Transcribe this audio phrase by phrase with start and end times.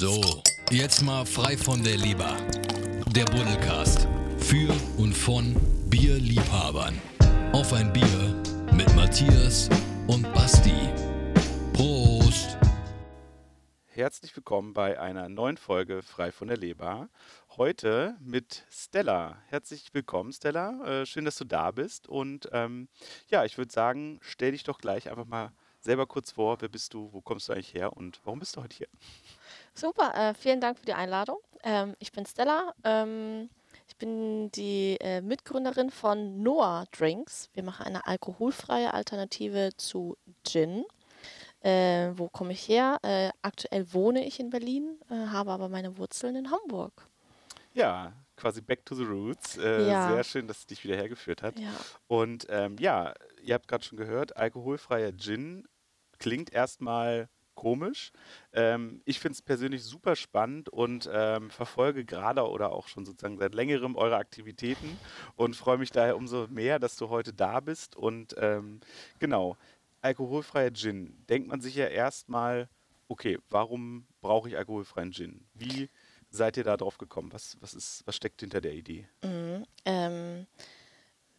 [0.00, 2.36] So, jetzt mal frei von der Leber.
[3.16, 4.06] Der Buddelcast.
[4.38, 5.56] Für und von
[5.90, 7.02] Bierliebhabern.
[7.52, 8.42] Auf ein Bier
[8.72, 9.68] mit Matthias
[10.06, 10.70] und Basti.
[11.72, 12.56] Prost!
[13.86, 17.08] Herzlich willkommen bei einer neuen Folge Frei von der Leber.
[17.56, 19.42] Heute mit Stella.
[19.48, 21.00] Herzlich willkommen, Stella.
[21.00, 22.06] Äh, schön, dass du da bist.
[22.06, 22.86] Und ähm,
[23.30, 26.60] ja, ich würde sagen, stell dich doch gleich einfach mal selber kurz vor.
[26.60, 27.12] Wer bist du?
[27.12, 27.96] Wo kommst du eigentlich her?
[27.96, 28.88] Und warum bist du heute hier?
[29.78, 31.38] Super, äh, vielen Dank für die Einladung.
[31.62, 32.74] Ähm, ich bin Stella.
[32.82, 33.48] Ähm,
[33.86, 37.48] ich bin die äh, Mitgründerin von Noah Drinks.
[37.54, 40.84] Wir machen eine alkoholfreie Alternative zu Gin.
[41.60, 42.98] Äh, wo komme ich her?
[43.02, 47.06] Äh, aktuell wohne ich in Berlin, äh, habe aber meine Wurzeln in Hamburg.
[47.72, 49.58] Ja, quasi back to the roots.
[49.58, 50.12] Äh, Ja.
[50.12, 51.56] Sehr schön, dass es dich wieder hergeführt hat.
[51.56, 51.70] Ja.
[52.08, 55.68] Und ähm, ja, ihr habt gerade schon gehört, alkoholfreier Gin
[56.18, 58.12] klingt erstmal komisch.
[58.52, 63.36] Ähm, ich finde es persönlich super spannend und ähm, verfolge gerade oder auch schon sozusagen
[63.36, 64.96] seit längerem eure Aktivitäten
[65.34, 67.96] und freue mich daher umso mehr, dass du heute da bist.
[67.96, 68.78] Und ähm,
[69.18, 69.56] genau,
[70.02, 71.24] alkoholfreier Gin.
[71.28, 72.68] Denkt man sich ja erstmal,
[73.08, 75.44] okay, warum brauche ich alkoholfreien Gin?
[75.54, 75.90] Wie
[76.30, 77.32] seid ihr da drauf gekommen?
[77.32, 79.08] Was, was, ist, was steckt hinter der Idee?
[79.24, 79.64] Mhm.
[79.84, 80.46] Ähm,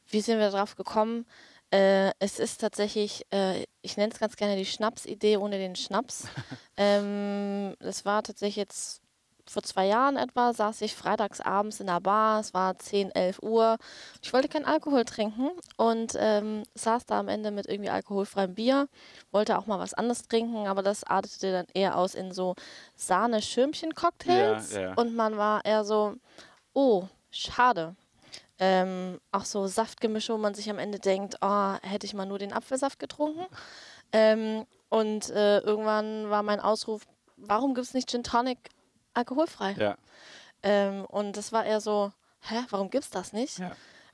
[0.10, 1.26] wie sind wir drauf gekommen?
[1.72, 6.28] Äh, es ist tatsächlich, äh, ich nenne es ganz gerne die Schnapsidee ohne den Schnaps.
[6.78, 9.02] ähm, das war tatsächlich jetzt
[9.50, 13.40] vor zwei Jahren etwa, saß ich freitags abends in der Bar, es war 10, 11
[13.42, 13.78] Uhr.
[14.22, 18.88] Ich wollte keinen Alkohol trinken und ähm, saß da am Ende mit irgendwie alkoholfreiem Bier,
[19.32, 22.56] wollte auch mal was anderes trinken, aber das artete dann eher aus in so
[22.96, 24.94] Sahne-Schirmchen-Cocktails Ja, ja.
[24.94, 26.16] und man war eher so,
[26.74, 27.96] oh, schade.
[28.60, 32.40] Ähm, auch so Saftgemische, wo man sich am Ende denkt, oh, hätte ich mal nur
[32.40, 33.46] den Apfelsaft getrunken.
[34.12, 37.04] Ähm, und äh, irgendwann war mein Ausruf,
[37.38, 38.58] warum gibt es nicht Gin Tonic
[39.14, 39.76] alkoholfrei?
[39.80, 39.96] Ja,
[40.62, 43.60] Ähm, und das war eher so, hä, warum gibt's das nicht?
[43.60, 43.72] ja.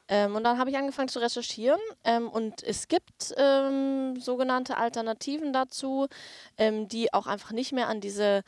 [0.08, 5.52] Ähm, und dann habe ich angefangen zu recherchieren ähm, und es gibt ähm, sogenannte Alternativen
[5.52, 6.06] dazu,
[6.59, 8.44] ähm, die auch einfach nicht mehr an diese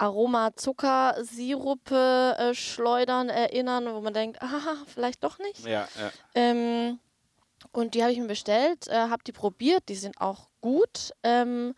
[0.00, 5.66] Aroma-Zuckersirupe äh, schleudern erinnern, wo man denkt, aha, vielleicht doch nicht.
[5.66, 6.10] Ja, ja.
[6.34, 6.98] Ähm,
[7.72, 11.12] und die habe ich mir bestellt, äh, habe die probiert, die sind auch gut.
[11.22, 11.74] Ähm,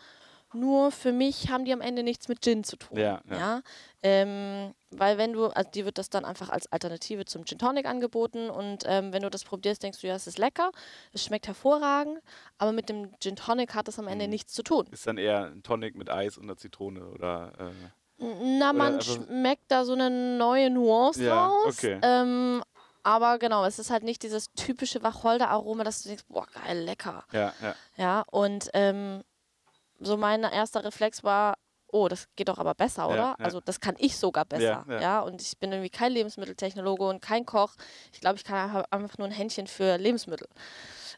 [0.55, 2.99] nur für mich haben die am Ende nichts mit Gin zu tun.
[2.99, 3.62] Ja, ja.
[4.03, 7.87] Ähm, weil wenn du, also die wird das dann einfach als Alternative zum Gin Tonic
[7.87, 10.71] angeboten und ähm, wenn du das probierst, denkst du, ja, es ist lecker,
[11.15, 12.19] es schmeckt hervorragend,
[12.59, 14.31] aber mit dem Gin Tonic hat es am Ende Mhm.
[14.31, 14.87] nichts zu tun.
[14.91, 17.53] Ist dann eher ein Tonic mit Eis und einer Zitrone oder.
[17.59, 17.71] Äh,
[18.43, 21.65] Na, man schmeckt da so eine neue Nuance Ja, raus.
[21.77, 21.99] okay.
[22.03, 22.62] Ähm,
[23.03, 27.25] aber genau, es ist halt nicht dieses typische Wacholder-Aroma, dass du denkst, boah, geil, lecker.
[27.33, 27.75] ja, ja.
[27.97, 29.22] Ja, und ähm,
[29.99, 31.55] so mein erster Reflex war,
[31.92, 33.16] oh, das geht doch aber besser, Ja, oder?
[33.16, 33.36] ja.
[33.38, 34.62] Also das kann ich sogar besser.
[34.64, 35.20] Ja, Ja, ja.
[35.20, 37.75] und ich bin irgendwie kein Lebensmitteltechnologe und kein Koch.
[38.12, 40.48] Ich glaube, ich kann einfach nur ein Händchen für Lebensmittel.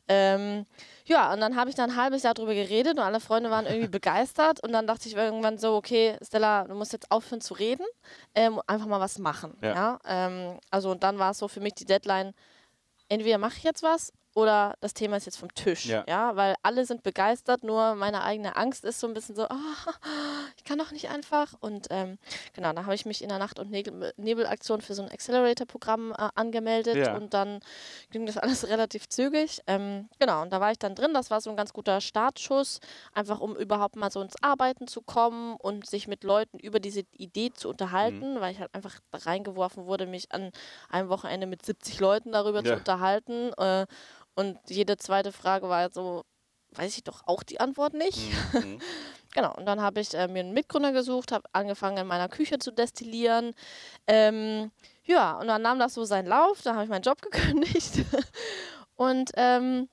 [0.07, 0.67] Ähm,
[1.07, 3.67] ja, und dann habe ich da ein halbes Jahr drüber geredet und alle Freunde waren
[3.67, 4.63] irgendwie begeistert.
[4.63, 7.87] Und dann dachte ich irgendwann so, okay, Stella, du musst jetzt aufhören zu reden,
[8.35, 9.57] ähm, einfach mal was machen.
[9.63, 9.75] Ja.
[9.75, 9.99] Ja.
[10.07, 12.35] Ähm, also und dann war es so für mich die Deadline,
[13.09, 15.87] entweder mache ich jetzt was oder das Thema ist jetzt vom Tisch.
[15.87, 16.05] Ja.
[16.09, 16.37] Ja.
[16.37, 19.57] weil alle sind begeistert, nur meine eigene Angst ist so ein bisschen so, ah,
[20.57, 21.55] ich kann doch nicht einfach.
[21.61, 22.19] Und ähm,
[22.53, 26.13] genau, da habe ich mich in der Nacht- und Nebel Nebelaktion für so ein Accelerator-Programm
[26.13, 27.15] äh, angemeldet Ja.
[27.17, 27.61] und dann
[28.11, 29.61] ging das alles relativ zügig.
[29.67, 31.15] Ähm, genau, und da war ich dann drin.
[31.15, 32.81] Das war so ein ganz guter Startschuss,
[33.13, 37.03] einfach um überhaupt mal so ins Arbeiten zu kommen und sich mit Leuten über diese
[37.17, 40.51] Idee zu unterhalten, weil ich halt einfach reingeworfen wurde, mich an
[40.89, 42.73] einem Wochenende mit 70 Leuten darüber Ja.
[42.73, 43.53] zu unterhalten.
[43.59, 43.87] Äh,
[44.35, 46.25] und jede zweite Frage war so,
[46.73, 48.19] weiß ich doch auch die Antwort nicht.
[48.53, 48.81] Mhm.
[49.35, 52.61] Genau, und dann habe ich äh, mir einen Mitgründer gesucht, habe angefangen in meiner Küche
[52.61, 53.53] zu destillieren.
[54.07, 54.71] Ähm,
[55.05, 58.05] ja, und dann nahm das so seinen Lauf, da habe ich meinen Job gekündigt.
[58.95, 59.89] und ähm,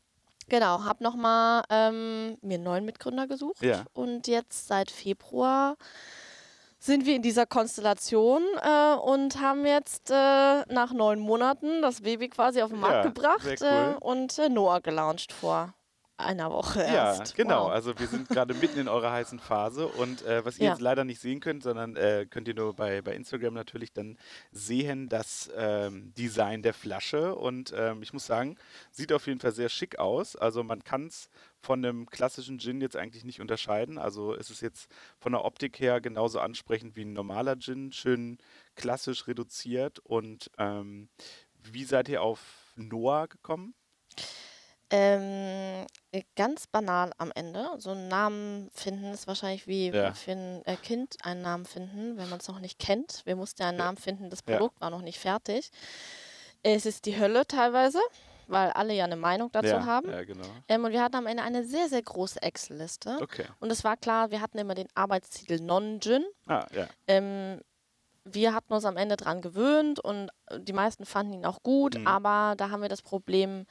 [0.47, 3.63] genau, habe nochmal ähm, mir einen neuen Mitgründer gesucht.
[3.63, 3.83] Ja.
[3.93, 5.75] Und jetzt seit Februar
[6.83, 10.13] sind wir in dieser Konstellation äh, und haben jetzt äh,
[10.73, 13.95] nach neun Monaten das Baby quasi auf den Markt Ja, gebracht cool.
[13.99, 15.73] äh, und äh, Noah gelauncht vor
[16.25, 17.35] einer Woche Ja, erst.
[17.35, 17.65] genau.
[17.65, 17.71] Wow.
[17.71, 20.71] Also wir sind gerade mitten in eurer heißen Phase und äh, was ihr Ja.
[20.71, 24.17] jetzt leider nicht sehen könnt, sondern äh, könnt ihr nur bei, bei Instagram natürlich dann
[24.51, 28.57] sehen, das ähm, Design der Flasche und ähm, ich muss sagen,
[28.91, 30.35] sieht auf jeden Fall sehr schick aus.
[30.35, 31.29] Also man kann es
[31.59, 33.97] von einem klassischen Gin jetzt eigentlich nicht unterscheiden.
[33.97, 34.89] Also es ist jetzt
[35.19, 38.37] von der Optik her genauso ansprechend wie ein normaler Gin, schön
[38.75, 41.09] klassisch reduziert und ähm,
[41.63, 42.39] wie seid ihr auf
[42.75, 43.75] Noah gekommen?
[44.91, 47.65] Ähm, äh, ganz banal am Ende.
[47.77, 50.13] So einen Namen finden ist wahrscheinlich wie Ja.
[50.13, 53.21] für ein äh, Kind einen Namen finden, wenn man es noch nicht kennt.
[53.25, 53.85] Wir mussten ja einen Ja.
[53.85, 54.57] Namen finden, das Ja.
[54.57, 55.71] Produkt war noch nicht fertig.
[56.63, 57.99] Es ist die Hölle teilweise,
[58.47, 60.11] weil alle ja eine Meinung dazu ja, haben.
[60.11, 60.45] Ja, genau.
[60.67, 63.17] Ähm, und wir hatten am Ende eine sehr, sehr große Excel-Liste.
[63.21, 63.45] Okay.
[63.61, 66.25] Und es war klar, wir hatten immer den Arbeitstitel Non-Gin.
[66.47, 66.87] Ah, ja.
[67.07, 67.61] Ähm,
[68.25, 70.29] wir hatten uns am Ende dran gewöhnt und
[70.59, 72.05] die meisten fanden ihn auch gut, Mhm.
[72.05, 73.65] aber da haben wir das Problem,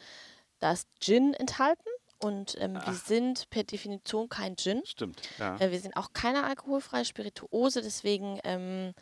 [0.60, 1.88] da ist Gin enthalten
[2.22, 4.82] und ähm, wir sind per Definition kein Gin.
[4.84, 5.22] Stimmt.
[5.38, 5.56] Ja.
[5.58, 8.92] Äh, wir sind auch keine alkoholfreie Spirituose, deswegen ähm,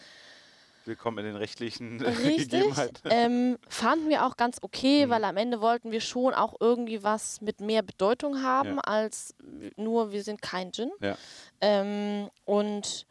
[0.84, 3.10] Willkommen in den rechtlichen richtig Gegebenheiten.
[3.10, 5.10] ähm, fanden wir auch ganz okay, Mhm.
[5.10, 8.81] weil am Ende wollten wir schon auch irgendwie was mit mehr Bedeutung haben Ja.
[8.84, 9.34] als
[9.76, 10.90] nur wir sind kein Gin.
[11.00, 11.19] Ja.
[11.60, 13.05] Ähm, und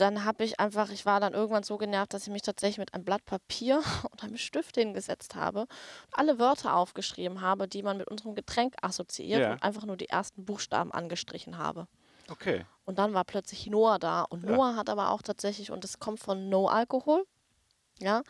[0.00, 2.94] dann habe ich einfach, ich war dann irgendwann so genervt, dass ich mich tatsächlich mit
[2.94, 5.68] einem Blatt Papier und einem Stift hingesetzt habe und
[6.12, 9.52] alle Wörter aufgeschrieben habe, die man mit unserem Getränk assoziiert Ja.
[9.52, 11.86] und einfach nur die ersten Buchstaben angestrichen habe.
[12.28, 12.64] Okay.
[12.84, 14.22] Und dann war plötzlich Noah da.
[14.22, 14.50] Und Ja.
[14.52, 17.24] Noah hat aber auch tatsächlich, und das kommt von No Alkohol.
[17.98, 18.22] Ja,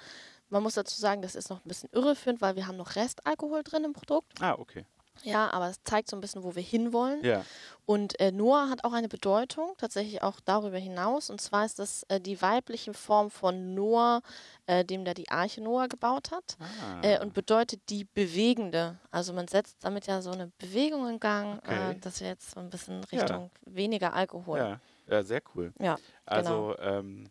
[0.48, 3.62] man muss dazu sagen, das ist noch ein bisschen irreführend, weil wir haben noch Restalkohol
[3.62, 4.40] drin im Produkt.
[4.40, 4.84] Ah, okay.
[5.22, 7.22] Ja, aber es zeigt so ein bisschen, wo wir hinwollen.
[7.22, 7.44] Ja.
[7.84, 11.28] Und äh, Noah hat auch eine Bedeutung, tatsächlich auch darüber hinaus.
[11.28, 14.22] Und zwar ist das äh, die weibliche Form von Noah,
[14.66, 16.56] äh, dem der die Arche Noah gebaut hat.
[16.60, 17.00] Ah.
[17.02, 18.98] Äh, und bedeutet die Bewegende.
[19.10, 21.90] Also man setzt damit ja so eine Bewegung in Gang, Okay.
[21.92, 23.20] äh, dass wir jetzt so ein bisschen Ja.
[23.20, 24.58] Richtung weniger Alkohol.
[24.58, 24.80] ja.
[25.06, 25.72] ja, sehr cool.
[25.78, 26.02] Ja, genau.
[26.24, 27.28] Also, ähm,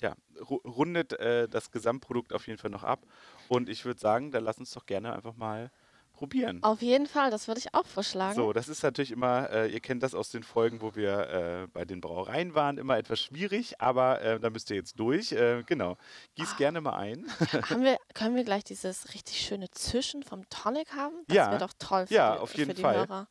[0.00, 3.00] ja, ru- rundet äh, das Gesamtprodukt auf jeden Fall noch ab.
[3.48, 5.70] Und ich würde sagen, dann lass uns doch gerne einfach mal
[6.18, 6.60] probieren.
[6.64, 8.34] Auf jeden Fall, das würde ich auch vorschlagen.
[8.34, 11.66] So, das ist natürlich immer, äh, ihr kennt das aus den Folgen, wo wir äh,
[11.72, 15.30] bei den Brauereien waren, immer etwas schwierig, aber äh, da müsst ihr jetzt durch.
[15.30, 15.96] Äh, genau.
[16.34, 16.56] Gieß Ah.
[16.58, 17.24] gerne mal ein.
[17.70, 21.14] Haben wir, können wir gleich dieses richtig schöne Zischen vom Tonic haben?
[21.28, 21.50] Das Ja.
[21.50, 22.96] wäre doch toll für, Ja, die, auf jeden Fall.
[22.96, 23.28] Hörer.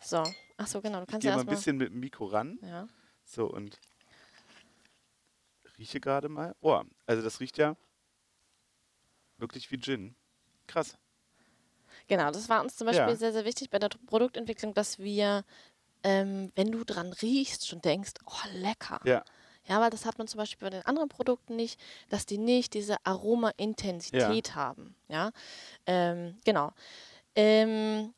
[0.00, 0.22] So,
[0.58, 0.98] ach so, genau.
[0.98, 2.58] Du Ich kannst gehe ja mal ein bisschen mit dem Mikro ran.
[2.62, 2.86] Ja.
[3.24, 3.78] So, und
[5.78, 6.54] rieche gerade mal.
[6.60, 7.76] Oh, also das riecht ja
[9.38, 10.14] wirklich wie Gin.
[10.72, 10.96] Krass.
[12.08, 13.16] Genau, das war uns zum Beispiel Ja.
[13.16, 15.44] sehr, sehr wichtig bei der Produktentwicklung, dass wir,
[16.02, 19.00] ähm, wenn du dran riechst, schon denkst, oh, lecker.
[19.04, 19.24] Ja,
[19.68, 21.78] Ja, weil das hat man zum Beispiel bei den anderen Produkten nicht,
[22.08, 24.96] dass die nicht diese Aroma-Intensität haben.
[25.08, 25.30] Ja,
[25.86, 26.72] ähm, genau.
[27.36, 28.12] Ähm,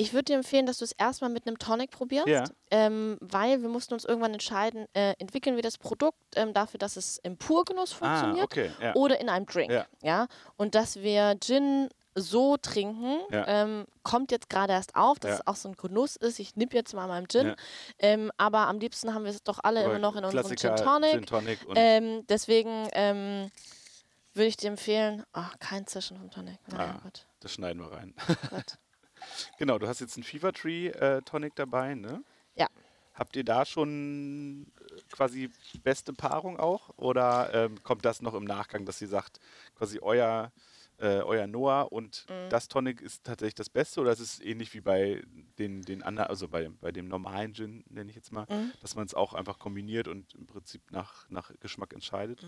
[0.00, 2.44] ich würde dir empfehlen, dass du es erstmal mit einem Tonic probierst, Ja.
[2.70, 6.96] ähm, weil wir mussten uns irgendwann entscheiden, äh, entwickeln wir das Produkt ähm, dafür, dass
[6.96, 8.70] es im Purgenuss ah, funktioniert okay.
[8.80, 8.94] Ja.
[8.94, 9.72] oder in einem Drink.
[9.72, 9.86] Ja.
[10.02, 10.28] Ja.
[10.56, 15.54] Und dass wir Gin so trinken, ähm, kommt jetzt gerade erst auf, dass es auch
[15.56, 16.38] so ein Genuss ist.
[16.40, 17.54] Ich nipp jetzt mal meinen Gin.
[17.98, 20.74] Ähm, aber am liebsten haben wir es doch alle Aber immer noch in unserem Gin
[20.76, 21.10] Tonic.
[21.12, 23.50] Gin Tonic Ähm, deswegen ähm,
[24.34, 26.58] würde ich dir empfehlen, ach, kein Zischen vom Tonic.
[26.68, 27.10] Nein, Ah.
[27.40, 28.14] Das schneiden wir rein.
[28.50, 28.78] Gott.
[29.58, 32.22] genau, du hast jetzt einen Fever Tree äh, Tonic dabei, ne?
[32.54, 32.66] Ja.
[33.14, 35.50] Habt ihr da schon äh, quasi
[35.82, 36.90] beste Paarung auch?
[36.96, 39.40] Oder ähm, kommt das noch im Nachgang, dass ihr sagt,
[39.76, 40.52] quasi euer,
[40.98, 42.50] äh, euer Noah und Mhm.
[42.50, 44.00] das Tonic ist tatsächlich das Beste?
[44.00, 45.22] Oder ist es ähnlich wie bei
[45.58, 48.72] den, den anderen, also bei, bei dem normalen Gin, nenne ich jetzt mal, Mhm.
[48.80, 52.44] dass man es auch einfach kombiniert und im Prinzip nach, nach Geschmack entscheidet?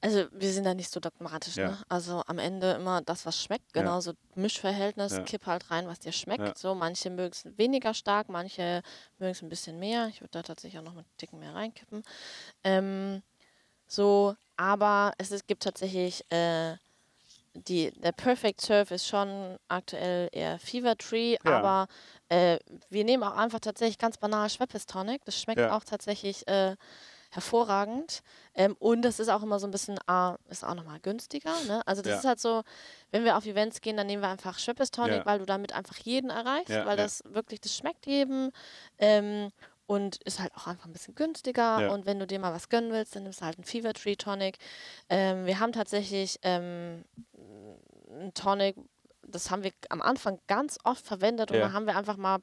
[0.00, 1.56] Also wir sind da nicht so dogmatisch.
[1.56, 1.70] Ja.
[1.70, 1.78] Ne?
[1.88, 3.74] Also am Ende immer das, was schmeckt.
[3.74, 3.82] Ja.
[3.82, 5.22] Genauso Mischverhältnis, Ja.
[5.24, 6.46] kipp halt rein, was dir schmeckt.
[6.46, 6.54] Ja.
[6.56, 8.82] So, manche mögen es weniger stark, manche
[9.18, 10.08] mögen es ein bisschen mehr.
[10.08, 12.02] Ich würde da tatsächlich auch noch mit einen Ticken mehr reinkippen.
[12.64, 13.22] Ähm,
[13.86, 16.76] so, aber es ist, gibt tatsächlich äh,
[17.66, 21.58] die, der Perfect Surf ist schon aktuell eher Fever Tree, Ja.
[21.58, 21.88] aber
[22.28, 22.58] äh,
[22.90, 25.24] wir nehmen auch einfach tatsächlich ganz banal Schweppes Tonic.
[25.24, 25.76] Das schmeckt Ja.
[25.76, 26.76] auch tatsächlich äh,
[27.30, 28.20] hervorragend.
[28.54, 31.52] Ähm, und das ist auch immer so ein bisschen, ah, ist auch nochmal günstiger.
[31.66, 31.82] Ne?
[31.86, 32.18] Also das Ja.
[32.18, 32.62] ist halt so,
[33.10, 35.96] wenn wir auf Events gehen, dann nehmen wir einfach Schweppes Tonic, weil du damit einfach
[35.98, 38.50] jeden erreichst, weil das wirklich, das schmeckt jedem.
[38.98, 39.50] Ähm,
[39.88, 41.80] und ist halt auch einfach ein bisschen günstiger.
[41.80, 41.88] Ja.
[41.90, 44.16] Und wenn du dir mal was gönnen willst, dann nimmst du halt einen Fever Tree
[44.16, 44.58] Tonic.
[45.08, 47.04] Ähm, wir haben tatsächlich ähm,
[48.10, 48.76] einen Tonic,
[49.26, 51.62] das haben wir am Anfang ganz oft verwendet und Ja.
[51.64, 52.38] dann haben wir einfach mal,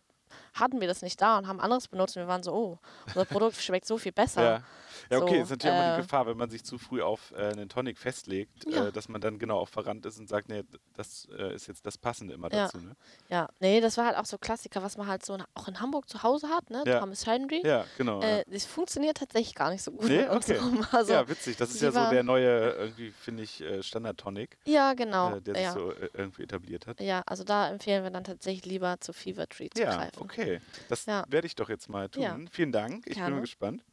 [0.55, 3.25] hatten wir das nicht da und haben anderes benutzt und wir waren so, oh, unser
[3.25, 4.43] Produkt schmeckt so viel besser.
[4.43, 4.63] Ja.
[5.09, 7.31] Ja, okay, So, ist natürlich immer äh, die Gefahr, wenn man sich zu früh auf
[7.31, 8.87] äh, einen Tonic festlegt, Ja.
[8.87, 11.85] äh, dass man dann genau auch verrannt ist und sagt, nee, das äh, ist jetzt
[11.85, 12.65] das Passende immer Ja.
[12.65, 12.77] dazu.
[12.79, 12.95] Ne?
[13.29, 15.79] Ja, nee, das war halt auch so Klassiker, was man halt so in, auch in
[15.79, 16.83] Hamburg zu Hause hat, ne?
[16.85, 16.99] Ja.
[16.99, 17.61] Thomas Henry.
[17.65, 18.21] Ja, genau.
[18.21, 18.39] ja.
[18.39, 20.59] Äh, das funktioniert tatsächlich gar nicht so gut Nee, okay.
[20.91, 21.57] Also, ja, witzig.
[21.57, 25.35] Das ist ja so der neue, irgendwie finde ich, äh, Standard-Tonic, ja, genau.
[25.35, 25.71] äh, der sich ja.
[25.73, 26.99] so äh, irgendwie etabliert hat.
[27.01, 30.21] ja, also da empfehlen wir dann tatsächlich lieber zu Fever Tree zu Ja, greifen.
[30.21, 30.59] okay.
[30.89, 31.23] Das Ja.
[31.27, 32.23] werde ich doch jetzt mal tun.
[32.23, 32.37] Ja.
[32.51, 32.99] Vielen Dank.
[33.07, 33.35] Ich bin Gerne.
[33.35, 33.83] mal gespannt.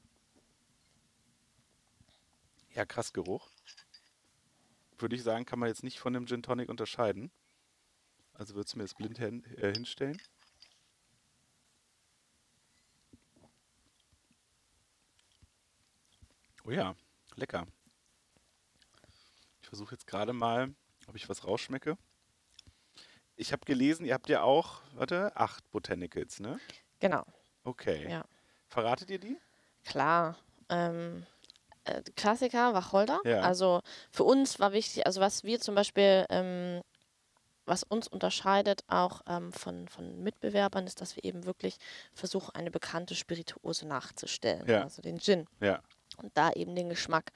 [2.75, 3.51] Ja, krass Geruch.
[4.99, 7.31] Würde ich sagen, kann man jetzt nicht von dem Gin Tonic unterscheiden.
[8.35, 10.21] Also würdest du mir das blind hin, äh, hinstellen?
[16.65, 16.95] Oh ja,
[17.35, 17.67] lecker.
[19.63, 20.75] Ich versuche jetzt gerade mal,
[21.09, 21.99] ob ich was rausschmecke.
[23.37, 26.61] Ich habe gelesen, ihr habt ja auch, warte, acht Botanicals, ne?
[27.01, 27.25] Genau,
[27.65, 28.09] Okay.
[28.09, 28.25] ja.
[28.69, 29.37] Verratet ihr die?
[29.85, 30.39] Klar.
[30.69, 31.27] Ähm,
[31.85, 33.21] äh, Klassiker, Wacholder.
[33.25, 33.41] Ja.
[33.41, 36.83] Also für uns war wichtig, also was wir zum Beispiel, ähm,
[37.65, 41.77] was uns unterscheidet auch ähm, von, von Mitbewerbern, ist, dass wir eben wirklich
[42.13, 44.67] versuchen, eine bekannte Spirituose nachzustellen.
[44.69, 44.83] Ja.
[44.83, 45.47] Also den Gin.
[45.61, 45.81] Ja.
[46.19, 47.33] Und da eben den Geschmack.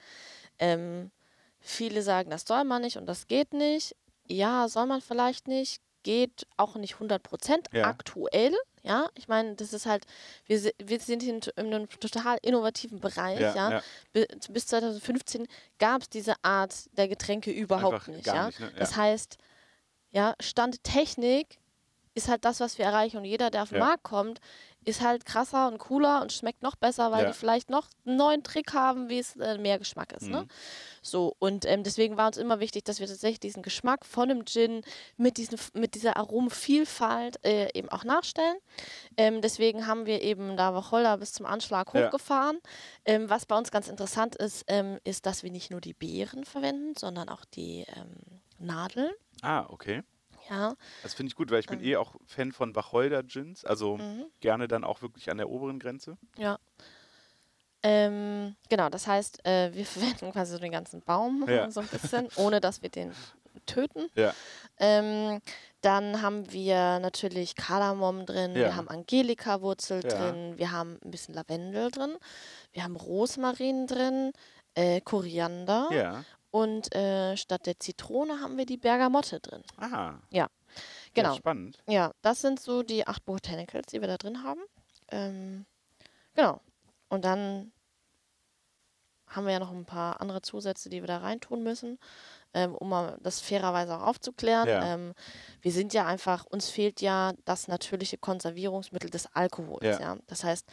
[0.59, 1.11] Ähm,
[1.59, 3.95] viele sagen, das soll man nicht und das geht nicht.
[4.27, 5.81] Ja, soll man vielleicht nicht.
[6.03, 8.53] Geht auch nicht 100 Prozent aktuell.
[8.87, 10.05] Ja, ich meine, das ist halt,
[10.45, 13.39] wir, wir sind in, in einem total innovativen Bereich.
[13.39, 13.81] Ja, Ja, ja.
[14.13, 15.47] Bi- Bis 2015
[15.79, 18.25] gab es diese Art der Getränke überhaupt Einfach nicht.
[18.25, 18.47] ja?
[18.47, 18.71] nicht, ne?
[18.77, 19.37] Das heißt,
[20.11, 21.59] ja, Stand Technik
[22.15, 23.17] ist halt das, was wir erreichen.
[23.17, 23.79] Und jeder, der auf den.
[23.79, 24.39] Markt kommt,
[24.87, 27.27] ist halt krasser und cooler und schmeckt noch besser, weil Ja.
[27.31, 30.29] die vielleicht noch einen neuen Trick haben, wie es äh, mehr Geschmack ist.
[30.29, 30.41] Ne?
[30.43, 30.47] Mhm.
[31.01, 34.45] So, und ähm, deswegen war uns immer wichtig, dass wir tatsächlich diesen Geschmack von einem
[34.45, 34.81] Gin
[35.17, 38.57] mit, diesen, mit dieser Aromenvielfalt äh, eben auch nachstellen.
[39.17, 42.05] Ähm, deswegen haben wir eben da Wacholder bis zum Anschlag Ja.
[42.07, 42.59] hochgefahren.
[43.05, 46.45] Ähm, was bei uns ganz interessant ist, ähm, ist, dass wir nicht nur die Beeren
[46.45, 49.11] verwenden, sondern auch die ähm, Nadeln.
[49.41, 50.01] Ah, okay.
[50.49, 51.79] Ja, Das finde ich gut, weil ich Ähm.
[51.79, 53.65] bin eh auch Fan von Wacholder-Gins.
[53.65, 54.25] Also Mhm.
[54.39, 56.17] gerne dann auch wirklich an der oberen Grenze.
[56.37, 56.57] ja.
[57.83, 59.85] Ähm, genau, das heißt, äh, wir
[60.25, 61.69] verwenden quasi so den ganzen Baum Ja.
[61.71, 63.11] so ein bisschen, ohne dass wir den
[63.65, 64.09] töten.
[64.15, 64.33] Ja.
[64.79, 65.41] Ähm,
[65.81, 68.65] dann haben wir natürlich Kardamom drin, Ja.
[68.65, 72.17] wir haben Angelika-Wurzel drin, wir haben ein bisschen Lavendel drin,
[72.73, 74.31] wir haben Rosmarin drin,
[74.75, 76.23] äh, Koriander Ja.
[76.51, 79.63] Und äh, statt der Zitrone haben wir die Bergamotte drin.
[79.77, 80.21] Aha.
[81.13, 81.31] Genau.
[81.31, 81.83] Ja, spannend.
[81.87, 84.61] Ja, das sind so die acht Botanicals, die wir da drin haben.
[85.11, 85.65] Ähm,
[86.35, 86.61] genau.
[87.09, 87.71] Und dann
[89.27, 91.99] haben wir ja noch ein paar andere Zusätze, die wir da reintun müssen,
[92.53, 94.67] ähm, um mal das fairerweise auch aufzuklären.
[94.67, 94.93] Ja.
[94.93, 95.13] Ähm,
[95.61, 99.83] wir sind ja einfach, uns fehlt ja das natürliche Konservierungsmittel des Alkohols.
[99.83, 99.99] Ja.
[99.99, 100.17] Ja.
[100.27, 100.65] Das heißt,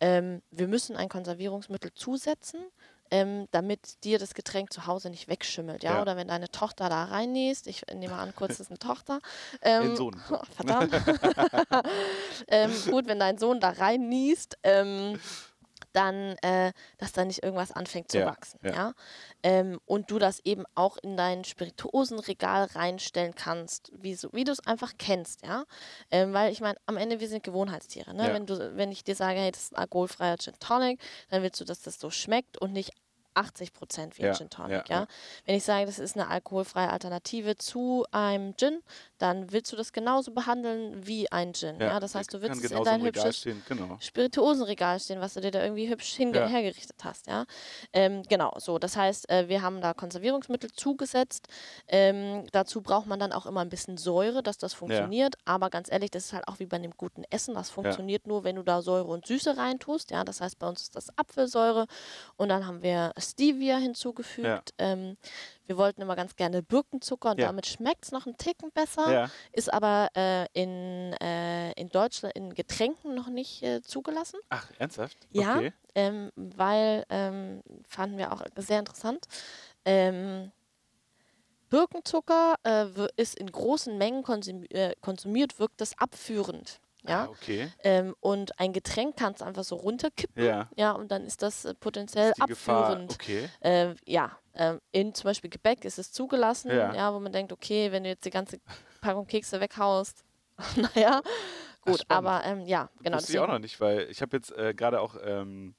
[0.00, 2.60] ähm, wir müssen ein Konservierungsmittel zusetzen,
[3.10, 5.82] ähm, damit dir das Getränk zu Hause nicht wegschimmelt.
[5.82, 5.94] Ja?
[5.94, 6.02] Ja.
[6.02, 9.20] Oder wenn deine Tochter da reinnähst, ich nehme an, kurz ist eine Tochter.
[9.62, 10.16] Ähm, Den Sohn.
[10.56, 10.92] Verdammt.
[12.48, 15.18] ähm, gut, wenn dein Sohn da rein niest, ähm,
[15.96, 18.60] dann, äh, dass da nicht irgendwas anfängt zu Ja, wachsen.
[18.62, 18.70] ja.
[18.72, 18.92] Ja?
[19.42, 24.52] Ähm, und du das eben auch in dein Spirituosenregal reinstellen kannst, wie, so, wie du
[24.52, 25.64] es einfach kennst, ja.
[26.10, 28.14] Ähm, weil ich meine, am Ende, wir sind Gewohnheitstiere.
[28.14, 28.28] Ne?
[28.28, 28.34] Ja.
[28.34, 31.00] Wenn, du, wenn ich dir sage, hey, das ist ein alkoholfreier Gin Tonic,
[31.30, 32.92] dann willst du, dass das so schmeckt und nicht
[33.36, 35.06] 80 Prozent wie ein Ja, Gin Tonic, ja, ja.
[35.44, 38.82] Wenn ich sage, das ist eine alkoholfreie Alternative zu einem Gin,
[39.18, 41.80] dann willst du das genauso behandeln wie ein Gin.
[41.80, 43.62] Ja, das heißt, du willst es in dein hübsches stehen.
[43.68, 43.96] Genau.
[44.00, 47.46] Spirituosenregal stehen, was du dir da irgendwie hübsch hergerichtet hast, ja.
[47.92, 48.78] Ähm, genau, so.
[48.78, 51.48] Das heißt, äh, wir haben da Konservierungsmittel zugesetzt.
[51.88, 55.36] Ähm, dazu braucht man dann auch immer ein bisschen Säure, dass das funktioniert.
[55.44, 57.54] Aber ganz ehrlich, das ist halt auch wie bei einem guten Essen.
[57.54, 60.10] Das funktioniert nur, wenn du da Säure und Süße reintust.
[60.10, 61.86] Ja, das heißt, bei uns ist das Apfelsäure
[62.36, 64.72] und dann haben wir Stevia hinzugefügt.
[64.78, 65.16] Ähm,
[65.66, 67.46] wir wollten immer ganz gerne Birkenzucker und Ja.
[67.46, 69.12] damit schmeckt es noch einen Ticken besser.
[69.12, 69.30] Ja.
[69.52, 74.38] Ist aber äh, in, äh, in Deutschland in Getränken noch nicht äh, zugelassen.
[74.48, 75.16] Ach, ernsthaft?
[75.30, 75.72] Ja, Okay.
[75.94, 79.26] ähm, weil ähm, fanden wir auch sehr interessant.
[79.84, 80.52] Ähm,
[81.68, 86.80] Birkenzucker äh, ist in großen Mengen konsum äh, konsumiert, wirkt das abführend.
[87.08, 87.24] Ja.
[87.24, 87.68] Ah, okay.
[87.84, 90.44] Ähm, und ein Getränk kannst du einfach so runterkippen.
[90.44, 90.68] Ja.
[90.76, 92.84] Ja, und dann ist das äh, potenziell Gefahr.
[92.90, 93.14] abführend.
[93.14, 93.48] Okay.
[93.60, 96.94] Äh, ja, ähm, in zum Beispiel Gebäck ist es zugelassen, Ja.
[96.94, 97.14] ja.
[97.14, 98.58] wo man denkt, okay, wenn du jetzt die ganze
[99.00, 100.24] Packung Kekse weghaust,
[100.94, 101.20] naja,
[101.82, 102.26] gut, spannend.
[102.28, 103.18] aber ähm, ja, genau.
[103.18, 105.74] Wusste ich auch noch nicht, weil ich habe jetzt äh, gerade auch, ähm,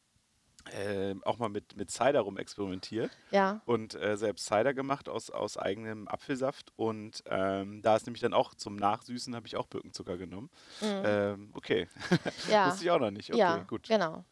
[0.73, 5.29] äh, auch mal mit, mit Cider rum experimentiert ja, und äh, selbst Cider gemacht aus,
[5.29, 6.71] aus eigenem Apfelsaft.
[6.75, 10.49] Und ähm, da ist nämlich dann auch zum Nachsüßen, habe ich auch Birkenzucker genommen.
[10.81, 12.17] Ähm, okay, Mhm.
[12.51, 12.67] ja.
[12.67, 13.29] wusste ich auch noch nicht.
[13.29, 13.87] Okay, ja, gut.
[13.87, 14.23] genau.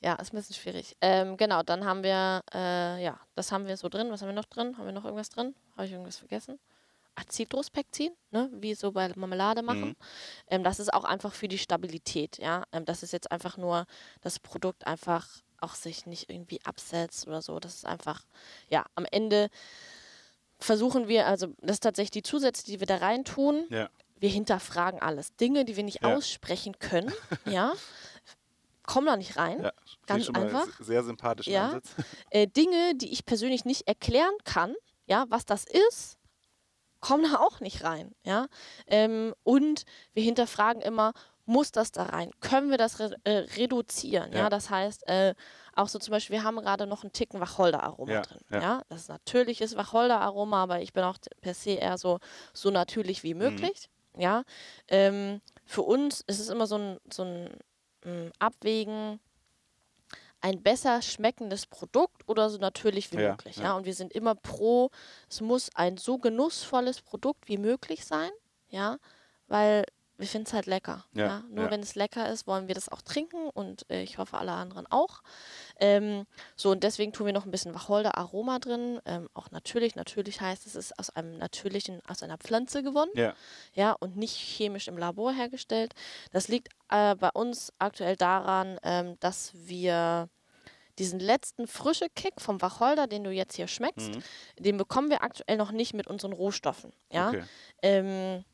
[0.00, 0.96] Ja, ist ein bisschen schwierig.
[1.00, 4.10] Ähm, genau, dann haben wir, äh, ja, das haben wir so drin.
[4.10, 4.76] Was haben wir noch drin?
[4.76, 5.54] Haben wir noch irgendwas drin?
[5.76, 6.58] Habe ich irgendwas vergessen?
[7.14, 8.50] Ah, Zitruspektin, ne?
[8.54, 9.88] wie so bei Marmelade machen.
[9.90, 9.96] Mhm.
[10.48, 12.64] Ähm, das ist auch einfach für die Stabilität, ja.
[12.72, 13.86] Ähm, das ist jetzt einfach nur,
[14.22, 15.28] das Produkt einfach
[15.62, 17.58] auch sich nicht irgendwie absetzt oder so.
[17.60, 18.24] Das ist einfach,
[18.68, 19.48] ja, am Ende
[20.58, 23.88] versuchen wir, also das ist tatsächlich die Zusätze, die wir da reintun, Ja.
[24.16, 25.34] wir hinterfragen alles.
[25.36, 26.14] Dinge, die wir nicht Ja.
[26.14, 27.12] aussprechen können,
[27.46, 27.72] ja,
[28.84, 29.62] kommen da nicht rein.
[29.62, 29.72] Ja,
[30.06, 30.68] Ganz einfach.
[30.80, 31.66] Sehr sympathischen Ja.
[31.66, 31.88] Ansatz.
[32.30, 34.74] Äh, Dinge, die ich persönlich nicht erklären kann,
[35.06, 36.16] ja, was das ist,
[37.00, 38.14] kommen da auch nicht rein.
[38.24, 38.46] Ja?
[38.86, 41.12] Ähm, und wir hinterfragen immer,
[41.44, 42.30] muss das da rein?
[42.40, 44.32] Können wir das re äh, reduzieren?
[44.32, 44.40] Ja.
[44.40, 44.50] ja.
[44.50, 45.34] das heißt, äh,
[45.74, 48.40] auch so zum Beispiel, wir haben gerade noch einen Ticken Wacholderaroma ja, drin.
[48.50, 48.60] Ja.
[48.60, 48.82] ja.
[48.88, 52.18] das ist natürliches Wacholderaroma, aber ich bin auch per se eher so,
[52.52, 53.40] so natürlich wie mhm.
[53.40, 53.88] möglich.
[54.14, 54.20] Mhm.
[54.20, 54.44] Ja,
[54.88, 57.56] ähm, für uns ist es immer so ein, so ein,
[58.04, 59.20] mm, Abwägen,
[60.42, 63.56] ein besser schmeckendes Produkt oder so natürlich wie ja, möglich.
[63.56, 63.62] Ja.
[63.62, 63.72] ja.
[63.74, 64.90] Und wir sind immer pro,
[65.30, 68.30] es muss ein so genussvolles Produkt wie möglich sein,
[68.68, 68.98] ja,
[69.46, 69.86] weil
[70.22, 71.04] wir finden es halt lecker.
[71.14, 71.44] Ja, ja?
[71.50, 71.70] Nur ja.
[71.72, 74.86] wenn es lecker ist, wollen wir das auch trinken und äh, ich hoffe alle anderen
[74.88, 75.20] auch.
[75.80, 79.00] Ähm, so und deswegen tun wir noch ein bisschen Wacholder-Aroma drin.
[79.04, 83.10] Ähm, auch natürlich, natürlich heißt es, ist aus einem natürlichen, aus einer Pflanze gewonnen.
[83.14, 83.34] Ja.
[83.74, 85.92] ja und nicht chemisch im Labor hergestellt.
[86.30, 90.28] Das liegt äh, bei uns aktuell daran, ähm, dass wir
[91.00, 94.22] diesen letzten frische Kick vom Wacholder, den du jetzt hier schmeckst, mhm.
[94.60, 96.92] den bekommen wir aktuell noch nicht mit unseren Rohstoffen.
[97.10, 97.30] Ja.
[97.30, 98.44] Okay.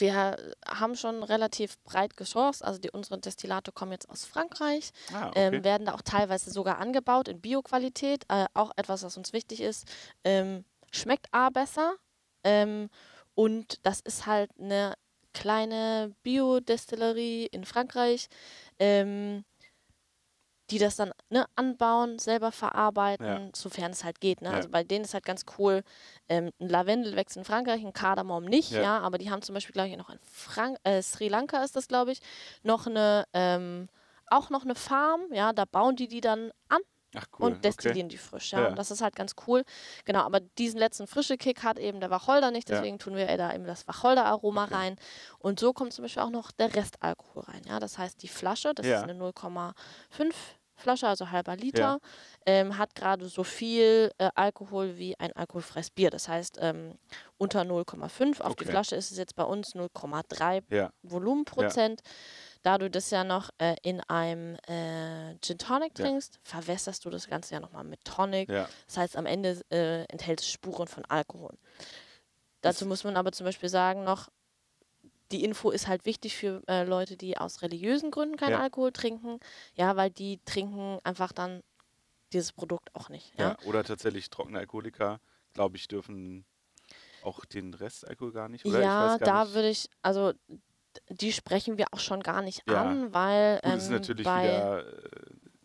[0.00, 0.36] Ähm, wir
[0.66, 5.56] haben schon relativ breit gesourced, also die, unsere Destillate kommen jetzt aus Frankreich, ah, okay.
[5.56, 9.60] ähm, werden da auch teilweise sogar angebaut in Bioqualität, äh, auch etwas, was uns wichtig
[9.60, 9.86] ist,
[10.24, 11.94] ähm, schmeckt A besser.
[12.44, 12.88] Ähm,
[13.34, 14.94] und das ist halt eine
[15.32, 18.28] kleine Biodestillerie in Frankreich,
[18.78, 19.44] ähm,
[20.70, 23.48] die das dann ne, anbauen, selber verarbeiten, ja.
[23.54, 24.42] sofern es halt geht.
[24.42, 24.50] Ne?
[24.50, 24.56] Ja.
[24.56, 25.82] Also bei denen ist halt ganz cool,
[26.28, 29.54] ähm, ein Lavendel wächst in Frankreich, ein Kardamom nicht, ja, ja aber die haben zum
[29.54, 32.20] Beispiel, glaube ich, noch in Frank äh, Sri Lanka ist das, glaube ich,
[32.62, 33.88] noch eine, ähm,
[34.26, 36.80] auch noch eine Farm, ja, da bauen die die dann an
[37.16, 37.46] Ach, cool.
[37.46, 38.08] und destillieren okay.
[38.08, 38.52] die frisch.
[38.52, 38.68] Ja?
[38.68, 38.70] ja.
[38.70, 39.64] das ist halt ganz cool.
[40.04, 42.98] Genau, aber diesen letzten frische Kick hat eben der Wacholder nicht, deswegen ja.
[42.98, 44.74] tun wir da eben das Wacholder-Aroma okay.
[44.74, 44.96] rein.
[45.38, 47.62] Und so kommt zum Beispiel auch noch der Restalkohol rein.
[47.66, 47.80] Ja?
[47.80, 48.98] Das heißt, die Flasche, das ja.
[48.98, 49.74] ist eine 0,5
[50.78, 51.98] Flasche, also halber Liter,
[52.46, 56.10] ähm, hat gerade so viel äh, Alkohol wie ein alkoholfreies Bier.
[56.10, 56.94] Das heißt, ähm,
[57.36, 58.40] unter 0,5.
[58.40, 58.64] Auf okay.
[58.64, 60.90] die Flasche ist es jetzt bei uns 0,3 ja.
[61.02, 62.00] Volumenprozent.
[62.68, 62.72] Ja.
[62.72, 67.26] Da du das ja noch äh, in einem äh, Gin Tonic trinkst, verwässerst du das
[67.28, 68.48] Ganze ja nochmal mit Tonic.
[68.48, 71.56] Das heißt, am Ende äh, enthält es Spuren von Alkohol.
[72.60, 74.28] Dazu muss man aber zum Beispiel sagen noch,
[75.30, 78.60] die Info ist halt wichtig für äh, Leute, die aus religiösen Gründen keinen ja.
[78.60, 79.40] Alkohol trinken.
[79.74, 81.62] Ja, weil die trinken einfach dann
[82.32, 83.32] dieses Produkt auch nicht.
[83.38, 85.20] Ja, ja oder tatsächlich trockene Alkoholiker,
[85.54, 86.44] glaube ich, dürfen
[87.22, 88.64] auch den Restalkohol gar nicht.
[88.64, 88.82] Oder?
[88.82, 90.32] Ja, da würde ich, also
[91.08, 92.82] die sprechen wir auch schon gar nicht ja.
[92.82, 93.60] an, weil.
[93.62, 94.92] Ähm, das ist natürlich wieder äh,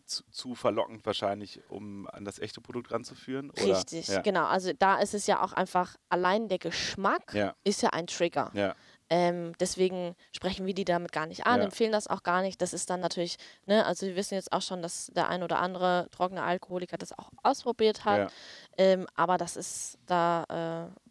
[0.06, 3.50] zu, zu, verlockend wahrscheinlich, um an das echte Produkt ranzuführen.
[3.50, 3.78] Oder?
[3.78, 4.20] Richtig, ja.
[4.20, 4.44] genau.
[4.44, 7.54] Also da ist es ja auch einfach, allein der Geschmack ja.
[7.64, 8.50] ist ja ein Trigger.
[8.54, 8.74] Ja.
[9.10, 12.60] Ähm, deswegen sprechen wir die damit gar nicht an, empfehlen das auch gar nicht.
[12.62, 15.58] Das ist dann natürlich, ne, also wir wissen jetzt auch schon, dass der ein oder
[15.58, 18.32] andere trockene Alkoholiker das auch ausprobiert hat.
[18.78, 21.03] Ähm, aber das ist da, äh,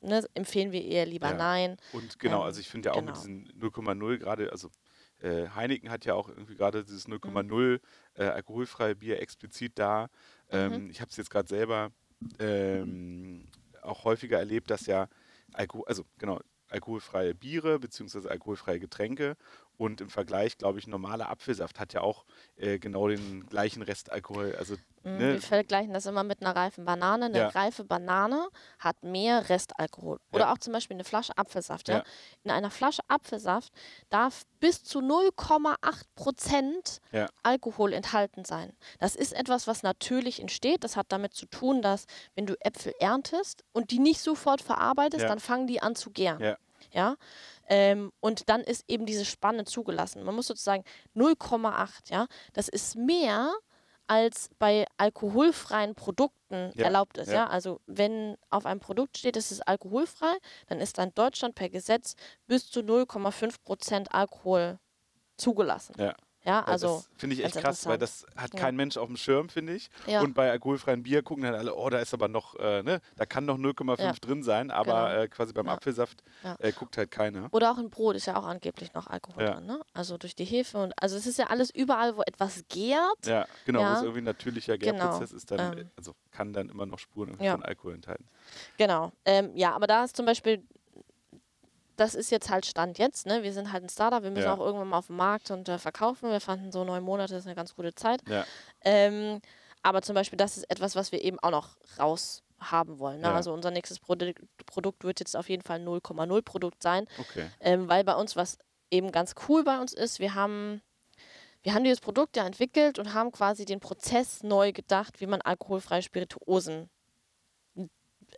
[0.00, 1.36] ne, empfehlen wir eher lieber ja.
[1.36, 1.76] nein.
[1.92, 3.12] Und genau, ähm, also ich finde ja auch genau.
[3.12, 4.70] mit diesen 0,0 gerade, also
[5.20, 7.80] äh, Heineken hat ja auch irgendwie gerade dieses 0,0 mhm.
[8.14, 10.08] äh, alkoholfreie Bier explizit da.
[10.50, 10.90] Ähm, mhm.
[10.90, 11.90] Ich habe es jetzt gerade selber
[12.38, 13.46] ähm,
[13.82, 15.08] auch häufiger erlebt, dass ja
[15.52, 18.28] Alkohol, also genau, alkoholfreie Biere bzw.
[18.28, 19.36] alkoholfreie Getränke
[19.76, 22.24] und im Vergleich, glaube ich, normaler Apfelsaft hat ja auch
[22.56, 24.54] äh, genau den gleichen Restalkohol.
[24.56, 24.76] Also,
[25.14, 25.32] mm, ne?
[25.34, 27.26] Wir vergleichen das immer mit einer reifen Banane.
[27.26, 27.48] Eine ja.
[27.48, 30.18] reife Banane hat mehr Restalkohol.
[30.32, 30.52] Oder ja.
[30.52, 31.88] auch zum Beispiel eine Flasche Apfelsaft.
[31.88, 32.02] Ja?
[32.44, 33.72] In einer Flasche Apfelsaft
[34.10, 35.76] darf bis zu 0,8
[36.14, 37.00] Prozent
[37.42, 38.76] Alkohol enthalten sein.
[38.98, 40.84] Das ist etwas, was natürlich entsteht.
[40.84, 45.24] Das hat damit zu tun, dass wenn du Äpfel erntest und die nicht sofort verarbeitest,
[45.24, 46.56] dann fangen die an zu gären.
[46.92, 47.16] Ja.
[47.68, 50.22] Ähm, und dann ist eben diese Spanne zugelassen.
[50.24, 52.26] Man muss sozusagen 0,8, ja.
[52.54, 53.52] Das ist mehr
[54.08, 57.28] als bei alkoholfreien Produkten ja, erlaubt ist.
[57.28, 57.34] Ja.
[57.34, 57.46] ja.
[57.46, 60.34] Also wenn auf einem Produkt steht, es ist alkoholfrei,
[60.66, 62.16] dann ist in Deutschland per Gesetz
[62.46, 64.78] bis zu 0,5 Prozent Alkohol
[65.36, 65.94] zugelassen.
[65.98, 66.14] Ja.
[66.48, 67.04] Ja, also.
[67.18, 68.60] Finde ich echt krass, weil das hat ja.
[68.60, 69.90] kein Mensch auf dem Schirm, finde ich.
[70.06, 70.22] Ja.
[70.22, 73.26] Und bei alkoholfreiem Bier gucken dann alle, oh, da ist aber noch, äh, ne, da
[73.26, 74.12] kann noch 0,5 ja.
[74.12, 75.22] drin sein, aber genau.
[75.22, 76.22] äh, quasi beim Apfelsaft
[76.58, 77.48] äh, guckt halt keiner.
[77.52, 79.80] Oder auch ein Brot ist ja auch angeblich noch Alkohol drin, ne?
[79.92, 83.26] Also durch die Hefe und also es ist ja alles überall, wo etwas gärt.
[83.26, 84.78] Ja, genau, wo es irgendwie ein natürlicher.
[84.78, 85.36] Gärprozess genau.
[85.36, 85.90] ist, dann, ähm.
[85.96, 88.26] also kann dann immer noch Spuren von Alkohol enthalten.
[88.76, 89.12] Genau.
[89.24, 90.62] Ähm, ja, aber da ist zum Beispiel
[91.98, 93.26] das ist jetzt halt Stand jetzt.
[93.26, 93.42] Ne?
[93.42, 94.54] Wir sind halt ein Startup, wir müssen ja.
[94.54, 96.30] auch irgendwann mal auf den Markt und äh, verkaufen.
[96.30, 98.22] Wir fanden so neun Monate ist eine ganz gute Zeit.
[98.28, 98.44] Ja.
[98.82, 99.40] Ähm,
[99.82, 103.20] aber zum Beispiel, das ist etwas, was wir eben auch noch raus haben wollen.
[103.20, 103.28] Ne?
[103.28, 103.34] Ja.
[103.34, 107.06] Also unser nächstes Produkt, Produkt wird jetzt auf jeden Fall 0,0 Produkt sein.
[107.18, 107.50] Okay.
[107.60, 108.58] Ähm, weil bei uns, was
[108.90, 110.80] eben ganz cool bei uns ist, wir haben,
[111.62, 115.40] wir haben dieses Produkt ja entwickelt und haben quasi den Prozess neu gedacht, wie man
[115.40, 116.90] alkoholfreie Spirituosen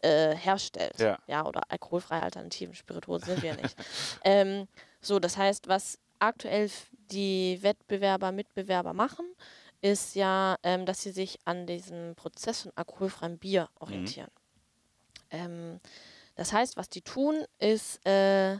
[0.02, 0.98] äh, herstellt.
[0.98, 1.18] Ja.
[1.26, 3.76] ja, oder alkoholfreie alternativen Spirituosen sind wir nicht.
[4.24, 4.68] ähm,
[5.00, 6.70] so, das heißt, was aktuell
[7.10, 9.26] die Wettbewerber, Mitbewerber machen,
[9.80, 14.30] ist ja, ähm, dass sie sich an diesem Prozess von alkoholfreiem Bier orientieren.
[15.30, 15.80] Ähm,
[16.34, 18.58] das heißt, was die tun, ist, äh,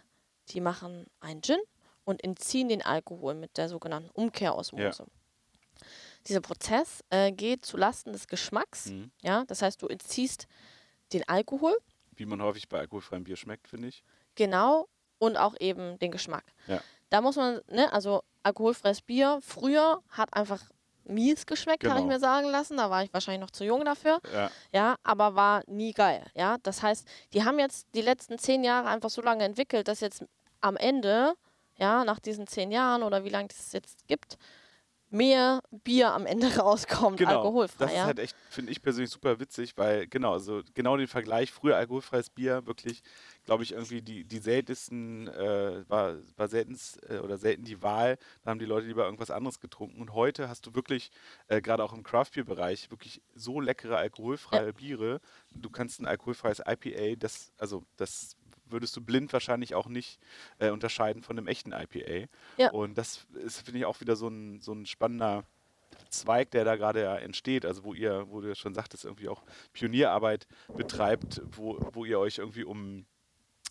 [0.50, 1.58] die machen einen Gin
[2.04, 5.06] und entziehen den Alkohol mit der sogenannten Umkehrosmose.
[6.26, 8.86] Dieser Prozess äh, geht zulasten des Geschmacks.
[8.86, 9.10] Mhm.
[9.22, 10.46] Ja, das heißt, du entziehst
[11.12, 11.76] den Alkohol,
[12.16, 14.02] Wie man häufig bei alkoholfreiem Bier schmeckt, finde ich.
[14.34, 16.44] genau, und auch eben den Geschmack.
[16.66, 16.80] Ja.
[17.10, 20.62] Da muss man, ne, also alkoholfreies Bier früher hat einfach
[21.04, 22.14] mies geschmeckt, habe ich Genau.
[22.14, 22.76] mir sagen lassen.
[22.76, 24.20] Da war ich wahrscheinlich noch zu jung dafür.
[24.32, 24.50] Ja.
[24.72, 26.56] ja, aber war nie geil, ja.
[26.62, 30.24] Das heißt, die haben jetzt die letzten zehn Jahre einfach so lange entwickelt, dass jetzt
[30.62, 31.34] am Ende,
[31.76, 34.38] ja, nach diesen zehn Jahren oder wie lange es jetzt gibt,
[35.10, 37.42] mehr Bier am Ende rauskommt, Genau.
[37.42, 38.00] alkoholfrei, das ja.
[38.00, 41.76] ist halt echt, finde ich persönlich super witzig, weil genau, also genau den Vergleich, früher
[41.76, 43.02] alkoholfreies Bier, wirklich,
[43.44, 48.18] glaube ich, irgendwie die, die seltensten, äh, war, war seltenst äh, oder selten die Wahl,
[48.42, 50.00] da haben die Leute lieber irgendwas anderes getrunken.
[50.00, 51.10] Und heute hast du wirklich,
[51.48, 55.20] äh, gerade auch im Craft-Bier-Bereich, wirklich so leckere alkoholfreie Biere.
[55.54, 58.36] Du kannst ein alkoholfreies IPA, das, also das
[58.72, 60.18] würdest du blind wahrscheinlich auch nicht
[60.58, 62.28] äh, unterscheiden von einem echten IPA.
[62.56, 62.70] Ja.
[62.70, 65.44] Und das ist, finde ich, auch wieder so ein, so ein spannender
[66.08, 69.42] Zweig, der da gerade ja entsteht, also wo ihr, wo du schon sagtest, irgendwie auch
[69.72, 73.06] Pionierarbeit betreibt, wo, wo ihr euch irgendwie um,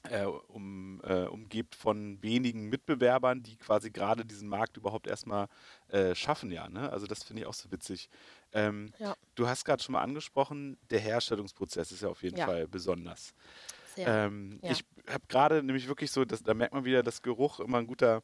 [0.10, 5.48] äh, um, äh, umgebt von wenigen Mitbewerbern, die quasi gerade diesen Markt überhaupt erstmal
[5.90, 6.70] äh, schaffen, ja.
[6.70, 6.92] Ne?
[6.92, 8.10] Also das finde ich auch so witzig.
[8.54, 9.16] Ähm, Ja.
[9.36, 12.46] Du hast gerade schon mal angesprochen, der Herstellungsprozess ist ja auf jeden Ja.
[12.46, 13.34] Fall besonders.
[14.08, 14.72] Ähm, Ja.
[14.72, 17.88] Ich habe gerade nämlich wirklich so, dass, da merkt man wieder, dass Geruch immer ein
[17.88, 18.22] guter,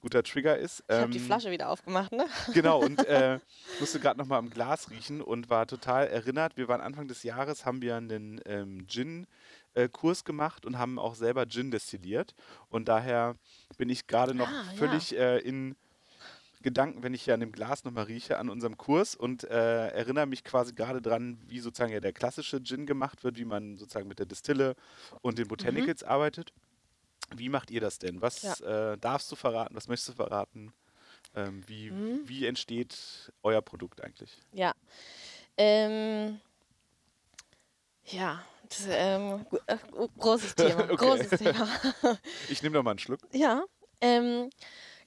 [0.00, 0.82] guter Trigger ist.
[0.88, 2.26] ich habe die Ähm, Flasche wieder aufgemacht, ne?
[2.54, 3.38] Genau, und äh,
[3.80, 6.56] musste gerade noch mal am Glas riechen und war total erinnert.
[6.56, 11.46] Wir waren Anfang des Jahres, haben wir einen ähm, Gin-Kurs gemacht und haben auch selber
[11.46, 12.34] Gin destilliert.
[12.68, 13.36] Und daher
[13.76, 14.78] bin ich gerade noch Ah, ja.
[14.78, 15.76] völlig äh, in
[16.62, 20.26] Gedanken, wenn ich hier an dem Glas nochmal rieche, an unserem Kurs und äh, erinnere
[20.26, 24.08] mich quasi gerade dran, wie sozusagen ja der klassische Gin gemacht wird, wie man sozusagen
[24.08, 24.74] mit der Distille
[25.20, 26.52] und den Botanicals arbeitet.
[27.34, 28.20] Wie macht ihr das denn?
[28.22, 29.74] Was äh, darfst du verraten?
[29.74, 30.72] Was möchtest du verraten?
[31.34, 32.20] Ähm, wie, Mhm.
[32.26, 34.38] wie entsteht euer Produkt eigentlich?
[34.52, 34.74] Ja.
[35.56, 36.40] Ähm,
[38.06, 39.76] ja, das, ähm, äh,
[40.18, 40.84] großes Thema.
[40.90, 40.96] Okay.
[40.96, 41.68] Großes Thema.
[42.48, 43.20] Ich nehme noch mal einen Schluck.
[43.32, 43.64] Ja,
[44.00, 44.50] ähm,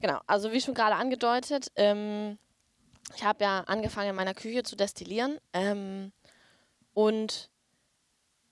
[0.06, 0.22] genau.
[0.28, 2.38] Also wie schon gerade angedeutet, ähm,
[3.16, 6.12] ich habe ja angefangen in meiner Küche zu destillieren ähm,
[6.94, 7.50] und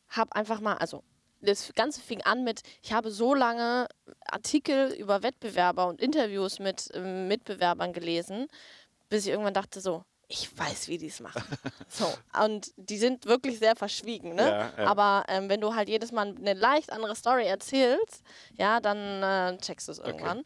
[0.10, 1.04] habe einfach mal, also
[1.42, 3.88] das Ganze fing an mit, ich habe so lange
[4.26, 8.48] Artikel über Wettbewerber und Interviews mit ähm, Mitbewerbern gelesen,
[9.10, 11.44] bis ich irgendwann dachte so, ich weiß, wie die es machen.
[11.90, 12.12] so,
[12.44, 14.50] und die sind wirklich sehr verschwiegen, ne?
[14.78, 14.90] Ja, ja.
[14.90, 19.58] Aber ähm, wenn du halt jedes Mal eine leicht andere Story erzählst, ja, dann äh,
[19.60, 20.44] checkst du es irgendwann.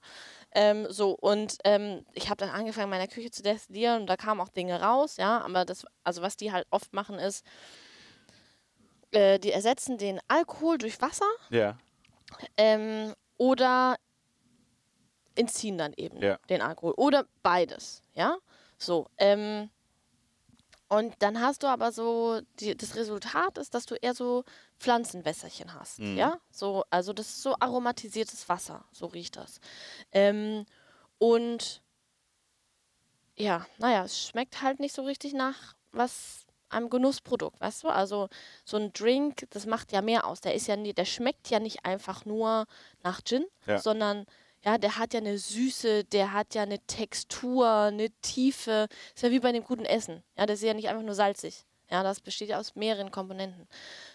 [0.60, 4.17] Ähm, so, und ähm, ich habe dann angefangen, in meiner Küche zu destillieren und da
[4.17, 7.46] kamen auch Dinge raus, ja, aber das, also was die halt oft machen ist,
[9.12, 11.78] äh, die ersetzen den Alkohol durch Wasser Ja,
[12.58, 13.98] ähm, oder
[15.36, 16.39] entziehen dann eben Ja.
[16.50, 16.93] den Alkohol.
[16.98, 18.38] Oder beides, ja.
[18.80, 19.70] So, ähm,
[20.89, 24.43] und dann hast du aber so, die, das Resultat ist, dass du eher so
[24.80, 26.17] Pflanzenwässerchen hast, Mhm.
[26.17, 26.39] ja.
[26.52, 29.60] So, also das ist so aromatisiertes Wasser, so riecht das.
[30.12, 30.65] Ähm,
[31.17, 31.82] und
[33.36, 37.89] ja, naja, es schmeckt halt nicht so richtig nach was einem Genussprodukt, weißt du?
[37.89, 38.28] Also
[38.65, 40.41] so ein Drink, das macht ja mehr aus.
[40.41, 42.65] Der ist ja nie, der schmeckt ja nicht einfach nur
[43.04, 43.80] nach Gin, Ja.
[43.80, 44.26] sondern
[44.68, 48.88] ja, der hat ja eine Süße, der hat ja eine Textur, eine Tiefe.
[49.16, 50.24] Ist ja wie bei einem guten Essen.
[50.38, 51.64] Ja, das ist ja nicht einfach nur salzig.
[51.90, 53.66] Ja, das besteht ja aus mehreren Komponenten.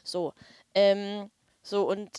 [0.05, 0.35] So,
[0.75, 1.31] ähm,
[1.62, 2.11] so und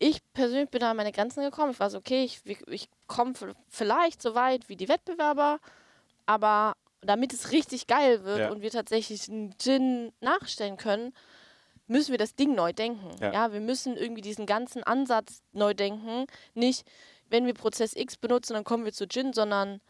[0.00, 1.70] ich persönlich bin da an meine Grenzen gekommen.
[1.70, 3.34] Ich war so, okay, ich, ich komme
[3.68, 5.60] vielleicht so weit wie die Wettbewerber,
[6.26, 8.50] aber damit es richtig geil wird Ja.
[8.50, 11.14] und wir tatsächlich einen Gin nachstellen können,
[11.86, 13.08] müssen wir das Ding neu denken.
[13.20, 13.32] Ja.
[13.32, 13.52] Ja.
[13.52, 16.26] wir müssen irgendwie diesen ganzen Ansatz neu denken.
[16.54, 16.84] Nicht,
[17.32, 19.80] wenn wir Prozess X benutzen, dann kommen wir zu Gin, sondern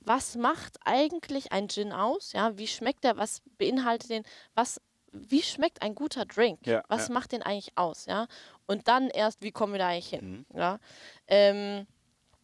[0.00, 2.32] was macht eigentlich ein Gin aus?
[2.32, 3.16] Ja, wie schmeckt der?
[3.16, 4.22] Was beinhaltet den?
[4.54, 4.80] Was,
[5.12, 6.66] wie schmeckt ein guter Drink?
[6.66, 7.14] Ja, was ja.
[7.14, 8.06] macht den eigentlich aus?
[8.06, 8.26] Ja,
[8.66, 10.46] und dann erst, wie kommen wir da eigentlich hin?
[10.50, 10.58] Mhm.
[10.58, 10.78] Ja,
[11.26, 11.86] ähm,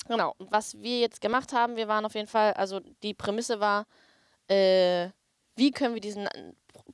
[0.08, 0.34] genau.
[0.38, 3.86] Was wir jetzt gemacht haben, wir waren auf jeden Fall, also die Prämisse war,
[4.48, 5.10] äh,
[5.56, 6.28] wie können wir diesen,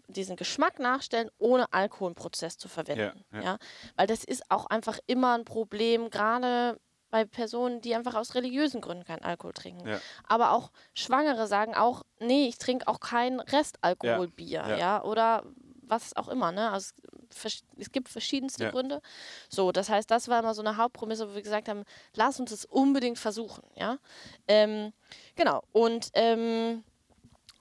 [0.08, 3.22] diesen Geschmack nachstellen, ohne Alkoholprozess zu verwenden.
[3.30, 3.58] Ja, Ja, ja.
[3.94, 6.80] Weil das ist auch einfach immer ein Problem, gerade
[7.14, 9.86] bei Personen, die einfach aus religiösen Gründen keinen Alkohol trinken.
[9.86, 10.00] Ja.
[10.26, 15.04] Aber auch Schwangere sagen auch, nee, ich trinke auch kein Restalkoholbier, Ja, ja.
[15.04, 15.44] oder
[15.82, 16.72] was auch immer, ne?
[16.72, 16.92] Also
[17.78, 18.70] es gibt verschiedenste Ja.
[18.72, 19.00] Gründe.
[19.48, 21.84] So, das heißt, das war immer so eine Hauptprämisse, wo wir gesagt haben,
[22.16, 23.98] lass uns es unbedingt versuchen, ja.
[24.48, 24.92] Ähm,
[25.36, 25.62] genau.
[25.70, 26.82] Und ähm,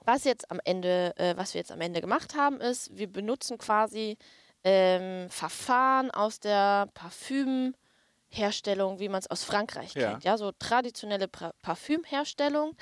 [0.04, 3.56] was jetzt am Ende, äh, was wir jetzt am Ende gemacht haben, ist, wir benutzen
[3.58, 4.18] quasi
[4.64, 6.88] ähm, Verfahren aus der
[8.34, 10.10] Parfümherstellung, wie man es aus Frankreich Ja.
[10.10, 10.24] kennt.
[10.24, 12.76] Ja, so traditionelle pra Parfümherstellung.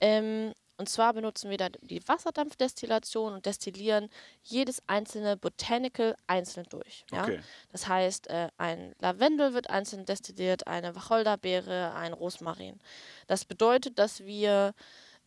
[0.00, 4.10] Ähm, und zwar benutzen wir da die Wasserdampfdestillation und destillieren
[4.42, 7.04] jedes einzelne Botanical einzeln durch.
[7.10, 7.22] Ja?
[7.22, 7.40] Okay.
[7.72, 12.78] Das heißt, äh, ein Lavendel wird einzeln destilliert, eine Wacholderbeere, ein Rosmarin.
[13.26, 14.74] Das bedeutet, dass wir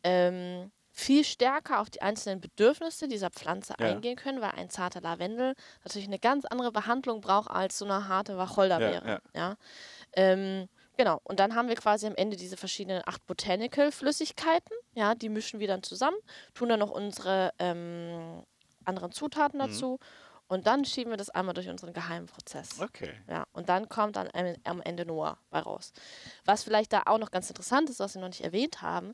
[0.04, 3.85] ähm, viel stärker auf die einzelnen Bedürfnisse dieser Pflanze Ja.
[3.88, 8.07] eingehen können, weil ein zarter Lavendel natürlich eine ganz andere Behandlung braucht als so eine
[8.07, 9.07] harte Wacholderbeere.
[9.07, 9.55] Ja, Ja,
[10.13, 11.21] Ähm, genau.
[11.23, 14.75] Und dann haben wir quasi am Ende diese verschiedenen acht Botanical-Flüssigkeiten.
[14.93, 16.17] Ja, die mischen wir dann zusammen,
[16.53, 18.43] tun dann noch unsere ähm,
[18.85, 19.63] anderen Zutaten Mhm.
[19.65, 19.99] dazu
[20.47, 22.81] und dann schieben wir das einmal durch unseren geheimen Prozess.
[22.81, 23.13] Okay.
[23.29, 25.91] Ja, und dann kommt dann am- am Ende Noah bei raus.
[26.45, 29.13] Was vielleicht da auch noch ganz interessant ist, was wir noch nicht erwähnt haben,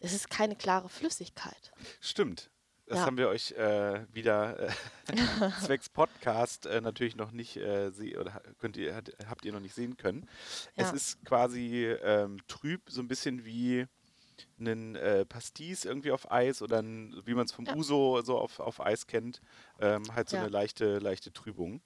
[0.00, 1.72] es ist keine klare Flüssigkeit.
[2.00, 2.50] Stimmt.
[2.86, 3.06] Das Ja.
[3.06, 4.72] haben wir euch äh, wieder äh,
[5.64, 9.60] zwecks Podcast äh, natürlich noch nicht äh, sehen oder könnt ihr, hat, habt ihr noch
[9.60, 10.28] nicht sehen können.
[10.74, 10.94] Es Ja.
[10.96, 13.86] ist quasi ähm, trüb, so ein bisschen wie
[14.58, 17.76] ein äh, Pastis irgendwie auf Eis oder ein, wie man es vom Ja.
[17.76, 19.40] Uso so auf, auf Eis kennt,
[19.78, 21.82] ähm, halt so eine leichte, leichte Trübung.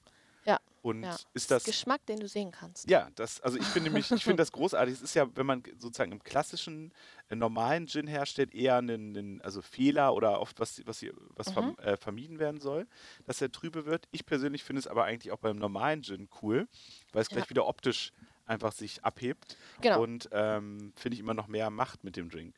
[0.84, 1.16] Und ja.
[1.32, 2.90] ist das Geschmack, den du sehen kannst.
[2.90, 4.92] ja, das, also ich finde nämlich, ich finde das großartig.
[4.94, 6.92] Es ist ja, wenn man sozusagen im klassischen,
[7.30, 11.48] äh, normalen Gin herstellt, eher ein, ein also Fehler oder oft was, was, hier- was
[11.48, 11.52] Mhm.
[11.54, 12.86] verm, äh, vermieden werden soll,
[13.24, 14.06] dass er trübe wird.
[14.10, 16.68] Ich persönlich finde es aber eigentlich auch beim normalen Gin cool,
[17.12, 17.50] weil es gleich Ja.
[17.50, 18.12] wieder optisch
[18.44, 20.02] einfach sich abhebt Genau.
[20.02, 22.56] und ähm, finde ich immer noch mehr macht mit dem Drink.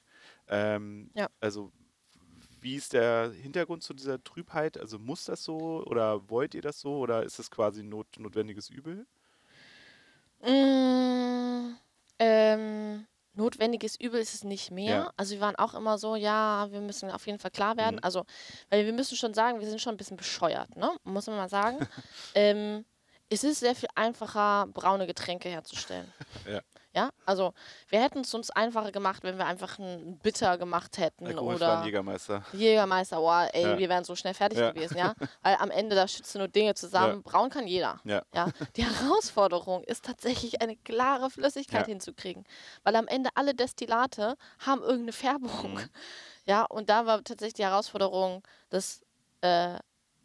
[0.49, 1.29] Ähm, Ja.
[1.39, 1.71] Also
[2.67, 4.77] wie ist der Hintergrund zu dieser Trübheit?
[4.77, 8.09] Also muss das so oder wollt ihr das so oder ist es quasi ein not,
[8.19, 9.07] notwendiges Übel?
[10.43, 11.77] Mm,
[12.19, 14.97] ähm, notwendiges Übel ist es nicht mehr.
[14.97, 15.13] Ja.
[15.17, 17.97] Also wir waren auch immer so, ja, wir müssen auf jeden Fall klar werden.
[17.97, 18.05] Mhm.
[18.05, 18.25] Also,
[18.69, 20.91] weil wir müssen schon sagen, wir sind schon ein bisschen bescheuert, ne?
[21.05, 21.79] Muss man mal sagen.
[22.35, 22.85] ähm,
[23.29, 26.13] es ist sehr viel einfacher, braune Getränke herzustellen.
[26.51, 26.63] Ja.
[26.97, 27.53] Ja, also
[27.91, 32.43] wir hätten es uns einfacher gemacht, wenn wir einfach einen Bitter gemacht hätten oder Jägermeister.
[32.55, 33.79] Jägermeister, wow, ey, Ja.
[33.79, 34.71] wir wären so schnell fertig Ja.
[34.71, 35.13] gewesen, ja.
[35.43, 37.23] Weil am Ende, da schützen nur Dinge zusammen.
[37.25, 37.31] Ja.
[37.31, 38.01] Braun kann jeder.
[38.05, 38.23] Ja.
[38.35, 38.49] Ja.
[38.77, 42.45] Die Herausforderung ist tatsächlich, eine klare Flüssigkeit hinzukriegen.
[42.83, 45.75] Weil am Ende alle Destillate haben irgendeine Färbung.
[45.75, 45.81] Mhm.
[46.49, 49.03] Ja, und da war tatsächlich die Herausforderung, das
[49.41, 49.75] äh,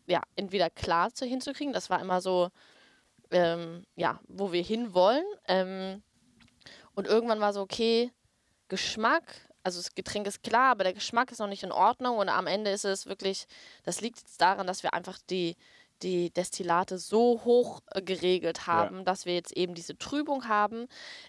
[0.05, 1.73] ja, entweder klar zu hinzukriegen.
[1.73, 2.49] Das war immer so,
[3.31, 5.25] ähm, ja, wo wir hinwollen.
[5.47, 6.03] Ähm,
[6.95, 8.11] und irgendwann war so, okay,
[8.67, 9.23] Geschmack,
[9.63, 12.47] also das Getränk ist klar, aber der Geschmack ist noch nicht in Ordnung und am
[12.47, 13.45] Ende ist es wirklich,
[13.83, 15.55] das liegt jetzt daran, dass wir einfach die,
[16.01, 20.87] die Destillate so hoch äh, geregelt haben, dass wir jetzt eben diese Trübung haben.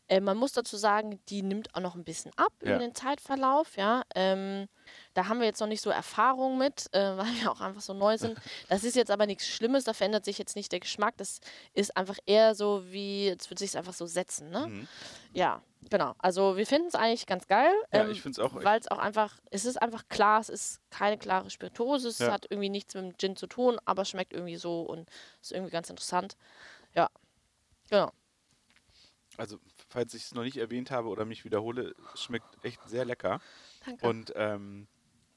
[0.08, 2.70] Äh, man muss dazu sagen, die nimmt auch noch ein bisschen ab Ja.
[2.70, 4.02] über den Zeitverlauf, ja.
[4.14, 4.68] Ähm,
[5.14, 7.94] da haben wir jetzt noch nicht so Erfahrung mit, äh, weil wir auch einfach so
[7.94, 8.38] neu sind.
[8.68, 11.16] Das ist jetzt aber nichts Schlimmes, da verändert sich jetzt nicht der Geschmack.
[11.16, 11.40] Das
[11.74, 14.66] ist einfach eher so wie, jetzt wird sich einfach so setzen, ne?
[14.68, 14.88] Mhm.
[15.34, 16.14] Ja, genau.
[16.18, 17.72] Also wir finden es eigentlich ganz geil.
[17.92, 18.54] Ja, ähm, ich finde es auch.
[18.54, 22.32] weil es auch einfach, es ist einfach klar, es ist keine klare Spirituose, es Ja.
[22.32, 25.08] hat irgendwie nichts mit dem Gin zu tun, aber schmeckt irgendwie so und
[25.40, 26.36] ist irgendwie ganz interessant.
[26.94, 27.08] Ja,
[27.90, 28.12] genau.
[29.38, 33.04] Also, falls ich es noch nicht erwähnt habe oder mich wiederhole, es schmeckt echt sehr
[33.06, 33.40] lecker.
[33.84, 34.06] Danke.
[34.06, 34.86] Und ähm,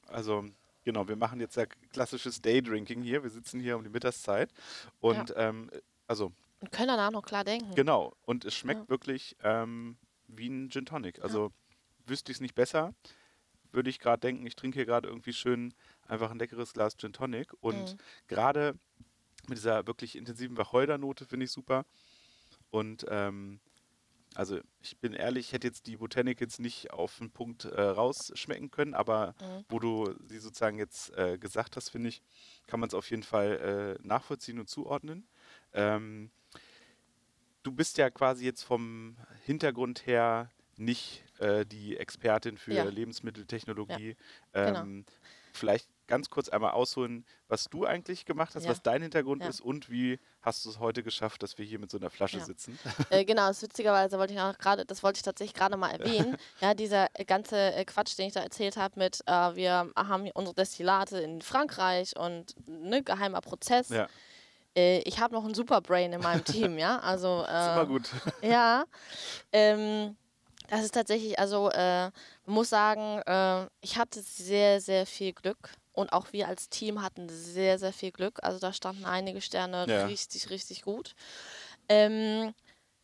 [0.07, 0.45] also,
[0.83, 3.23] genau, wir machen jetzt ja klassisches Daydrinking hier.
[3.23, 4.51] Wir sitzen hier um die Mittagszeit.
[4.99, 5.69] Und ähm,
[6.07, 6.31] also,
[6.61, 7.73] und können danach noch klar denken.
[7.75, 8.15] genau.
[8.23, 8.89] Und es schmeckt Ja.
[8.89, 11.21] wirklich ähm, wie ein Gin Tonic.
[11.23, 11.51] Also,
[12.07, 12.93] wüsste ich es nicht besser,
[13.71, 15.73] würde ich gerade denken, ich trinke hier gerade irgendwie schön
[16.07, 17.51] einfach ein leckeres Glas Gin Tonic.
[17.61, 17.97] Und Mhm.
[18.27, 18.75] gerade
[19.47, 21.85] mit dieser wirklich intensiven Wacholdernote finde ich super.
[22.71, 23.59] Und ähm,
[24.35, 27.81] also ich bin ehrlich, ich hätte jetzt die Botanik jetzt nicht auf den Punkt äh,
[27.81, 29.65] rausschmecken können, aber Mhm.
[29.69, 32.21] wo du sie sozusagen jetzt äh, gesagt hast, finde ich,
[32.67, 35.27] kann man es auf jeden Fall äh, nachvollziehen und zuordnen.
[35.73, 36.31] Ähm,
[37.63, 42.83] du bist ja quasi jetzt vom Hintergrund her nicht äh, die Expertin für Ja.
[42.83, 44.15] Lebensmitteltechnologie.
[44.53, 44.81] genau.
[44.81, 45.05] Ähm,
[45.53, 48.71] Vielleicht ganz kurz einmal ausholen, was du eigentlich gemacht hast, Ja.
[48.71, 49.49] was dein Hintergrund Ja.
[49.49, 52.37] ist und wie hast du es heute geschafft, dass wir hier mit so einer Flasche
[52.37, 52.45] Ja.
[52.45, 52.77] sitzen.
[53.09, 56.35] Äh, genau, das witzigerweise wollte ich auch gerade, das wollte ich tatsächlich gerade mal erwähnen.
[56.61, 60.29] ja, dieser äh, ganze äh, Quatsch, den ich da erzählt habe mit, äh, wir haben
[60.33, 63.89] unsere Destillate in Frankreich und ne, geheimer Prozess.
[63.89, 64.07] Ja,
[64.77, 66.99] Äh, ich habe noch ein Superbrain in meinem Team, ja.
[66.99, 68.09] Also äh, immer gut.
[68.43, 68.85] Ja.
[69.51, 70.17] Ähm,
[70.67, 72.09] Das ist tatsächlich, also äh,
[72.45, 75.69] muss sagen, äh, ich hatte sehr, sehr viel Glück.
[75.95, 78.39] Und auch wir als Team hatten sehr, sehr viel Glück.
[78.43, 80.05] Also da standen einige Sterne Ja.
[80.05, 81.15] richtig, richtig gut.
[81.89, 82.53] Ähm,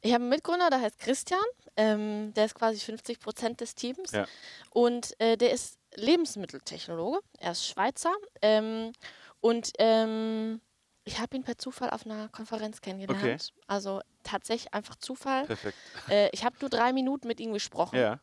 [0.01, 1.39] ich habe einen Mitgründer, der heißt Christian.
[1.77, 4.11] Ähm, der ist quasi 50 Prozent des Teams.
[4.11, 4.25] Ja.
[4.71, 7.19] Und äh, der ist Lebensmitteltechnologe.
[7.37, 8.13] Er ist Schweizer.
[8.41, 8.91] Ähm,
[9.39, 10.59] und ähm,
[11.03, 13.53] ich habe ihn per Zufall auf einer Konferenz kennengelernt.
[13.67, 15.45] Also tatsächlich einfach Zufall.
[15.45, 15.77] Perfekt.
[16.09, 18.19] Äh, ich habe nur drei Minuten mit ihm gesprochen Ja.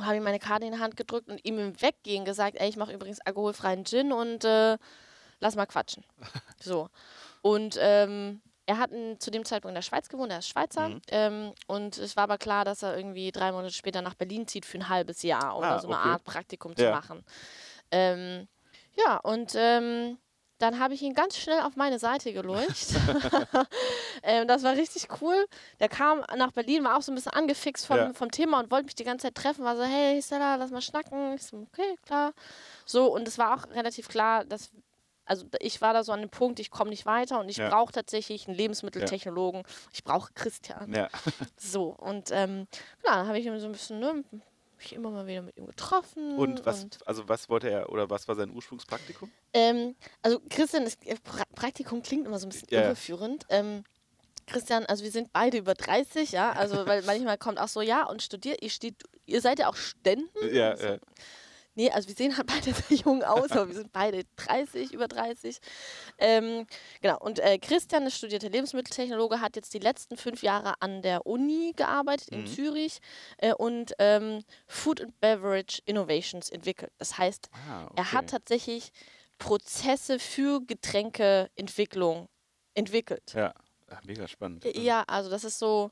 [0.00, 2.68] Und habe ihm meine Karte in die Hand gedrückt und ihm im Weggehen gesagt, ey,
[2.68, 4.78] ich mache übrigens alkoholfreien Gin und äh,
[5.40, 6.04] lass mal quatschen.
[6.62, 6.88] So.
[7.42, 10.90] Und ähm, er hat zu dem Zeitpunkt in der Schweiz gewohnt, er ist Schweizer.
[10.90, 11.00] Mhm.
[11.08, 14.66] Ähm, und es war aber klar, dass er irgendwie drei Monate später nach Berlin zieht
[14.66, 16.08] für ein halbes Jahr oder Ah, so eine okay.
[16.10, 16.90] Art Praktikum zu Ja.
[16.90, 17.24] machen.
[17.90, 18.46] Ähm,
[18.94, 20.18] ja, und ähm,
[20.60, 22.88] dann habe ich ihn ganz schnell auf meine Seite gelurcht.
[24.22, 25.46] ähm, das war richtig cool.
[25.80, 28.12] Der kam nach Berlin, war auch so ein bisschen angefixt vom, Ja.
[28.12, 29.64] vom Thema und wollte mich die ganze Zeit treffen.
[29.64, 31.34] War so, hey Stella, lass mal schnacken.
[31.34, 32.32] Ich so, okay, klar.
[32.84, 34.70] So, und es war auch relativ klar, dass,
[35.24, 37.68] also ich war da so an dem Punkt, ich komme nicht weiter und ich Ja.
[37.68, 39.62] brauche tatsächlich einen Lebensmitteltechnologen.
[39.92, 40.92] Ich brauche Christian.
[40.94, 41.08] Ja.
[41.56, 42.66] So, und ähm,
[43.02, 44.24] klar, dann habe ich ihm so ein bisschen, ne,
[44.80, 46.36] mich immer mal wieder mit ihm getroffen.
[46.36, 49.30] Und was, also was wollte er oder was war sein Ursprungspraktikum?
[49.52, 52.82] Ähm, also Christian, ist, äh, pra Praktikum klingt immer so ein bisschen ja.
[52.82, 53.46] irreführend.
[53.48, 53.84] Ähm,
[54.46, 58.04] Christian, also wir sind beide über 30, ja, also weil manchmal kommt auch so, ja,
[58.04, 60.54] und studiert, ihr, steht, ihr seid ja auch Studenten.
[60.54, 60.86] Ja, so.
[60.86, 60.98] ja.
[61.80, 65.08] Nee, also wir sehen halt beide sehr jung aus, aber wir sind beide 30, über
[65.08, 65.58] 30.
[66.18, 66.66] Ähm,
[67.00, 71.24] genau, und äh, Christian ist studierter Lebensmitteltechnologe, hat jetzt die letzten fünf Jahre an der
[71.26, 72.46] Uni gearbeitet in Mhm.
[72.48, 72.98] Zürich
[73.38, 76.92] äh, und ähm, Food and Beverage Innovations entwickelt.
[76.98, 77.92] Das heißt, Ah, okay.
[77.96, 78.92] er hat tatsächlich
[79.38, 82.28] Prozesse für Getränkeentwicklung
[82.74, 83.32] entwickelt.
[83.34, 83.54] Ja,
[83.88, 84.64] Ah, mega spannend.
[84.76, 85.90] Ja, also das ist so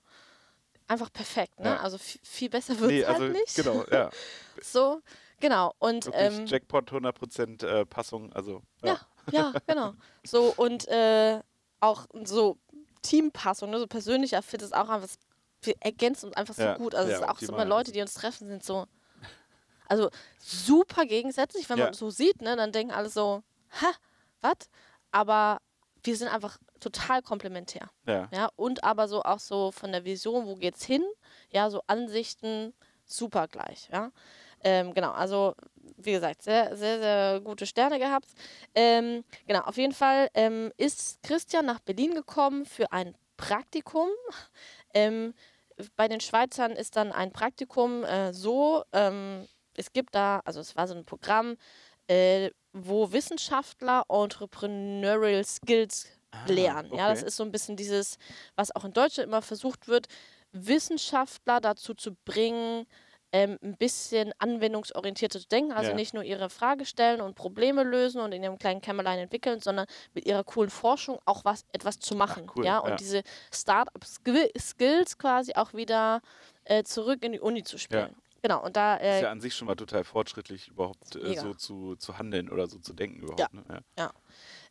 [0.86, 1.70] einfach perfekt, ne?
[1.70, 1.76] Ja.
[1.80, 3.54] Also vi- viel besser wird es Nee, halt also nicht.
[3.56, 4.10] genau, ja.
[4.62, 5.00] So,
[5.40, 5.74] genau.
[5.78, 8.98] Und Wirklich ähm, Jackpot 100% äh, Passung, also ja,
[9.30, 9.92] ja, genau.
[10.26, 11.40] So und äh,
[11.80, 12.58] auch so
[13.02, 13.78] Teampassung, ne?
[13.78, 15.08] so persönlicher Fit ist auch einfach,
[15.62, 16.94] wir ergänzen uns einfach so Ja, gut.
[16.94, 18.86] Also es ja, ist auch so immer Leute, die uns treffen, sind so,
[19.88, 21.84] also super gegensätzlich, wenn Ja.
[21.86, 22.56] man so sieht, ne?
[22.56, 23.42] Dann denken alle so,
[23.80, 23.92] ha,
[24.40, 24.68] was?
[25.10, 25.58] Aber
[26.04, 27.90] wir sind einfach total komplementär.
[28.06, 28.28] ja.
[28.32, 31.02] Ja, und aber so auch so von der Vision, wo geht's hin?
[31.50, 32.72] Ja, so Ansichten
[33.04, 33.88] super gleich.
[33.90, 34.12] Ja,
[34.64, 35.12] ähm, genau.
[35.12, 35.54] Also
[35.98, 38.28] wie gesagt, sehr, sehr, sehr gute Sterne gehabt.
[38.74, 44.08] Ähm, genau, auf jeden Fall ähm, ist Christian nach Berlin gekommen für ein Praktikum.
[44.94, 45.34] Ähm,
[45.96, 50.76] bei den Schweizern ist dann ein Praktikum äh, so, ähm, es gibt da, also es
[50.76, 51.56] war so ein Programm,
[52.08, 56.06] äh, wo Wissenschaftler Entrepreneurial Skills
[56.46, 56.92] lernen.
[56.94, 57.28] Ja, das okay.
[57.28, 58.18] ist so ein bisschen dieses,
[58.54, 60.06] was auch in Deutschland immer versucht wird,
[60.52, 62.86] Wissenschaftler dazu zu bringen,
[63.32, 65.72] ähm, ein bisschen anwendungsorientierter zu denken.
[65.72, 65.96] Also Ja.
[65.96, 69.86] nicht nur ihre Frage stellen und Probleme lösen und in ihrem kleinen Kämmerlein entwickeln, sondern
[70.14, 72.50] mit ihrer coolen Forschung auch was, etwas zu machen.
[72.56, 72.96] cool, ja, und ja.
[72.96, 76.20] diese Startup-Skills quasi auch wieder
[76.64, 78.14] äh, zurück in die Uni zu spielen.
[78.40, 81.54] Genau, und da Ist äh, ja an sich schon mal total fortschrittlich, überhaupt äh, so
[81.54, 83.40] zu, zu handeln oder so zu denken überhaupt.
[83.40, 83.48] Ja.
[83.52, 83.82] Ne?
[83.98, 84.12] Ja.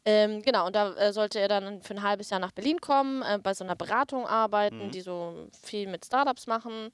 [0.09, 3.23] Ähm, genau, und da äh, sollte er dann für ein halbes Jahr nach Berlin kommen,
[3.23, 4.91] äh, bei so einer Beratung arbeiten, Mhm.
[4.91, 6.91] die so viel mit Startups machen.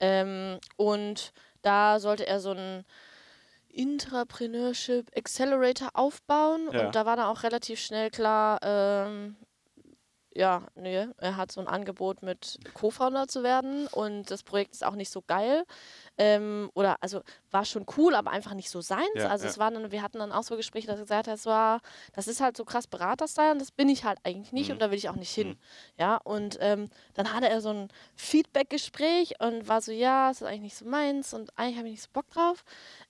[0.00, 2.84] Ähm, und da sollte er so einen
[3.68, 6.68] Intrapreneurship Accelerator aufbauen.
[6.72, 6.86] Ja.
[6.86, 9.36] Und da war dann auch relativ schnell klar, ähm,
[10.34, 14.84] ja, nee, er hat so ein Angebot mit Co-Founder zu werden und das Projekt ist
[14.84, 15.64] auch nicht so geil.
[16.18, 19.06] Ähm, oder also war schon cool, aber einfach nicht so seins.
[19.14, 19.50] Ja, also ja.
[19.50, 21.80] es waren dann, wir hatten dann auch so Gespräche, dass er gesagt hat, es war,
[22.14, 24.74] das ist halt so krass Beraterstyle und das bin ich halt eigentlich nicht Mhm.
[24.74, 25.48] und da will ich auch nicht hin.
[25.48, 25.58] Mhm.
[25.98, 30.46] Ja, und ähm, dann hatte er so ein Feedback-Gespräch und war so, ja, das ist
[30.46, 32.64] eigentlich nicht so meins und eigentlich habe ich nicht so Bock drauf.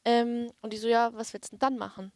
[0.05, 2.13] Ähm, und die so, ja, was willst du denn dann machen?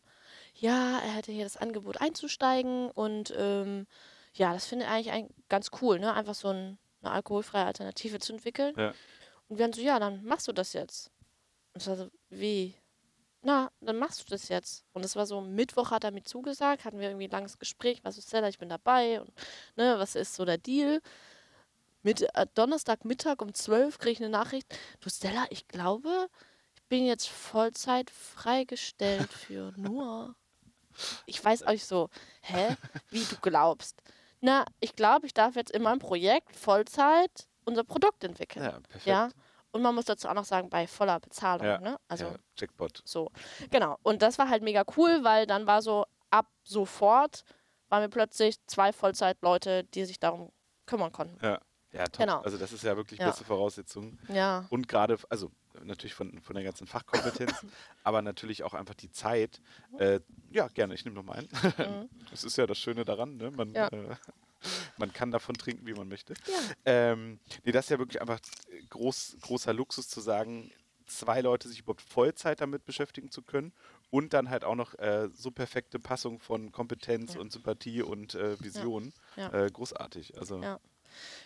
[0.54, 3.86] Ja, er hätte hier das Angebot einzusteigen und ähm,
[4.34, 6.12] ja, das finde ich eigentlich ein, ganz cool, ne?
[6.14, 8.74] Einfach so ein, eine alkoholfreie Alternative zu entwickeln.
[8.76, 8.92] Ja.
[9.50, 11.10] Und wir dann so, ja, dann machst du das jetzt.
[11.74, 12.72] Und ich war so, wie?
[13.42, 14.84] Na, dann machst du das jetzt.
[14.92, 18.00] Und es war so, Mittwoch hat er mir zugesagt, hatten wir irgendwie ein langes Gespräch,
[18.04, 19.32] was ist Stella, ich bin dabei und
[19.74, 21.00] ne, was ist so der Deal?
[22.02, 24.66] Mit, äh, Donnerstagmittag um 12 kriege ich eine Nachricht,
[25.00, 26.28] du Stella, ich glaube,
[26.76, 30.36] ich bin jetzt Vollzeit freigestellt für nur.
[31.26, 32.08] Ich weiß euch so,
[32.42, 32.76] hä?
[33.10, 34.00] Wie du glaubst.
[34.40, 38.64] Na, ich glaube, ich darf jetzt in meinem Projekt Vollzeit unser Produkt entwickeln.
[38.64, 39.06] ja, perfekt.
[39.06, 39.28] Ja.
[39.72, 41.64] Und man muss dazu auch noch sagen, bei voller Bezahlung.
[41.66, 41.96] Ja, Ne?
[42.08, 43.02] Also ja, Jackpot.
[43.04, 43.30] so.
[43.70, 43.98] Genau.
[44.02, 47.44] Und das war halt mega cool, weil dann war so ab sofort
[47.88, 50.50] waren wir plötzlich zwei Vollzeitleute, die sich darum
[50.86, 51.38] kümmern konnten.
[51.44, 51.60] Ja.
[51.92, 52.18] Ja, top.
[52.24, 52.38] Genau.
[52.42, 53.26] Also das ist ja wirklich Ja.
[53.26, 54.16] beste Voraussetzung.
[54.28, 54.64] Ja.
[54.70, 55.50] Und gerade, also
[55.82, 57.52] natürlich von, von der ganzen Fachkompetenz,
[58.04, 59.60] aber natürlich auch einfach die Zeit.
[59.98, 60.20] Äh,
[60.52, 61.48] ja, gerne, ich nehme noch mal ein.
[62.30, 63.50] Das ist ja das Schöne daran, ne?
[63.50, 63.74] man, Mhm.
[63.74, 63.88] Ja.
[63.88, 64.14] äh,
[64.96, 66.34] man kann davon trinken, wie man möchte.
[66.46, 66.54] Ja.
[66.84, 68.40] Ähm, nee, das ist ja wirklich einfach
[68.90, 70.70] groß, großer Luxus zu sagen,
[71.06, 73.72] zwei Leute sich überhaupt Vollzeit damit beschäftigen zu können
[74.10, 77.40] und dann halt auch noch äh, so perfekte Passung von Kompetenz Ja.
[77.40, 79.12] und Sympathie und äh, Vision.
[79.36, 79.52] Ja.
[79.52, 80.38] Äh, großartig.
[80.38, 80.60] Also.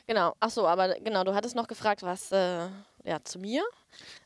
[0.07, 0.37] Genau.
[0.41, 2.69] Ach so, aber genau, du hattest noch gefragt, was äh,
[3.05, 3.63] ja zu mir.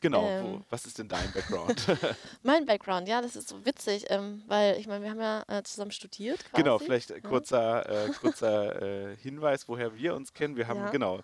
[0.01, 0.63] genau, wo, Ähm.
[0.69, 1.85] was ist denn dein Background?
[2.43, 5.61] Mein Background, ja, das ist so witzig, ähm, weil ich meine, wir haben ja äh,
[5.63, 6.39] zusammen studiert.
[6.49, 6.63] Quasi.
[6.63, 10.55] Genau, vielleicht äh, kurzer, äh, kurzer Hinweis, woher wir uns kennen.
[10.55, 10.89] Wir haben, Ja.
[10.89, 11.19] genau,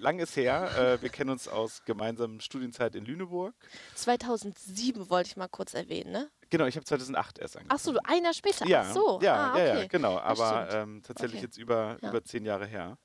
[0.00, 3.54] lang ist her, äh, wir kennen uns aus gemeinsamen Studienzeit in Lüneburg.
[3.94, 6.30] 2007 wollte ich mal kurz erwähnen, ne?
[6.50, 7.78] Genau, ich habe 2008 erst angefangen.
[7.80, 8.66] Ach so, du ein Jahr später.
[8.66, 9.20] Ja, Ach so.
[9.22, 9.80] ja, ah, ja, okay.
[9.82, 11.46] ja, genau, aber ähm, tatsächlich Okay.
[11.46, 12.10] jetzt über, Ja.
[12.10, 12.98] über zehn Jahre her.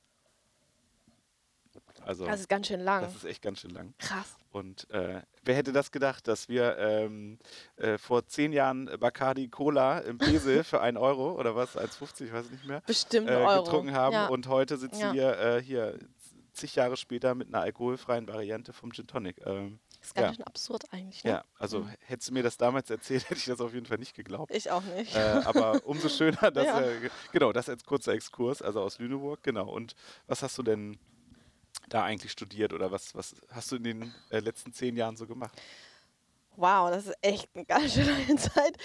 [2.10, 3.04] Also, Das ist ganz schön lang.
[3.04, 3.94] das ist echt ganz schön lang.
[4.00, 4.36] Krass.
[4.52, 7.38] Und äh, wer hätte das gedacht, dass wir ähm,
[7.76, 12.34] äh, vor zehn Jahren Bacardi Cola im Pesel für 1 Euro oder was, 1,50, ich
[12.34, 13.64] weiß nicht mehr, Bestimmt äh, Euro.
[13.64, 14.28] getrunken haben Ja.
[14.28, 15.14] und heute sitzen Ja.
[15.14, 16.00] wir äh, hier
[16.54, 19.40] zig Jahre später mit einer alkoholfreien Variante vom Gin Tonic.
[19.46, 20.34] Ähm, ist ganz ja.
[20.34, 21.24] schön absurd eigentlich.
[21.24, 21.30] Ne?
[21.30, 21.92] ja, also Mhm.
[22.08, 24.52] hättest du mir das damals erzählt, hätte ich das auf jeden Fall nicht geglaubt.
[24.52, 25.16] Ich auch nicht.
[25.16, 26.82] Äh, aber umso schöner, dass, Ja.
[26.82, 29.70] äh, genau, das als kurzer Exkurs, also aus Lüneburg, genau.
[29.70, 29.94] Und
[30.26, 30.98] was hast du denn
[31.90, 35.28] da eigentlich studiert oder was, was hast du in den äh, letzten zehn Jahren so
[35.28, 35.60] gemacht?
[36.56, 38.76] Wow, das ist echt eine ganz schön lange Zeit.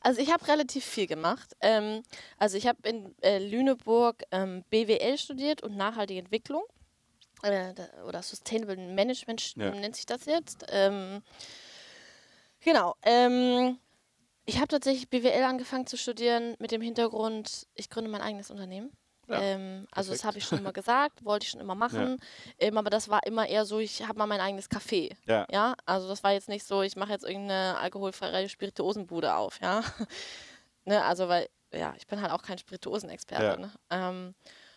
[0.00, 1.56] Also ich habe relativ viel gemacht.
[1.60, 2.02] Ähm,
[2.38, 6.62] also ich habe in äh, Lüneburg ähm, BWL studiert und nachhaltige Entwicklung.
[7.42, 7.74] Äh,
[8.06, 9.70] oder Sustainable Management Ja.
[9.72, 10.64] nennt sich das jetzt.
[10.68, 11.22] Ähm,
[12.60, 12.94] genau.
[13.02, 13.78] Ähm,
[14.46, 18.92] ich habe tatsächlich BWL angefangen zu studieren mit dem Hintergrund, ich gründe mein eigenes Unternehmen.
[19.28, 22.18] Ja, ähm, also das habe ich schon immer gesagt, wollte ich schon immer machen.
[22.58, 25.16] Ähm, aber das war immer eher so, ich habe mal mein eigenes Café.
[25.26, 25.46] Ja.
[25.50, 29.82] Ja, also das war jetzt nicht so, ich mache jetzt irgendeine alkoholfreie Spirituosenbude auf, ja.
[30.84, 33.44] ne, also weil, ja, ich bin halt auch kein Spirituosenexperte.
[33.44, 33.56] Ja.
[33.56, 33.72] Ne?
[33.90, 34.34] Ähm,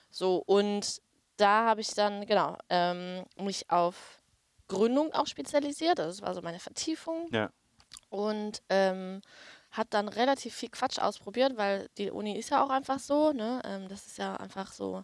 [0.10, 1.02] so, und
[1.38, 4.20] da habe ich dann, genau, ähm, mich auf
[4.68, 6.00] Gründung auch spezialisiert.
[6.00, 7.28] Also das war so meine Vertiefung.
[7.32, 7.50] Ja.
[8.10, 9.22] Und ähm,
[9.78, 13.62] hat dann relativ viel Quatsch ausprobiert, weil die Uni ist ja auch einfach so, ne?
[13.66, 15.04] Ähm, das ist ja einfach so,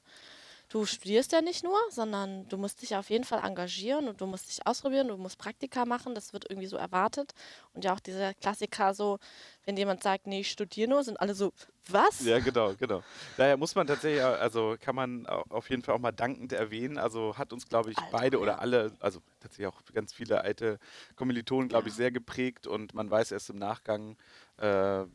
[0.73, 4.25] du studierst ja nicht nur, sondern du musst dich auf jeden Fall engagieren und du
[4.25, 7.33] musst dich ausprobieren, du musst Praktika machen, das wird irgendwie so erwartet.
[7.73, 9.19] Und ja auch dieser Klassiker so,
[9.65, 11.53] wenn jemand sagt, nee, ich studiere nur, sind alle so,
[11.87, 12.25] was?
[12.25, 13.03] Ja, genau, genau.
[13.35, 16.97] Daher muss man tatsächlich, also kann man au- auf jeden Fall auch mal dankend erwähnen.
[16.97, 18.57] Also hat uns, glaube ich, Alter, beide oder ja.
[18.59, 20.79] alle, also tatsächlich auch ganz viele alte
[21.15, 21.97] Kommilitonen, glaube ich, Ja.
[21.97, 24.17] sehr geprägt und man weiß erst im Nachgang,
[24.57, 25.05] äh,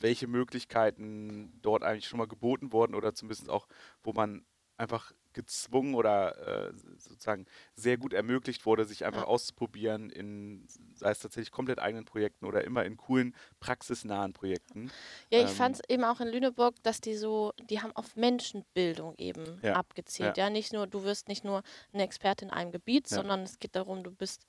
[0.00, 3.66] welche Möglichkeiten dort eigentlich schon mal geboten wurden oder zumindest auch,
[4.02, 4.44] wo man
[4.76, 9.24] einfach gezwungen oder äh, sozusagen sehr gut ermöglicht wurde, sich einfach Ja.
[9.24, 14.92] auszuprobieren in, sei es tatsächlich komplett eigenen Projekten oder immer in coolen, praxisnahen Projekten.
[15.30, 18.16] Ja, ich Ähm, fand es eben auch in Lüneburg, dass die so, die haben auf
[18.16, 20.36] Menschenbildung eben Ja, abgezielt.
[20.36, 20.50] Ja.
[20.50, 21.62] nicht nur, du wirst nicht nur
[21.92, 23.24] eine Experte in einem Gebiet, Ja.
[23.24, 24.46] sondern es geht darum, du bist,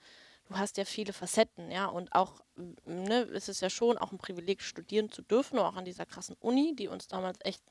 [0.48, 1.86] du hast ja viele Facetten, ja.
[1.88, 2.40] Und auch,
[2.86, 6.36] ne, es ist ja schon auch ein Privileg, studieren zu dürfen, auch an dieser krassen
[6.40, 7.64] Uni, die uns damals echt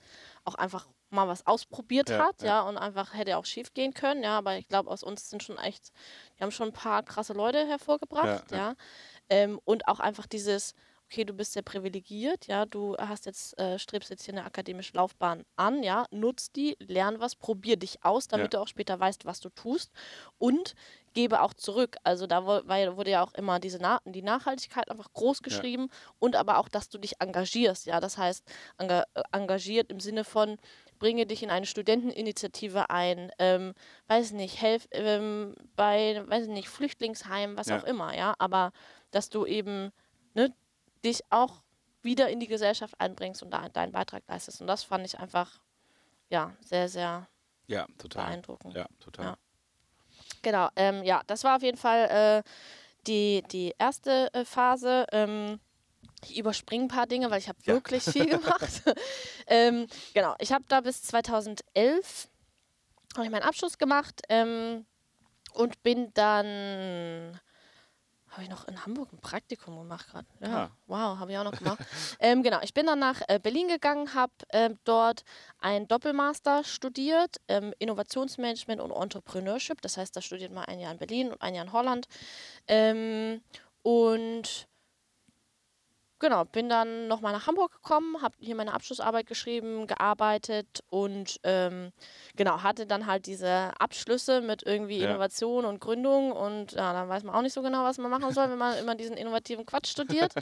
[0.44, 2.46] auch einfach mal was ausprobiert Ja, hat, ja.
[2.46, 2.62] ja.
[2.62, 4.36] und einfach hätte auch schief gehen können, ja.
[4.38, 5.92] Aber ich glaube, aus uns sind schon echt,
[6.38, 8.68] die haben schon ein paar krasse Leute hervorgebracht, Ja, ja.
[8.70, 8.74] ja.
[9.28, 10.74] Ähm, und auch einfach dieses,
[11.14, 14.94] okay, du bist sehr privilegiert, ja, du hast jetzt, äh, strebst jetzt hier eine akademische
[14.96, 18.52] Laufbahn an, ja, nutz die, lern was, probier dich aus, damit Ja.
[18.52, 19.92] du auch später weißt, was du tust
[20.38, 20.74] und
[21.12, 21.96] gebe auch zurück.
[22.02, 25.88] Also da wurde ja auch immer diese Na die Nachhaltigkeit einfach groß geschrieben
[26.18, 28.42] und aber auch, dass du dich engagierst, ja, das heißt
[28.78, 30.56] enga äh, engagiert im Sinne von
[30.98, 33.74] bringe dich in eine Studenteninitiative ein, ähm,
[34.08, 37.72] weiß nicht, helf ähm, bei, weiß nicht, Flüchtlingsheim, was Ja.
[37.72, 38.72] auch immer, ja, aber
[39.10, 39.90] dass du eben
[40.34, 40.52] ne,
[41.04, 41.62] dich auch
[42.02, 44.60] wieder in die Gesellschaft einbringst und da deinen Beitrag leistest.
[44.60, 45.60] Und das fand ich einfach,
[46.28, 47.28] ja, sehr, sehr
[47.66, 48.24] Ja, total.
[48.26, 48.74] beeindruckend.
[48.74, 49.26] Ja, total.
[49.26, 49.36] Ja.
[50.42, 52.50] Genau, ähm, ja, das war auf jeden Fall äh,
[53.06, 55.06] die, die erste äh, Phase.
[55.12, 55.60] Ähm,
[56.24, 57.74] ich überspringe ein paar Dinge, weil ich habe Ja.
[57.74, 58.82] wirklich viel gemacht.
[59.46, 62.28] ähm, genau, ich habe da bis 2011
[63.14, 64.86] habe ich meinen Abschluss gemacht ähm,
[65.52, 67.40] und bin dann
[68.34, 70.26] habe ich noch in Hamburg ein Praktikum gemacht gerade.
[70.40, 70.70] Ja, Ah.
[70.86, 71.78] wow, habe ich auch noch gemacht.
[72.20, 75.24] ähm, genau, ich bin dann nach äh, Berlin gegangen, habe ähm, dort
[75.58, 79.80] ein Doppelmaster studiert, ähm, Innovationsmanagement und Entrepreneurship.
[79.80, 82.06] Das heißt, da studiert man ein Jahr in Berlin und ein Jahr in Holland.
[82.68, 83.40] Ähm,
[83.82, 84.66] und
[86.24, 91.92] genau, bin dann nochmal nach Hamburg gekommen, habe hier meine Abschlussarbeit geschrieben, gearbeitet und ähm,
[92.34, 95.10] genau, hatte dann halt diese Abschlüsse mit irgendwie Ja.
[95.10, 98.32] Innovation und Gründung und ja, dann weiß man auch nicht so genau, was man machen
[98.32, 100.32] soll, wenn man immer diesen innovativen Quatsch studiert.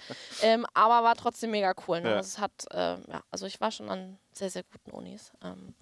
[0.43, 2.01] ähm, aber war trotzdem mega cool.
[2.01, 2.11] Ne?
[2.11, 2.17] Ja.
[2.17, 5.33] Also Es hat, äh, ja, also ich war schon an sehr, sehr guten Unis.
[5.43, 5.75] Ähm,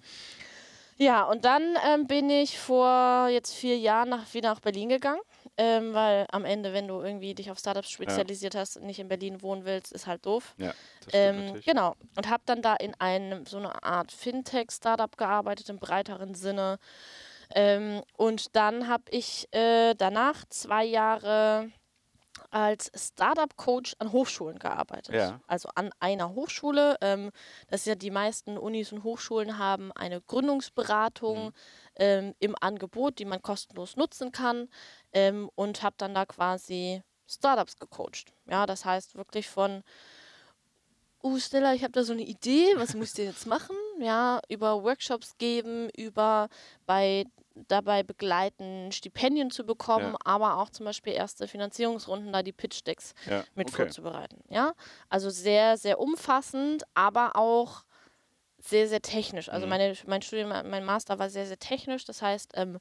[0.97, 5.21] ja, und dann ähm, bin ich vor jetzt vier Jahren nach, wieder nach Berlin gegangen,
[5.61, 9.07] ähm, weil am Ende, wenn du irgendwie dich auf Startups spezialisiert hast und nicht in
[9.07, 10.55] Berlin wohnen willst, ist halt doof.
[10.57, 10.73] Ja,
[11.05, 11.95] das Ähm, genau.
[12.15, 16.79] Und habe dann da in einem so eine Art Fintech-Startup gearbeitet im breiteren Sinne.
[17.53, 21.69] Ähm, und dann habe ich äh, danach zwei Jahre
[22.49, 25.13] als Startup-Coach an Hochschulen gearbeitet.
[25.13, 25.41] Ja.
[25.47, 26.97] Also an einer Hochschule.
[27.01, 27.29] Ähm,
[27.69, 31.53] das ist ja die meisten Unis und Hochschulen haben eine Gründungsberatung Mhm.
[32.01, 34.67] Ähm, im Angebot, die man kostenlos nutzen kann.
[35.13, 38.33] Ähm, und habe dann da quasi Startups gecoacht.
[38.49, 39.83] Ja, das heißt wirklich von
[41.23, 43.75] uh, Stella, ich habe da so eine Idee, was müsst ihr jetzt machen?
[43.99, 46.49] Ja, über Workshops geben, über
[46.87, 47.25] bei
[47.67, 50.17] dabei begleiten, Stipendien zu bekommen, Ja.
[50.23, 53.83] aber auch zum Beispiel erste Finanzierungsrunden, da die Pitch-Decks ja, mit okay.
[53.83, 54.41] vorzubereiten.
[54.49, 54.73] Ja,
[55.09, 57.83] also sehr, sehr umfassend, aber auch
[58.63, 59.49] sehr, sehr technisch.
[59.49, 59.69] Also Mhm.
[59.69, 62.05] meine, mein Studium, mein Master war sehr, sehr technisch.
[62.05, 62.79] Das heißt, ähm,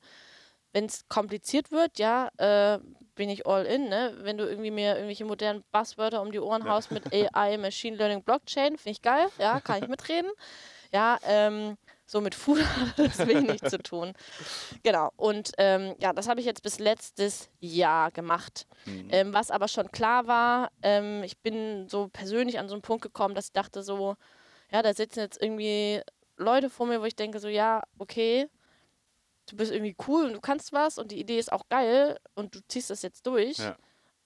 [0.72, 2.78] wenn es kompliziert wird, ja, äh,
[3.16, 3.88] bin ich all in.
[3.88, 4.16] Ne?
[4.20, 6.70] Wenn du irgendwie mir irgendwelche modernen Buzzwörter um die Ohren Ja.
[6.70, 9.26] haust mit AI, Machine Learning, Blockchain, finde ich geil.
[9.38, 10.30] Ja, kann ich mitreden.
[10.92, 11.76] Ja, ähm,
[12.06, 12.58] so mit Food
[12.96, 14.12] hat das wenig zu tun.
[14.82, 15.10] Genau.
[15.16, 18.66] Und ähm, ja, das habe ich jetzt bis letztes Jahr gemacht.
[18.86, 19.08] Mhm.
[19.10, 23.02] Ähm, was aber schon klar war, ähm, ich bin so persönlich an so einen Punkt
[23.02, 24.16] gekommen, dass ich dachte so,
[24.72, 26.00] ja, da sitzen jetzt irgendwie
[26.36, 28.48] Leute vor mir, wo ich denke so, ja, okay,
[29.46, 32.54] du bist irgendwie cool und du kannst was und die Idee ist auch geil und
[32.54, 33.58] du ziehst das jetzt durch.
[33.58, 33.76] Ja.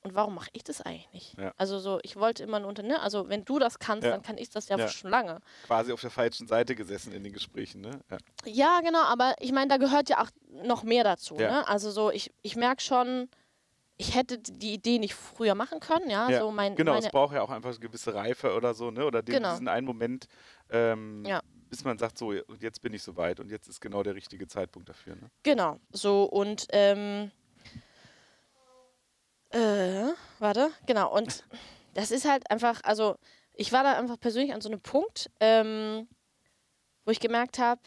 [0.03, 1.39] Und warum mache ich das eigentlich nicht?
[1.39, 1.55] Ja.
[1.57, 4.11] Also so, ich wollte immer ein Unternehmen, also wenn du das kannst, Ja.
[4.11, 5.41] dann kann ich das ja, schon lange.
[5.67, 7.99] Quasi auf der falschen Seite gesessen in den Gesprächen, ne?
[8.45, 8.81] Ja.
[8.81, 10.29] Genau, aber ich meine, da gehört ja auch
[10.63, 11.37] noch mehr dazu.
[11.37, 11.67] Ne?
[11.67, 13.31] Also so, ich, ich merke schon,
[13.97, 16.29] ich hätte die Idee nicht früher machen können, ja.
[16.29, 19.05] Ja, So mein, genau, es braucht ja auch einfach eine gewisse Reife oder so, ne?
[19.07, 19.53] Oder den, Genau.
[19.53, 20.27] diesen einen Moment,
[20.71, 21.41] ähm, Ja.
[21.71, 24.89] bis man sagt, so, jetzt bin ich soweit und jetzt ist genau der richtige Zeitpunkt
[24.89, 25.15] dafür.
[25.17, 25.31] Ne?
[25.45, 27.31] Genau, so und ähm,
[29.51, 30.09] äh,
[30.41, 31.45] warte, genau, und
[31.95, 33.17] das ist halt einfach, also
[33.53, 36.09] ich war da einfach persönlich an so einem Punkt, ähm,
[37.05, 37.81] wo ich gemerkt habe,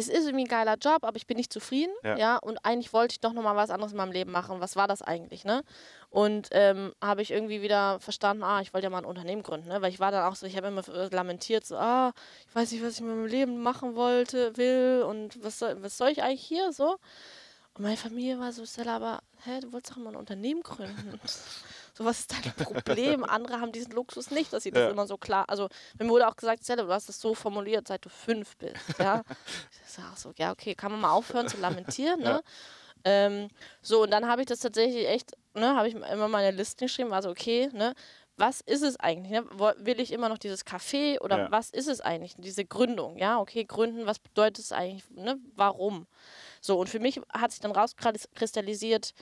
[0.00, 2.16] es ist irgendwie ein geiler Job, aber ich bin nicht zufrieden, Ja.
[2.16, 4.60] ja, und eigentlich wollte ich doch nochmal was anderes in meinem Leben machen.
[4.60, 5.62] Was war das eigentlich, ne?
[6.10, 9.68] Und ähm, habe ich irgendwie wieder verstanden, ah, ich wollte ja mal ein Unternehmen gründen,
[9.68, 9.80] ne?
[9.80, 12.12] Weil ich war dann auch so, ich habe immer lamentiert, so, ah,
[12.48, 15.96] ich weiß nicht, was ich mit meinem Leben machen wollte, will und was soll, was
[15.96, 16.96] soll ich eigentlich hier so?
[17.74, 21.20] Und meine Familie war so, Stella, aber hä, du wolltest doch mal ein Unternehmen gründen.
[22.00, 23.24] so, was ist dein Problem?
[23.24, 24.90] Andere haben diesen Luxus nicht, dass sie das Ja.
[24.90, 25.44] immer so klar.
[25.48, 28.98] Also, mir wurde auch gesagt, Stella, du hast das so formuliert, seit du fünf bist.
[28.98, 29.22] Ja.
[29.84, 32.42] ich sag so, ja, okay, kann man mal aufhören zu lamentieren, ne?
[33.04, 33.48] Ähm,
[33.80, 37.10] so, und dann habe ich das tatsächlich echt, ne, habe ich immer meine Listen geschrieben,
[37.10, 37.94] war so, okay, ne,
[38.36, 39.30] was ist es eigentlich?
[39.30, 39.44] Ne?
[39.78, 41.50] Will ich immer noch dieses Café oder Ja.
[41.50, 42.34] was ist es eigentlich?
[42.38, 45.38] Diese Gründung, ja, okay, gründen, was bedeutet es eigentlich, ne?
[45.56, 46.06] Warum?
[46.60, 49.14] So, und für mich hat sich dann rauskristallisiert,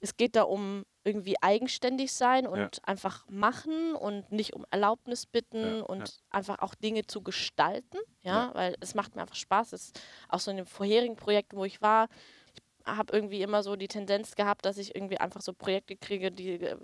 [0.00, 2.68] es geht da um irgendwie eigenständig sein und Ja.
[2.82, 6.14] einfach machen und nicht um Erlaubnis bitten Ja, und ja.
[6.30, 9.72] einfach auch Dinge zu gestalten, ja, weil es macht mir einfach Spaß.
[9.72, 12.08] Es ist auch so in den vorherigen Projekten, wo ich war,
[12.54, 16.30] ich habe irgendwie immer so die Tendenz gehabt, dass ich irgendwie einfach so Projekte kriege,
[16.32, 16.76] die äh,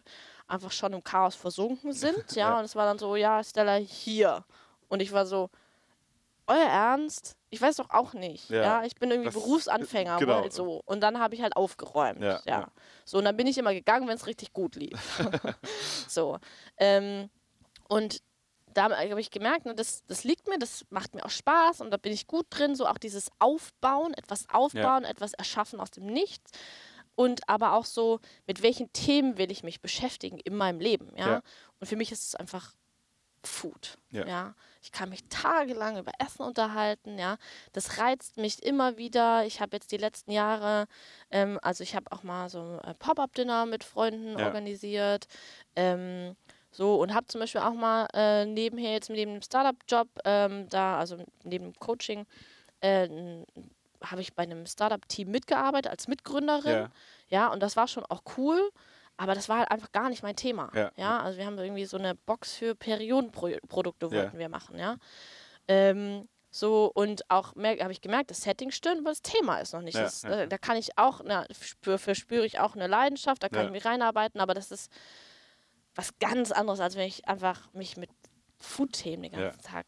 [0.47, 2.59] einfach schon im Chaos versunken sind, Ja.
[2.59, 4.45] und es war dann so, ja, Stella, hier.
[4.89, 5.51] Und ich war so,
[6.47, 7.37] euer Ernst?
[7.51, 8.51] Ich weiß doch auch nicht.
[8.51, 10.43] Ja, Ja, ich bin irgendwie das- Berufsanfänger, genau.
[10.43, 10.83] wohl so.
[10.85, 12.21] Und dann habe ich halt aufgeräumt.
[12.21, 12.69] Ja, Ja, ja.
[13.05, 14.99] So, und dann bin ich immer gegangen, wenn es richtig gut lief.
[16.09, 16.39] so.
[16.77, 17.31] Ähm,
[17.89, 18.21] und
[18.75, 21.91] da habe ich gemerkt, ne, das, das liegt mir, das macht mir auch Spaß und
[21.91, 22.75] da bin ich gut drin.
[22.75, 26.51] So auch dieses Aufbauen, etwas aufbauen, etwas erschaffen aus dem Nichts.
[27.15, 31.13] Und aber auch so, mit welchen Themen will ich mich beschäftigen in meinem Leben.
[31.17, 31.27] Ja?
[31.27, 31.43] Ja.
[31.81, 32.75] Und für mich ist es einfach
[33.47, 33.97] Food.
[34.11, 34.27] Ja.
[34.27, 34.55] Ja.
[34.83, 37.39] Ich kann mich tagelang über Essen unterhalten, ja.
[37.73, 39.45] Das reizt mich immer wieder.
[39.45, 40.87] Ich habe jetzt die letzten Jahre,
[41.31, 44.47] ähm, also ich habe auch mal so ein äh, Pop-Up-Dinner mit Freunden Ja.
[44.47, 45.27] organisiert.
[45.75, 46.37] Ähm,
[46.71, 50.99] so und habe zum Beispiel auch mal äh, nebenher jetzt neben dem Startup-Job, ähm, da,
[50.99, 52.27] also neben dem Coaching,
[52.81, 53.09] äh,
[54.03, 56.73] habe ich bei einem Startup-Team mitgearbeitet als Mitgründerin.
[56.73, 56.91] Ja.
[57.29, 58.71] Ja, und das war schon auch cool,
[59.17, 60.71] aber das war halt einfach gar nicht mein Thema.
[60.75, 64.13] Ja, Ja, also wir haben irgendwie so eine Box für Periodenprodukte Ja.
[64.13, 64.97] wollten wir machen, ja.
[65.69, 69.83] Ähm, so und auch habe ich gemerkt, das Setting stimmt, aber das Thema ist noch
[69.83, 69.95] nicht.
[69.97, 70.47] Ja, das, ja.
[70.47, 73.67] Da, kann ich auch, na, spür, verspüre ich auch eine Leidenschaft, da kann Ja.
[73.67, 74.91] ich mich reinarbeiten, aber das ist
[75.95, 78.11] was ganz anderes, als wenn ich einfach mich mit
[78.59, 79.71] Food-Themen den ganzen ja.
[79.71, 79.87] Tag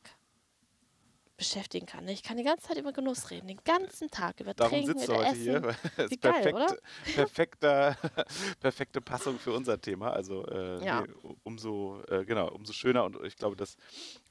[1.39, 2.05] beschäftigen kann.
[2.05, 2.13] Ne?
[2.13, 5.05] Ich kann die ganze Zeit über Genuss reden, den ganzen Tag über Darum Trinken, sitzt
[5.09, 5.43] über du heute Essen.
[5.43, 5.61] hier.
[5.97, 6.77] Das ist geil, perfekt, oder?
[7.15, 7.97] perfekter,
[8.61, 10.13] perfekte Passung für unser Thema.
[10.13, 11.03] Also äh, Ja.
[11.03, 11.09] nee,
[11.45, 13.77] umso äh, genau, umso schöner und ich glaube, das,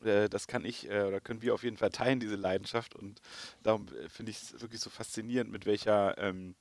[0.03, 2.93] äh, das kann ich äh, oder können wir auf jeden Fall teilen, diese Leidenschaft.
[2.93, 3.21] Und
[3.63, 6.55] darum äh, finde ich es wirklich so faszinierend, mit welcher ähm,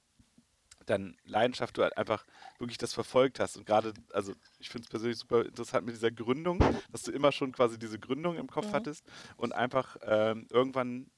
[0.86, 2.26] dann Leidenschaft du halt einfach
[2.58, 3.56] wirklich das verfolgt hast.
[3.56, 6.60] Und gerade, also ich finde es persönlich super interessant mit dieser Gründung,
[6.92, 8.72] dass du immer schon quasi diese Gründung im Kopf Mhm.
[8.72, 9.04] hattest
[9.36, 11.10] und einfach ähm, irgendwann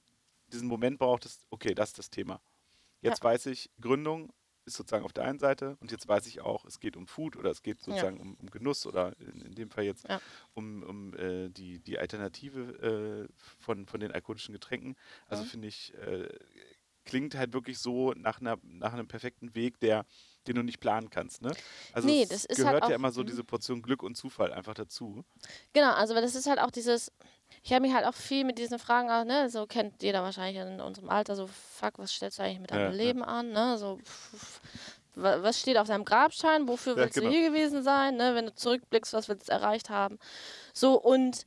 [0.48, 2.40] diesen Moment brauchtest, okay, das ist das Thema.
[3.00, 4.32] Jetzt weiß ich, Gründung
[4.64, 7.36] ist sozusagen auf der einen Seite und jetzt weiß ich auch, es geht um Food
[7.36, 10.20] oder es geht sozusagen um, um Genuss oder in, in dem Fall jetzt Ja.
[10.54, 14.96] um, um äh, die, die Alternative äh, von, von den alkoholischen Getränken.
[15.26, 15.48] Also Mhm.
[15.48, 16.28] finde ich, äh,
[17.08, 20.04] klingt halt wirklich so nach, einer, nach einem perfekten Weg, der,
[20.46, 21.42] den du nicht planen kannst.
[21.42, 21.50] Ne?
[21.92, 23.26] Also Nee, das ist gehört halt auch- ja immer so mhm.
[23.26, 25.24] diese Portion Glück und Zufall einfach dazu.
[25.72, 27.10] Genau, also das ist halt auch dieses,
[27.62, 30.62] ich habe mich halt auch viel mit diesen Fragen, auch, ne, so kennt jeder wahrscheinlich
[30.62, 33.04] in unserem Alter, so fuck, was stellst du eigentlich mit deinem Ja, ja.
[33.04, 34.60] Leben an, ne, so pff,
[35.16, 37.28] wa- was steht auf deinem Grabstein, wofür Ja, willst genau.
[37.30, 40.18] du hier gewesen sein, ne, wenn du zurückblickst, was willst du erreicht haben.
[40.74, 41.46] So und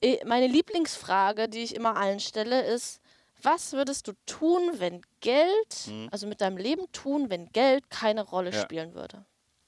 [0.00, 3.00] eh, meine Lieblingsfrage, die ich immer allen stelle, ist,
[3.44, 6.08] was würdest du tun, wenn Geld, Mhm.
[6.10, 8.60] also mit deinem Leben tun, wenn Geld keine Rolle Ja.
[8.62, 9.24] spielen würde?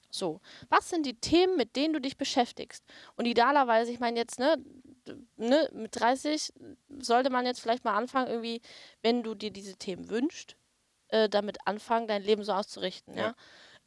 [0.09, 2.83] So, was sind die Themen, mit denen du dich beschäftigst?
[3.17, 4.57] Und idealerweise, ich meine jetzt, ne,
[5.35, 6.53] ne, mit 30
[6.99, 8.61] sollte man jetzt vielleicht mal anfangen, irgendwie,
[9.03, 10.55] wenn du dir diese Themen wünschst,
[11.09, 13.27] äh, damit anfangen, dein Leben so auszurichten, ja.
[13.27, 13.35] Ja.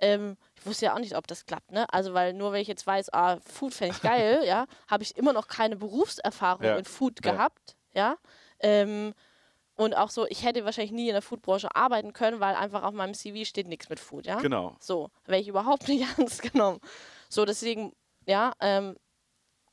[0.02, 1.92] Ähm, ich wusste ja auch nicht, ob das klappt, ne?
[1.92, 5.16] Also, weil nur wenn ich jetzt weiß, ah, Food fände ich geil, ja, habe ich
[5.16, 6.76] immer noch keine Berufserfahrung Ja.
[6.76, 8.16] in Food gehabt, ja.
[8.60, 9.14] Ähm,
[9.80, 12.92] und auch so, ich hätte wahrscheinlich nie in der Foodbranche arbeiten können, weil einfach auf
[12.92, 14.38] meinem CV steht nichts mit Food, ja.
[14.38, 14.76] Genau.
[14.78, 16.80] So, wäre ich überhaupt nicht ernst genommen.
[17.30, 17.94] So, deswegen,
[18.26, 18.96] ja, ähm,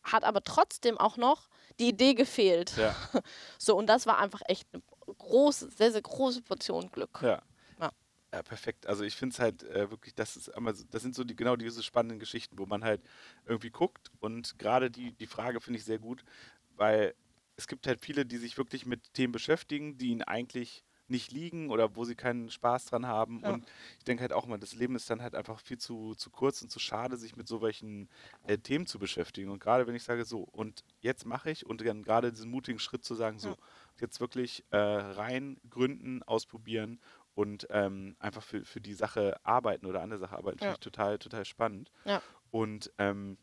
[0.04, 2.78] hat aber trotzdem auch noch die Idee gefehlt.
[2.78, 2.96] Ja.
[3.60, 4.82] So, und das war einfach echt eine
[5.18, 7.20] große, sehr, sehr große Portion Glück.
[7.22, 7.42] Ja.
[7.78, 7.92] Ja.
[8.34, 8.88] Ja, perfekt.
[8.88, 11.58] Also ich finde es halt äh, wirklich, das ist einmal, das sind so die genau
[11.58, 13.02] diese spannenden Geschichten, wo man halt
[13.46, 16.24] irgendwie guckt und gerade die, die Frage finde ich sehr gut,
[16.78, 17.14] weil
[17.58, 21.70] es gibt halt viele, die sich wirklich mit Themen beschäftigen, die ihnen eigentlich nicht liegen
[21.70, 23.42] oder wo sie keinen Spaß dran haben.
[23.42, 23.54] Ja.
[23.54, 23.66] Und
[23.98, 26.62] ich denke halt auch immer, das Leben ist dann halt einfach viel zu, zu kurz
[26.62, 28.10] und zu schade, sich mit so welchen
[28.46, 29.50] äh, Themen zu beschäftigen.
[29.50, 32.80] Und gerade wenn ich sage, so, und jetzt mache ich und dann gerade diesen mutigen
[32.80, 33.56] Schritt zu sagen, so, Ja.
[34.02, 37.00] jetzt wirklich äh, rein gründen, ausprobieren
[37.36, 40.74] und ähm, einfach für, für die Sache arbeiten oder an der Sache arbeiten, finde Ja.
[40.74, 41.92] ich total, total spannend.
[42.52, 43.38] Und ähm,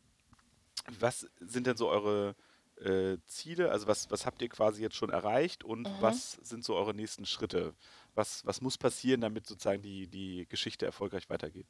[0.99, 2.35] was sind denn so eure
[2.81, 3.71] äh, Ziele?
[3.71, 6.01] Also was, was habt ihr quasi jetzt schon erreicht und Mhm.
[6.01, 7.73] was sind so eure nächsten Schritte?
[8.15, 11.67] Was, was muss passieren, damit sozusagen die, die Geschichte erfolgreich weitergeht?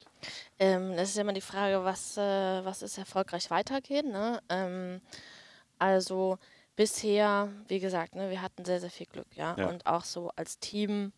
[0.59, 2.21] Ähm, das ist ja immer die Frage, was, äh,
[2.65, 4.11] was ist erfolgreich weitergehen.
[4.11, 4.41] Ne?
[4.49, 5.01] Ähm,
[5.79, 6.37] also
[6.75, 9.55] bisher, wie gesagt, ne, wir hatten sehr, sehr viel Glück, ja?
[9.57, 9.69] Ja.
[9.69, 11.13] Und auch so als Team,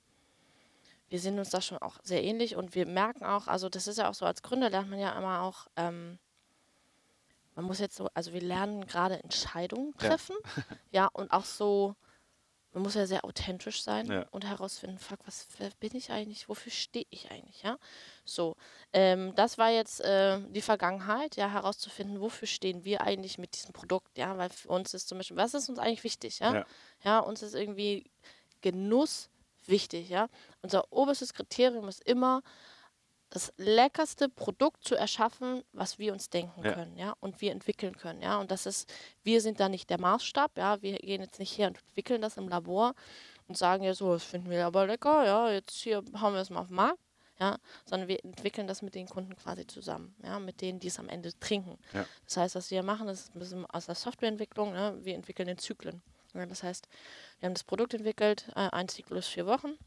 [1.09, 3.97] wir sind uns da schon auch sehr ähnlich und wir merken auch, also das ist
[3.97, 6.19] ja auch so, als Gründer lernt man ja immer auch, ähm,
[7.57, 10.07] man muss jetzt so, also wir lernen gerade Entscheidungen Ja.
[10.07, 10.37] treffen,
[10.91, 11.95] ja, und auch so,
[12.73, 14.25] man muss ja sehr authentisch sein Ja.
[14.31, 17.77] und herausfinden, fuck, was wer bin ich eigentlich, wofür stehe ich eigentlich, ja?
[18.25, 18.55] So,
[18.93, 23.73] ähm, das war jetzt äh, die Vergangenheit, ja, herauszufinden, wofür stehen wir eigentlich mit diesem
[23.73, 26.53] Produkt, ja, weil für uns ist zum Beispiel, was ist uns eigentlich wichtig, ja?
[26.53, 26.65] Ja.
[27.03, 28.11] Ja, uns ist irgendwie
[28.61, 29.29] Genuss
[29.65, 30.29] wichtig, ja.
[30.61, 32.41] Unser oberstes Kriterium ist immer,
[33.29, 36.73] das leckerste Produkt zu erschaffen, was wir uns denken Ja.
[36.73, 38.39] können, ja, und wir entwickeln können, ja.
[38.39, 38.91] Und das ist,
[39.23, 40.81] wir sind da nicht der Maßstab, ja.
[40.81, 42.93] Wir gehen jetzt nicht her und entwickeln das im Labor
[43.47, 46.49] und sagen ja so, das finden wir aber lecker, ja, jetzt hier haben wir es
[46.49, 46.99] mal auf dem Markt,
[47.39, 50.99] ja, sondern wir entwickeln das mit den Kunden quasi zusammen, ja, mit denen, die es
[50.99, 51.77] am Ende trinken.
[51.93, 52.05] Ja.
[52.25, 54.97] Das heißt, was wir machen, ist ein bisschen aus der Softwareentwicklung, ne?
[55.03, 56.01] wir entwickeln den Zyklen.
[56.33, 56.87] Ja, das heißt,
[57.39, 59.77] wir haben das Produkt entwickelt, äh, ein Zyklus vier Wochen.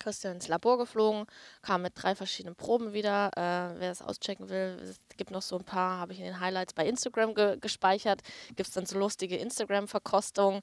[0.00, 1.26] Christian ins Labor geflogen,
[1.62, 3.30] kam mit drei verschiedenen Proben wieder.
[3.36, 6.40] Äh, wer es auschecken will, es gibt noch so ein paar, habe ich in den
[6.40, 8.22] Highlights bei Instagram ge gespeichert.
[8.48, 10.60] Gibt es dann so lustige Instagram-Verkostungen.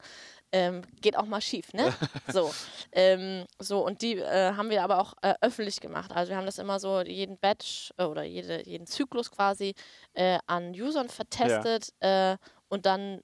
[0.51, 1.93] Ähm, geht auch mal schief, ne?
[2.33, 2.51] so,
[2.91, 6.11] ähm, so, und die äh, haben wir aber auch äh, öffentlich gemacht.
[6.11, 9.73] Also wir haben das immer so jeden Batch äh, oder jede, jeden Zyklus quasi
[10.13, 12.37] äh, an Usern vertestet äh,
[12.69, 13.21] und dann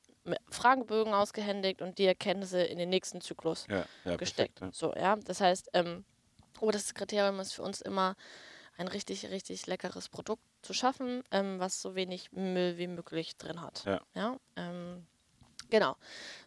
[0.49, 4.59] Fragebögen ausgehändigt und die Erkenntnisse in den nächsten Zyklus Ja, ja gesteckt.
[4.59, 5.15] perfekt, So, ja.
[5.17, 6.05] Das heißt, ähm,
[6.59, 8.15] oberstes Kriterium ist für uns immer,
[8.77, 13.61] ein richtig, richtig leckeres Produkt zu schaffen, ähm, was so wenig Müll wie möglich drin
[13.61, 13.85] hat.
[13.85, 14.01] Ja.
[14.15, 14.37] ja?
[14.55, 15.05] Ähm,
[15.73, 15.95] Genau.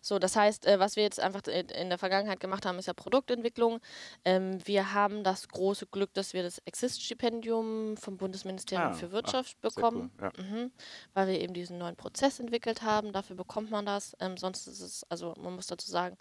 [0.01, 2.95] So, das heißt, äh, was wir jetzt einfach in der Vergangenheit gemacht haben, ist ja
[2.95, 3.81] Produktentwicklung.
[4.24, 9.12] Ähm, wir haben das große Glück, dass wir das Exist-Stipendium vom Bundesministerium Ah, für ach,
[9.12, 10.43] Wirtschaft sehr bekommen, cool, ja.
[10.45, 10.70] mhm,
[11.12, 13.12] weil wir eben diesen neuen Prozess entwickelt haben.
[13.12, 14.14] Dafür bekommt man das.
[14.20, 16.16] Ähm, sonst ist es, also man muss dazu sagen,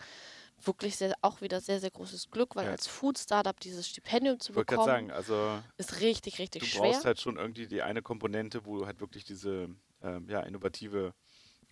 [0.63, 2.71] wirklich sehr, auch wieder sehr, sehr großes Glück, weil Ja.
[2.71, 6.81] als Food-Startup dieses Stipendium zu bekommen, sagen, also ist richtig, richtig du schwer.
[6.81, 9.69] brauchst halt schon irgendwie die eine Komponente, wo halt wirklich diese
[10.01, 11.13] ähm, ja, innovative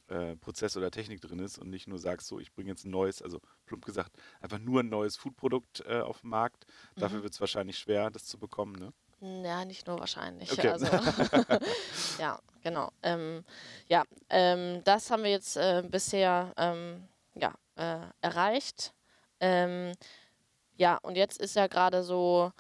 [0.08, 2.92] äh, Prozess oder Technik drin ist und nicht nur sagst, so, ich bringe jetzt ein
[2.92, 6.66] neues, also plump gesagt, einfach nur ein neues Foodprodukt äh, auf den Markt.
[6.98, 7.24] Dafür Mhm.
[7.24, 8.76] wird es wahrscheinlich schwer, das zu bekommen.
[8.76, 8.94] Ne?
[9.44, 10.52] Ja, nicht nur wahrscheinlich.
[10.52, 10.68] Okay.
[10.68, 10.88] Also,
[12.20, 12.92] ja, genau.
[13.02, 13.46] Ähm,
[13.88, 18.94] ja, ähm, das haben wir jetzt äh, bisher ähm, ja, äh, erreicht.
[19.40, 19.94] Ähm,
[20.76, 22.52] ja, und jetzt ist ja gerade so,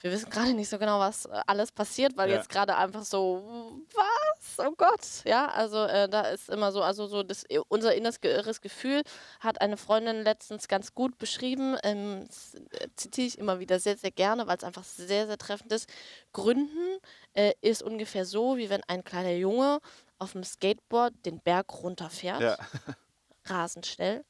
[0.00, 2.36] wir wissen gerade nicht so genau, was äh, alles passiert, weil Ja.
[2.36, 4.66] jetzt gerade einfach so, was?
[4.66, 5.00] Oh Gott.
[5.24, 9.02] Ja, also äh, da ist immer so, also so das, unser inneres Ge- inneres Gefühl
[9.40, 12.28] hat eine Freundin letztens ganz gut beschrieben, ähm,
[12.72, 15.88] äh, zitiere ich immer wieder sehr, sehr gerne, weil es einfach sehr, sehr treffend ist.
[16.32, 16.98] Gründen
[17.34, 19.78] äh, ist ungefähr so, wie wenn ein kleiner Junge
[20.18, 22.56] auf dem Skateboard den Berg runterfährt, Ja.
[23.46, 24.24] rasend schnell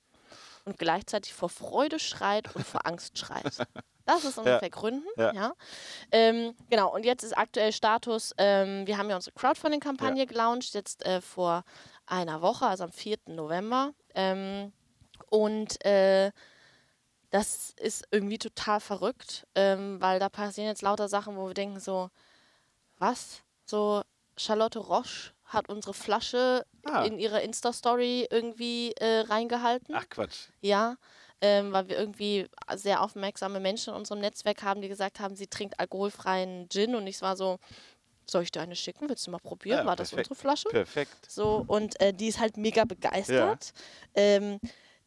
[0.65, 3.45] und gleichzeitig vor Freude schreit und vor Angst schreit.
[4.09, 5.07] Das ist ungefähr Gründen.
[5.17, 5.33] Ja.
[5.33, 5.53] Ja.
[6.11, 11.05] Ähm, genau, und jetzt ist aktuell Status, ähm, wir haben ja unsere Crowdfunding-Kampagne gelauncht, jetzt
[11.07, 11.63] äh, vor
[12.07, 13.19] einer Woche, also am 4.
[13.27, 13.93] November.
[14.15, 14.73] Ähm,
[15.29, 16.33] und äh,
[17.31, 21.79] das ist irgendwie total verrückt, ähm, weil da passieren jetzt lauter Sachen, wo wir denken
[21.79, 22.09] so,
[22.97, 23.43] was?
[23.67, 24.03] So,
[24.39, 27.03] Charlotte Roche hat unsere Flasche Ah.
[27.05, 29.95] in ihre Insta-Story irgendwie äh, reingehalten.
[29.95, 30.49] Ach Quatsch.
[30.63, 30.97] Ja,
[31.41, 35.47] ähm, weil wir irgendwie sehr aufmerksame Menschen in unserem Netzwerk haben, die gesagt haben, sie
[35.47, 37.59] trinkt alkoholfreien Gin und ich war so,
[38.27, 39.09] soll ich dir eine schicken?
[39.09, 39.79] Willst du mal probieren?
[39.79, 40.31] Ja, war das perfekt.
[40.31, 40.69] unsere Flasche?
[40.69, 41.31] Perfekt.
[41.31, 43.73] So, und äh, die ist halt mega begeistert.
[44.15, 44.59] Ähm,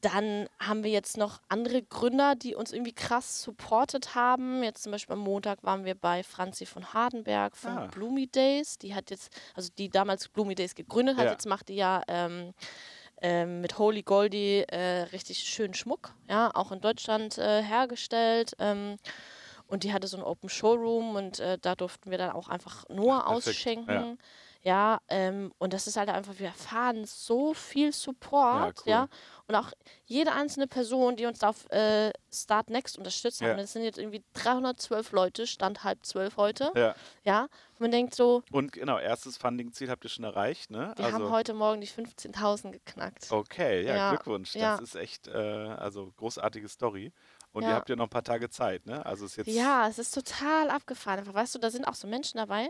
[0.02, 4.64] dann haben wir jetzt noch andere Gründer, die uns irgendwie krass supportet haben.
[4.64, 7.86] Jetzt zum Beispiel am Montag waren wir bei Franzi von Hardenberg von Ah.
[7.86, 8.80] Bloomy Days.
[8.80, 11.32] Die hat jetzt, also die damals Bloomy Days gegründet hat, Ja.
[11.34, 12.56] jetzt macht die ja ähm,
[13.22, 18.56] ähm, mit Holy Goldie äh, richtig schönen Schmuck, ja, auch in Deutschland äh, hergestellt.
[18.60, 18.98] Ähm,
[19.68, 22.88] und die hatte so einen Open Showroom und äh, da durften wir dann auch einfach
[22.90, 23.90] nur Ach, ausschenken.
[23.90, 24.18] Ja,
[24.64, 29.02] ähm, und das ist halt einfach, wir erfahren so viel Support, Ja, ja.
[29.04, 29.10] cool.
[29.48, 29.72] Und auch
[30.06, 33.50] jede einzelne Person, die uns da auf äh, Start Next unterstützt Ja.
[33.50, 36.94] haben, das sind jetzt irgendwie 312 Leute, Stand halb zwölf heute, Ja.
[37.24, 37.42] ja.
[37.44, 40.94] Und man denkt so, Und genau, erstes Funding-Ziel habt ihr schon erreicht, ne?
[40.96, 43.32] wir haben heute Morgen die 15.000 geknackt.
[43.32, 44.54] Okay, ja, Ja, Glückwunsch.
[44.54, 44.76] Das ja.
[44.78, 47.12] ist echt, äh, also großartige Story.
[47.52, 47.70] Und Ja.
[47.70, 49.06] ihr habt ja noch ein paar Tage Zeit, ne?
[49.06, 49.48] Also ist jetzt.
[49.48, 51.20] Ja, es ist total abgefahren.
[51.20, 52.70] Einfach, weißt du, da sind auch so Menschen dabei,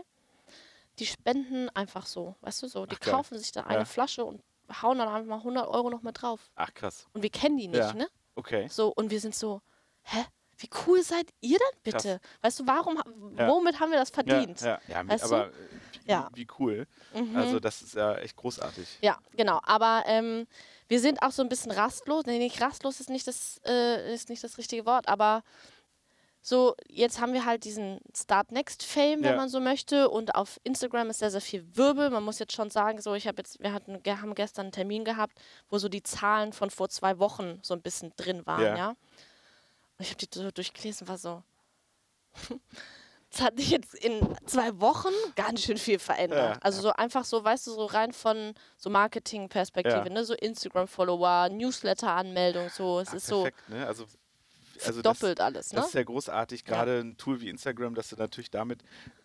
[1.02, 2.86] die spenden einfach so, weißt du, so.
[2.86, 3.84] Die Ach, kaufen sich da eine Ja.
[3.84, 4.40] Flasche und
[4.82, 6.50] hauen dann einfach mal 100 Euro noch mit drauf.
[6.54, 7.06] Ach krass.
[7.12, 7.92] Und wir kennen die nicht, Ja.
[7.94, 8.08] ne?
[8.36, 8.68] Okay.
[8.70, 9.60] So, und wir sind so,
[10.02, 10.24] hä?
[10.58, 12.20] Wie cool seid ihr denn bitte?
[12.40, 12.96] Weißt du, warum,
[13.36, 13.48] Ja.
[13.48, 14.60] womit haben wir das verdient?
[14.60, 15.34] Ja, ja, Weißt du?
[15.34, 15.52] aber äh,
[16.04, 16.28] wie, Ja.
[16.34, 16.86] wie cool.
[17.12, 17.36] Mhm.
[17.36, 18.98] Also das ist ja echt großartig.
[19.00, 19.58] Ja, genau.
[19.64, 20.46] Aber ähm,
[20.86, 22.26] wir sind auch so ein bisschen rastlos.
[22.26, 25.42] Nee, nicht rastlos ist nicht das, äh, ist nicht das richtige Wort, aber
[26.44, 29.36] so, jetzt haben wir halt diesen Start Next Fame, wenn Ja.
[29.36, 30.10] man so möchte.
[30.10, 32.10] Und auf Instagram ist sehr, sehr viel Wirbel.
[32.10, 34.72] Man muss jetzt schon sagen, so, ich habe jetzt, wir hatten, wir haben gestern einen
[34.72, 35.38] Termin gehabt,
[35.70, 38.76] wo so die Zahlen von vor zwei Wochen so ein bisschen drin waren, Ja.
[38.76, 38.88] ja.
[38.88, 38.96] Und
[40.00, 41.42] ich habe die so durchgelesen, war so.
[43.34, 46.56] Es hat sich jetzt in zwei Wochen ganz schön viel verändert.
[46.56, 50.22] Ja, also so einfach so, weißt du, so rein von so Marketing-Perspektive, ne?
[50.26, 53.00] So Instagram-Follower, Newsletter-Anmeldung, so.
[53.00, 53.86] Es Ah, ist so perfekt, ne?
[53.86, 54.04] Also,
[54.84, 55.88] also doppelt alles, Das, das ne?
[55.88, 58.82] ist ja großartig, gerade ein Tool wie Instagram, dass du natürlich damit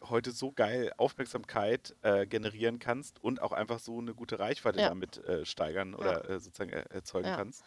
[0.09, 4.89] heute so geil Aufmerksamkeit äh, generieren kannst und auch einfach so eine gute Reichweite Ja.
[4.89, 7.35] damit äh, steigern oder äh, sozusagen äh, erzeugen Ja.
[7.35, 7.63] kannst.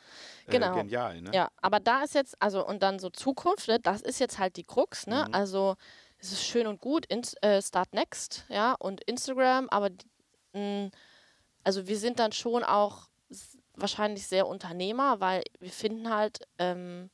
[0.46, 0.74] Äh, Genau.
[0.74, 1.30] Genial, ne?
[1.34, 4.56] Ja, aber da ist jetzt, also und dann so Zukunft, ne, das ist jetzt halt
[4.56, 5.24] die Krux, ne?
[5.28, 5.34] Mhm.
[5.34, 5.76] Also
[6.18, 9.90] es ist schön und gut, in, äh, Start Next, ja, und Instagram, aber
[10.52, 10.90] mh,
[11.64, 13.08] also wir sind dann schon auch
[13.74, 17.10] wahrscheinlich sehr Unternehmer, weil wir finden halt, ähm,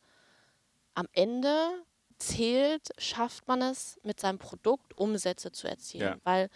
[0.96, 1.84] am Ende
[2.18, 6.14] zählt, schafft man es mit seinem Produkt Umsätze zu erzielen.
[6.14, 6.18] Ja.
[6.24, 6.48] Weil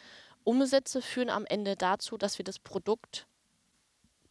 [0.44, 3.26] Umsätze führen am Ende dazu, dass wir das Produkt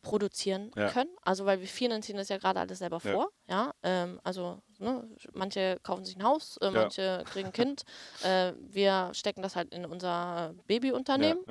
[0.02, 0.90] produzieren Ja.
[0.92, 1.10] können.
[1.22, 3.12] Also weil wir finanzieren das ja gerade alles selber Ja.
[3.12, 3.30] vor.
[3.48, 7.84] Ja, ähm, also ne, manche kaufen sich ein Haus, äh, manche kriegen ein Kind.
[8.24, 11.44] äh, wir stecken das halt in unser Babyunternehmen.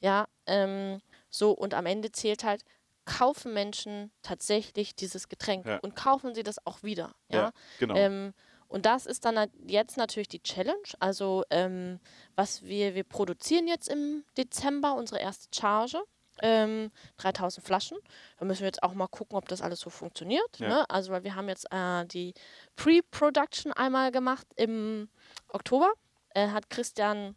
[0.00, 1.00] Ja, ähm,
[1.30, 2.64] so und am Ende zählt halt,
[3.04, 5.78] kaufen Menschen tatsächlich dieses Getränk Ja.
[5.78, 7.12] und kaufen sie das auch wieder.
[7.28, 7.94] Ja, Ja, genau.
[7.96, 8.32] Ähm,
[8.68, 10.82] und das ist dann jetzt natürlich die Challenge.
[10.98, 12.00] Also ähm,
[12.36, 16.02] was wir, wir produzieren jetzt im Dezember unsere erste Charge.
[16.40, 17.98] ähm, 3000 Flaschen.
[18.38, 20.58] Da müssen wir jetzt auch mal gucken, ob das alles so funktioniert.
[20.58, 20.68] Ja.
[20.68, 20.90] Ne?
[20.90, 22.32] Also, weil wir haben jetzt äh, die
[22.76, 25.08] Pre-Production einmal gemacht im
[25.48, 25.92] Oktober.
[26.34, 27.36] Äh, hat Christian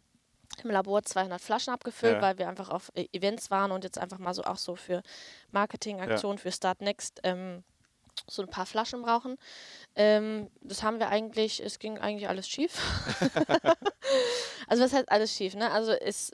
[0.64, 2.22] im Labor 200 Flaschen abgefüllt, Ja.
[2.22, 5.02] weil wir einfach auf äh, Events waren und jetzt einfach mal so auch so für
[5.52, 7.62] Marketingaktionen für Start Next ähm,
[8.28, 9.36] so ein paar Flaschen brauchen.
[9.94, 12.80] Ähm, das haben wir eigentlich, es ging eigentlich alles schief.
[14.66, 15.70] also was heißt alles schief, ne?
[15.70, 16.32] Also es,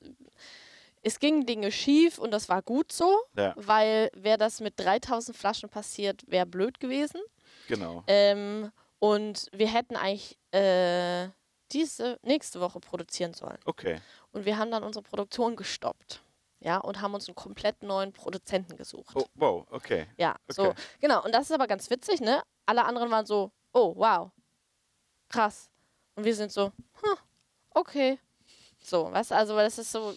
[1.02, 3.54] es gingen Dinge schief und das war gut so, Ja.
[3.56, 7.20] weil wäre das mit 3000 Flaschen passiert, wäre blöd gewesen.
[7.68, 8.04] Genau.
[8.06, 11.28] Ähm, und wir hätten eigentlich äh,
[11.72, 13.58] diese nächste Woche produzieren sollen.
[13.64, 14.00] Okay.
[14.32, 16.22] Und wir haben dann unsere Produktion gestoppt.
[16.60, 19.16] Ja, und haben uns einen komplett neuen Produzenten gesucht.
[19.16, 20.06] Oh, wow, okay.
[20.16, 20.80] Ja, so, Okay.
[21.00, 21.24] genau.
[21.24, 22.40] Und das ist aber ganz witzig, ne?
[22.66, 24.30] Alle anderen waren so, oh, wow,
[25.28, 25.68] krass.
[26.14, 27.16] Und wir sind so, hm,
[27.70, 28.18] okay.
[28.80, 30.14] So, du, also, weil das ist so,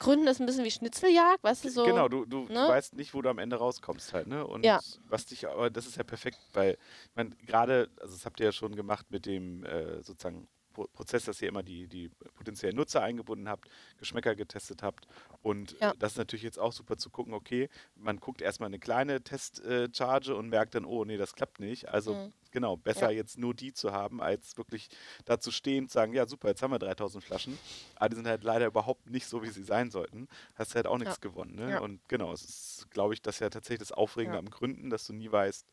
[0.00, 1.84] Gründen ist ein bisschen wie Schnitzeljagd, weißt du, so.
[1.84, 2.66] Genau, du, du, ne?
[2.66, 4.44] weißt nicht, wo du am Ende rauskommst halt, ne?
[4.46, 4.80] Und Ja.
[5.08, 8.46] was dich, aber das ist ja perfekt, weil, ich meine, gerade, also das habt ihr
[8.46, 13.02] ja schon gemacht mit dem äh, sozusagen Prozess, dass ihr immer die, die potenziellen Nutzer
[13.02, 13.68] eingebunden habt,
[13.98, 15.06] Geschmäcker getestet habt.
[15.42, 15.90] Und Ja.
[15.90, 19.22] äh, das ist natürlich jetzt auch super zu gucken, okay, man guckt erstmal eine kleine
[19.22, 21.88] Testcharge und merkt dann, oh nee, das klappt nicht.
[21.88, 22.32] Also Mhm.
[22.50, 23.16] genau, besser Ja.
[23.16, 24.88] jetzt nur die zu haben, als wirklich
[25.24, 27.58] da zu stehen und sagen, ja super, jetzt haben wir 3000 Flaschen,
[27.96, 30.28] aber die sind halt leider überhaupt nicht so, wie sie sein sollten.
[30.54, 31.20] Hast halt auch nichts Ja.
[31.30, 31.54] gewonnen.
[31.56, 31.70] Ne?
[31.72, 31.80] Ja.
[31.80, 34.40] Und genau, es ist, glaube ich, das ist ja tatsächlich das Aufregende Ja.
[34.40, 35.66] am Gründen, dass du nie weißt,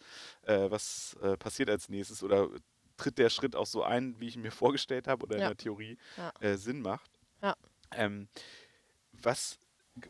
[0.43, 2.49] äh, was äh, passiert als nächstes oder
[2.97, 5.57] tritt der Schritt auch so ein, wie ich ihn mir vorgestellt habe oder in der
[5.57, 5.97] Theorie
[6.39, 7.11] äh, Sinn macht.
[7.41, 7.55] Ja.
[7.91, 8.27] Ähm,
[9.13, 9.59] was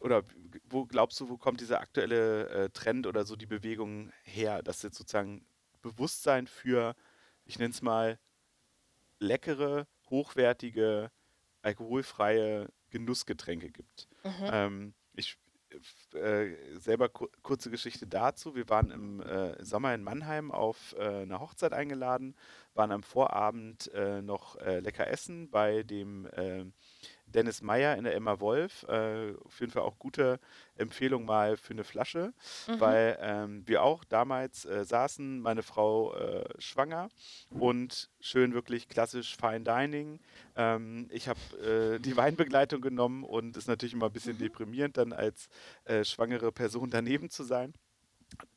[0.02, 0.24] oder
[0.70, 4.82] wo glaubst du, wo kommt dieser aktuelle äh, Trend oder so die Bewegung her, dass
[4.82, 5.46] jetzt sozusagen
[5.82, 6.96] Bewusstsein für,
[7.46, 8.20] ich nenne es mal,
[9.20, 11.12] leckere, hochwertige,
[11.62, 14.08] alkoholfreie Genussgetränke gibt?
[14.24, 14.50] Mhm.
[14.52, 15.38] Ähm, ich
[16.14, 18.56] äh, selber ku kurze Geschichte dazu.
[18.56, 22.36] Wir waren im äh, Sommer in Mannheim auf äh, eine Hochzeit eingeladen,
[22.78, 26.66] waren am Vorabend äh, noch äh, lecker essen bei dem äh,
[27.26, 28.84] Dennis Meyer in der Emma Wolf.
[28.84, 30.40] Äh, auf jeden Fall auch gute
[30.76, 32.34] Empfehlung mal für eine Flasche,
[32.68, 32.80] Mhm.
[32.80, 36.16] weil ähm, wir auch damals äh, saßen, meine Frau
[36.60, 37.10] schwanger
[37.50, 40.20] und schön wirklich klassisch Fine Dining.
[40.56, 45.50] Ähm, ich habe die Weinbegleitung genommen und ist natürlich immer ein bisschen deprimierend, dann als
[46.04, 47.74] schwangere Person daneben zu sein.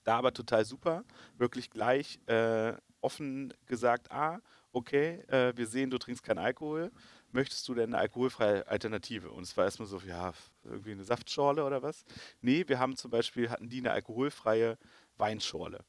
[0.04, 1.04] Da aber total super,
[1.38, 4.40] wirklich gleich äh, offen gesagt, ah,
[4.72, 6.90] okay, äh, wir sehen, du trinkst keinen Alkohol.
[7.32, 9.30] Möchtest du denn eine alkoholfreie Alternative?
[9.30, 10.32] Und es war erstmal so, ja,
[10.64, 12.04] irgendwie eine Saftschorle oder was?
[12.40, 14.78] Nee, wir haben zum Beispiel, hatten die eine alkoholfreie
[15.16, 15.84] Weinschorle.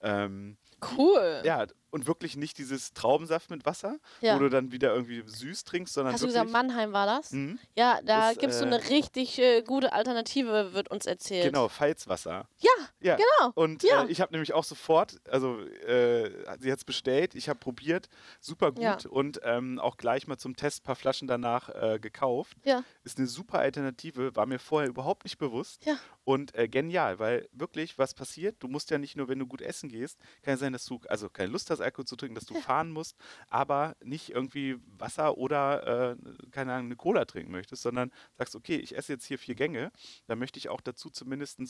[0.00, 0.56] Ähm,
[0.96, 1.42] Cool.
[1.44, 4.34] ja, und wirklich nicht dieses Traubensaft mit Wasser, Ja.
[4.34, 7.30] wo du dann wieder irgendwie süß trinkst, sondern Hast du gesagt, Mannheim war das?
[7.30, 7.58] Mhm.
[7.76, 11.44] Ja, da gibt es so äh, eine richtig äh, gute Alternative, wird uns erzählt.
[11.52, 12.48] Genau, Pfalzwasser.
[12.58, 12.70] Ja,
[13.00, 13.52] Ja, genau.
[13.54, 14.04] Und Ja.
[14.04, 16.30] äh, ich habe nämlich auch sofort, also äh,
[16.60, 18.08] sie hat es bestellt, ich habe probiert,
[18.40, 18.98] super gut Ja.
[19.10, 22.56] und ähm, auch gleich mal zum Test ein paar Flaschen danach äh, gekauft.
[22.64, 22.84] Ja.
[23.04, 25.84] Ist eine super Alternative, war mir vorher überhaupt nicht bewusst.
[25.84, 25.96] Ja.
[26.24, 29.60] Und äh, genial, weil wirklich, was passiert, du musst ja nicht nur, wenn du gut
[29.60, 32.46] essen gehst, kann ja sein, dass du also keine Lust hast, Alkohol zu trinken, dass
[32.46, 33.16] du fahren musst,
[33.48, 36.16] aber nicht irgendwie Wasser oder, äh,
[36.50, 39.90] keine Ahnung, eine Cola trinken möchtest, sondern sagst, okay, ich esse jetzt hier vier Gänge,
[40.26, 41.60] dann möchte ich auch dazu zumindest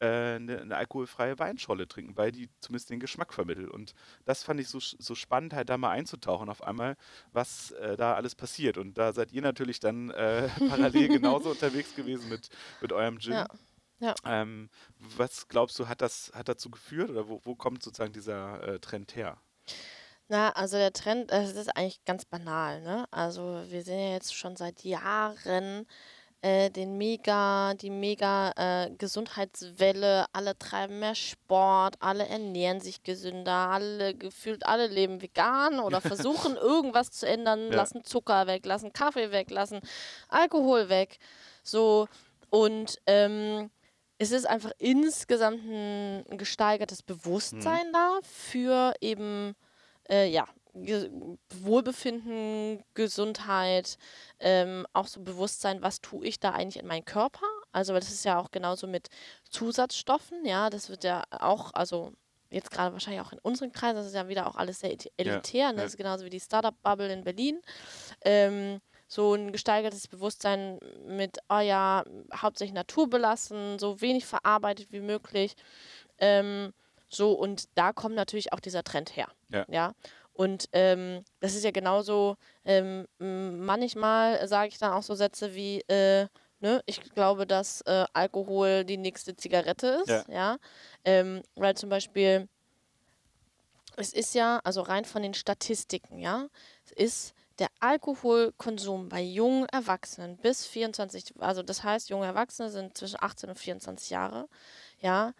[0.00, 3.70] äh, eine, eine alkoholfreie Weinscholle trinken, weil die zumindest den Geschmack vermittelt.
[3.70, 3.94] Und
[4.24, 6.96] das fand ich so, so spannend, halt da mal einzutauchen auf einmal,
[7.32, 8.78] was äh, da alles passiert.
[8.78, 12.48] Und da seid ihr natürlich dann äh, parallel genauso unterwegs gewesen mit,
[12.80, 13.32] mit eurem Gin.
[13.32, 13.48] Ja.
[14.00, 14.14] Ja.
[14.24, 18.62] Ähm, was glaubst du, hat das hat dazu geführt oder wo, wo kommt sozusagen dieser
[18.62, 19.40] äh, Trend her?
[20.28, 23.06] Na, also der Trend, das ist eigentlich ganz banal, ne?
[23.10, 25.86] Also wir sehen ja jetzt schon seit Jahren
[26.42, 33.70] äh, den mega, die mega äh, Gesundheitswelle, alle treiben mehr Sport, alle ernähren sich gesünder,
[33.70, 37.76] alle gefühlt alle leben vegan oder versuchen irgendwas zu ändern, Ja.
[37.76, 39.80] lassen Zucker weg, lassen Kaffee weg, lassen
[40.28, 41.18] Alkohol weg.
[41.64, 42.06] So
[42.50, 43.70] und ähm,
[44.18, 49.54] es ist einfach insgesamt ein, gesteigertes Bewusstsein da für eben
[50.08, 51.10] äh, ja, Ge
[51.62, 53.96] Wohlbefinden, Gesundheit,
[54.38, 57.46] ähm, auch so Bewusstsein, was tue ich da eigentlich in meinen Körper?
[57.72, 59.08] Also, weil das ist ja auch genauso mit
[59.50, 62.12] Zusatzstoffen, ja, das wird ja auch, also
[62.50, 65.72] jetzt gerade wahrscheinlich auch in unseren Kreisen, das ist ja wieder auch alles sehr elitär,
[65.72, 65.78] ne?
[65.78, 65.82] ja.
[65.82, 67.60] das ist genauso wie die Startup-Bubble in Berlin.
[68.24, 75.56] Ähm, so ein gesteigertes Bewusstsein mit, oh ja, hauptsächlich naturbelassen, so wenig verarbeitet wie möglich.
[76.18, 76.72] Ähm,
[77.08, 79.28] so, und da kommt natürlich auch dieser Trend her.
[79.68, 79.94] Ja.
[80.34, 85.80] Und ähm, das ist ja genauso, ähm, manchmal sage ich dann auch so Sätze wie,
[85.88, 86.28] äh,
[86.60, 86.82] Ne?
[86.86, 90.08] Ich glaube, dass äh, Alkohol die nächste Zigarette ist.
[90.08, 90.24] Ja.
[90.28, 90.58] Ja.
[91.04, 92.48] Ähm, weil zum Beispiel,
[93.96, 96.48] es ist ja, also rein von den Statistiken, ja,
[96.84, 102.96] es ist der Alkoholkonsum bei jungen Erwachsenen bis 24, also das heißt, junge Erwachsene sind
[102.96, 104.48] zwischen 18 und 24 Jahre,
[105.00, 105.32] ja,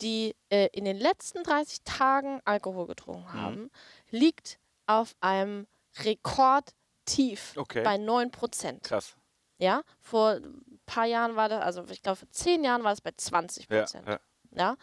[0.00, 3.70] die äh, in den letzten 30 Tagen Alkohol getrunken haben,
[4.10, 5.66] liegt auf einem
[6.04, 7.82] Rekordtief Okay.
[7.82, 8.84] bei 9 Prozent.
[8.84, 9.16] Krass.
[9.58, 13.00] Ja, vor ein paar Jahren war das, also ich glaube vor zehn Jahren war es
[13.00, 14.06] bei 20 Ja, Prozent.
[14.06, 14.20] ja.
[14.52, 14.76] Ja.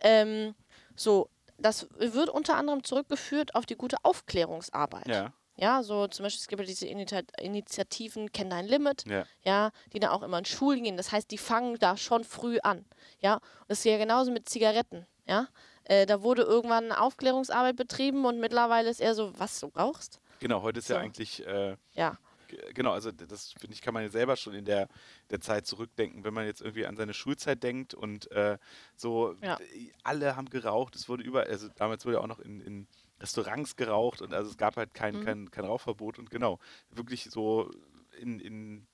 [0.00, 0.54] Ähm,
[0.94, 5.08] so, das wird unter anderem zurückgeführt auf die gute Aufklärungsarbeit.
[5.08, 5.32] Ja.
[5.60, 9.24] Ja, so zum Beispiel, es gibt ja diese Initiativen Kenn dein Limit, Ja.
[9.42, 10.96] ja, die dann auch immer in Schulen gehen.
[10.96, 12.84] Das heißt, die fangen da schon früh an.
[13.20, 15.06] Ja, und das ist ja genauso mit Zigaretten.
[15.26, 15.48] Ja,
[15.84, 20.20] äh, da wurde irgendwann eine Aufklärungsarbeit betrieben und mittlerweile ist eher so, was du rauchst.
[20.38, 21.00] Genau, heute ist ja So.
[21.02, 22.16] eigentlich, äh, Ja,
[22.72, 24.88] genau, also das finde ich, kann man ja selber schon in der,
[25.30, 28.58] der Zeit zurückdenken, wenn man jetzt irgendwie an seine Schulzeit denkt und äh,
[28.94, 29.58] so, Ja.
[30.04, 32.86] alle haben geraucht, es wurde überall, also damals wurde ja auch noch in, in
[33.20, 35.24] Restaurants geraucht und also es gab halt kein, Mhm.
[35.24, 36.58] kein, kein Rauchverbot und genau,
[36.90, 37.70] wirklich so
[38.18, 38.86] in, in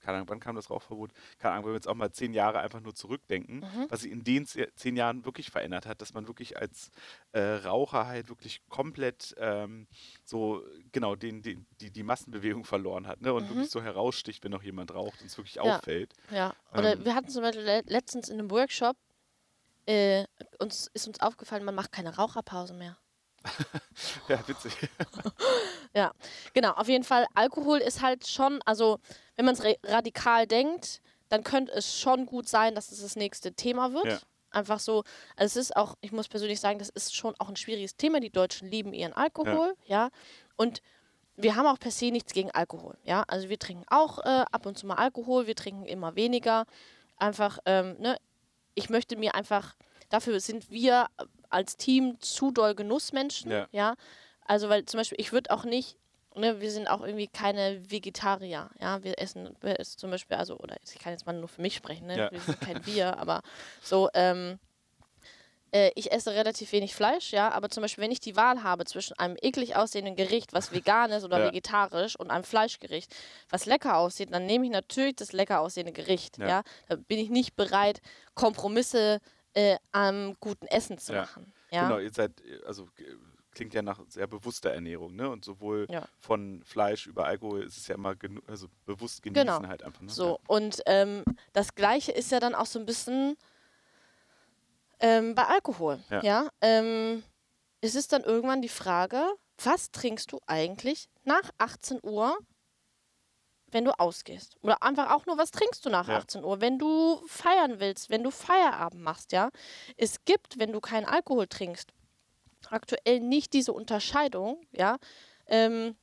[0.00, 1.12] keine Ahnung, wann kam das Rauchverbot?
[1.38, 3.86] Keine Ahnung, wenn wir jetzt auch mal zehn Jahre einfach nur zurückdenken, Mhm.
[3.88, 6.90] was sich in den ze- zehn Jahren wirklich verändert hat, dass man wirklich als
[7.30, 9.86] äh, Raucher halt wirklich komplett ähm,
[10.24, 13.32] so, genau, den, den, die, die Massenbewegung verloren hat ne?
[13.32, 15.66] und wirklich so heraussticht, wenn noch jemand raucht und es wirklich Mhm.
[15.66, 15.76] Ja.
[15.76, 16.14] auffällt.
[16.32, 17.04] Ja, oder Ähm.
[17.04, 18.96] wir hatten zum Beispiel le letztens in einem Workshop,
[19.86, 20.24] äh,
[20.58, 22.98] uns ist uns aufgefallen, man macht keine Raucherpause mehr.
[24.28, 24.72] Ja, witzig.
[25.94, 26.12] Ja,
[26.54, 26.72] genau.
[26.72, 28.98] Auf jeden Fall, Alkohol ist halt schon, also
[29.36, 33.52] wenn man es radikal denkt, dann könnte es schon gut sein, dass es das nächste
[33.52, 34.06] Thema wird.
[34.06, 34.18] Ja.
[34.50, 35.04] Einfach so,
[35.36, 38.20] also es ist auch, ich muss persönlich sagen, das ist schon auch ein schwieriges Thema.
[38.20, 40.10] Die Deutschen lieben ihren Alkohol, ja.
[40.56, 40.82] Und
[41.36, 43.24] wir haben auch per se nichts gegen Alkohol, ja.
[43.28, 46.66] Also wir trinken auch äh, ab und zu mal Alkohol, wir trinken immer weniger.
[47.16, 48.16] Einfach, ähm, ne,
[48.74, 49.74] ich möchte mir einfach,
[50.10, 51.06] dafür sind wir
[51.52, 53.68] als Team zu doll Genussmenschen, Ja.
[53.72, 53.94] ja.
[54.44, 55.96] Also, weil zum Beispiel, ich würde auch nicht,
[56.34, 59.02] ne, wir sind auch irgendwie keine Vegetarier, ja.
[59.04, 61.74] Wir essen, wir essen zum Beispiel, also, oder ich kann jetzt mal nur für mich
[61.76, 62.18] sprechen, ne?
[62.18, 62.30] Ja.
[62.32, 63.42] Wir sind kein Bier, aber
[63.82, 64.58] so, ähm,
[65.74, 68.84] äh, ich esse relativ wenig Fleisch, ja, aber zum Beispiel, wenn ich die Wahl habe
[68.84, 71.46] zwischen einem eklig aussehenden Gericht, was vegan ist oder Ja.
[71.46, 73.14] vegetarisch, und einem Fleischgericht,
[73.48, 76.46] was lecker aussieht, dann nehme ich natürlich das lecker aussehende Gericht, Ja.
[76.48, 76.62] ja.
[76.88, 78.00] Da bin ich nicht bereit,
[78.34, 79.20] Kompromisse
[79.54, 81.22] äh, am guten Essen zu Ja.
[81.22, 81.52] machen.
[81.70, 81.82] Ja.
[81.88, 82.88] Genau, ihr seid, äh, also
[83.52, 85.28] klingt ja nach sehr bewusster Ernährung, ne?
[85.28, 86.06] Und sowohl Ja.
[86.20, 88.14] von Fleisch über Alkohol ist es ja immer
[88.46, 89.68] also bewusst genießen Genau.
[89.68, 90.00] halt einfach.
[90.00, 90.08] Ne?
[90.10, 91.22] So, und ähm,
[91.52, 93.36] das Gleiche ist ja dann auch so ein bisschen
[95.00, 95.98] ähm, bei Alkohol.
[96.10, 96.22] Ja.
[96.22, 96.48] Ja.
[96.60, 97.22] Ähm,
[97.80, 99.22] es ist dann irgendwann die Frage,
[99.62, 102.38] was trinkst du eigentlich nach 18 Uhr,
[103.72, 104.56] wenn du ausgehst?
[104.62, 106.18] Oder einfach auch nur, was trinkst du nach Ja.
[106.18, 109.50] 18 Uhr, wenn du feiern willst, wenn du Feierabend machst, ja?
[109.96, 111.90] Es gibt, wenn du keinen Alkohol trinkst,
[112.70, 114.96] aktuell nicht diese Unterscheidung, ja,
[115.46, 115.96] ähm,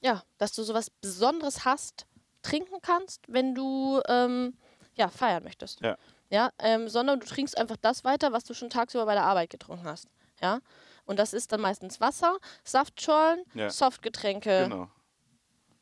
[0.00, 2.06] ja, dass du sowas Besonderes hast,
[2.42, 4.56] trinken kannst, wenn du ähm,
[4.94, 5.80] ja, feiern möchtest.
[5.82, 5.98] Ja.
[6.30, 9.50] Ja, ähm, sondern du trinkst einfach das weiter, was du schon tagsüber bei der Arbeit
[9.50, 10.06] getrunken hast.
[10.40, 10.60] Ja.
[11.04, 13.68] Und das ist dann meistens Wasser, Saftschorlen, Ja.
[13.68, 14.68] Softgetränke.
[14.68, 14.88] Genau.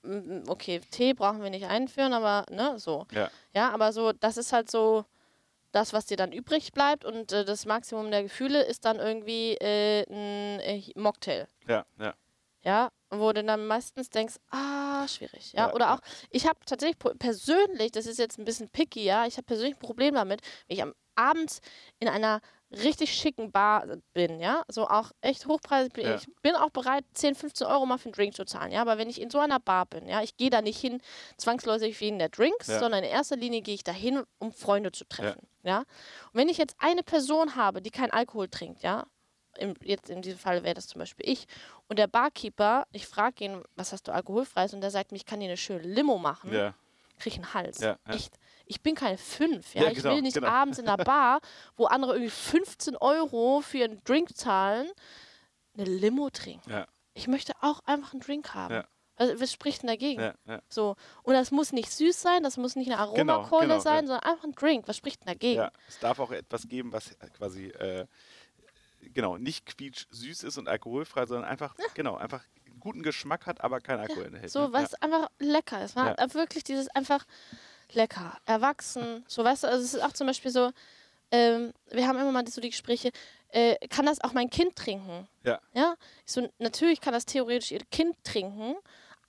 [0.03, 3.07] Okay, Tee brauchen wir nicht einführen, aber ne, so.
[3.13, 3.31] Ja.
[3.55, 5.05] Ja, aber so, das ist halt so
[5.73, 9.55] das, was dir dann übrig bleibt und äh, das Maximum der Gefühle ist dann irgendwie
[9.55, 11.47] äh, ein äh, Mocktail.
[11.67, 12.15] Ja, ja.
[12.63, 15.53] Ja, wo du dann meistens denkst, ah, schwierig.
[15.53, 15.95] Ja, Ja, oder ja.
[15.95, 19.77] auch, ich habe tatsächlich persönlich, das ist jetzt ein bisschen picky, ja, ich habe persönlich
[19.77, 21.59] ein Problem damit, wenn ich am Abend
[21.99, 22.41] in einer
[22.71, 26.07] richtig schicken Bar bin, ja, so auch echt hochpreisig bin.
[26.07, 26.17] Ja.
[26.17, 28.99] Ich bin auch bereit, 10, 15 Euro mal für einen Drink zu zahlen, ja, aber
[28.99, 31.01] wenn ich in so einer Bar bin, ja, ich gehe da nicht hin
[31.39, 32.79] zwangsläufig wegen der Drinks, Ja.
[32.79, 35.79] sondern in erster Linie gehe ich da hin, um Freunde zu treffen, ja.
[35.79, 35.87] Und
[36.35, 39.07] wenn ich jetzt eine Person habe, die keinen Alkohol trinkt, ja,
[39.57, 41.47] im, jetzt in diesem Fall wäre das zum Beispiel ich,
[41.89, 44.75] und der Barkeeper, ich frage ihn, was hast du alkoholfreies?
[44.75, 46.53] Und der sagt mir, ich kann dir eine schöne Limo machen.
[46.53, 46.75] Ja,
[47.19, 47.81] Krieg ich einen Hals.
[47.81, 48.15] Ja, ja.
[48.15, 48.35] Echt.
[48.69, 49.75] Ich bin keine fünf.
[49.75, 49.85] Ja?
[49.85, 50.49] Ja, ich genau, will nicht genau.
[50.49, 51.41] abends in der Bar,
[51.77, 54.89] wo andere irgendwie 15 Euro für einen Drink zahlen,
[55.77, 56.71] eine Limo trinken.
[56.71, 58.75] ja, Ich möchte auch einfach einen Drink haben.
[58.75, 58.85] Ja.
[59.17, 60.21] Was, was spricht denn dagegen?
[60.21, 60.63] ja, ja.
[60.69, 60.95] So.
[61.23, 64.07] Und das muss nicht süß sein, das muss nicht eine Genau, Aromakeule genau, sein, ja.
[64.09, 64.87] sondern einfach ein Drink.
[64.87, 65.69] Was spricht denn dagegen?
[65.89, 68.07] Es darf auch etwas geben, was quasi äh,
[69.01, 73.61] genau nicht quietsch süß ist und alkoholfrei, sondern einfach genau einfach einen guten Geschmack hat,
[73.63, 74.51] aber kein Alkohol enthält.
[74.51, 75.97] So, was einfach lecker ist.
[75.97, 77.25] Man hat wirklich dieses einfach
[77.93, 79.25] lecker, erwachsen.
[79.29, 80.71] So, weißt du, also es ist auch zum Beispiel so,
[81.31, 83.11] ähm, wir haben immer mal so die Gespräche,
[83.51, 85.27] äh, kann das auch mein Kind trinken?
[85.45, 85.95] Ja, Ja,
[86.27, 88.77] ich so, natürlich kann das theoretisch ihr Kind trinken,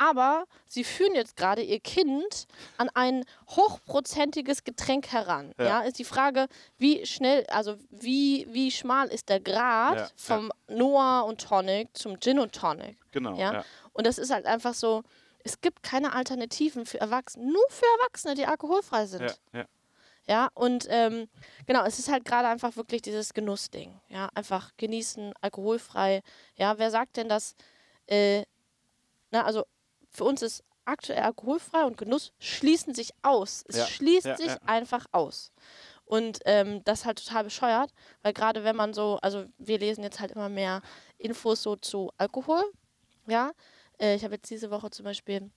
[0.01, 2.47] Aber sie führen jetzt gerade ihr Kind
[2.78, 5.53] an ein hochprozentiges Getränk heran.
[5.57, 5.66] Ja.
[5.66, 5.80] Ja.
[5.82, 6.47] ist die Frage,
[6.78, 10.10] wie schnell, also wie, wie schmal ist der Grad Ja, ja.
[10.16, 12.97] vom Noah und Tonic zum Gin und Tonic.
[13.12, 13.36] Genau.
[13.38, 13.53] Ja?
[13.53, 13.66] Ja.
[13.93, 15.03] Und das ist halt einfach so,
[15.43, 19.21] es gibt keine Alternativen für Erwachsene, nur für Erwachsene, die alkoholfrei sind.
[19.53, 19.65] Ja, ja.
[20.27, 21.27] Ja, und ähm,
[21.65, 23.99] genau, es ist halt gerade einfach wirklich dieses Genussding.
[24.09, 26.21] Ja, einfach genießen, alkoholfrei.
[26.55, 27.55] Ja, wer sagt denn, dass,
[28.05, 28.43] äh,
[29.31, 29.65] na, also
[30.11, 33.63] für uns ist aktuell alkoholfrei und Genuss schließen sich aus.
[33.67, 34.59] Es Ja, schließt ja, sich ja.
[34.67, 35.51] einfach aus.
[36.05, 40.03] Und ähm, das ist halt total bescheuert, weil gerade wenn man so, also wir lesen
[40.03, 40.81] jetzt halt immer mehr
[41.17, 42.63] Infos so zu Alkohol.
[43.27, 43.51] Ja,
[44.00, 45.50] äh, ich habe jetzt diese Woche zum Beispiel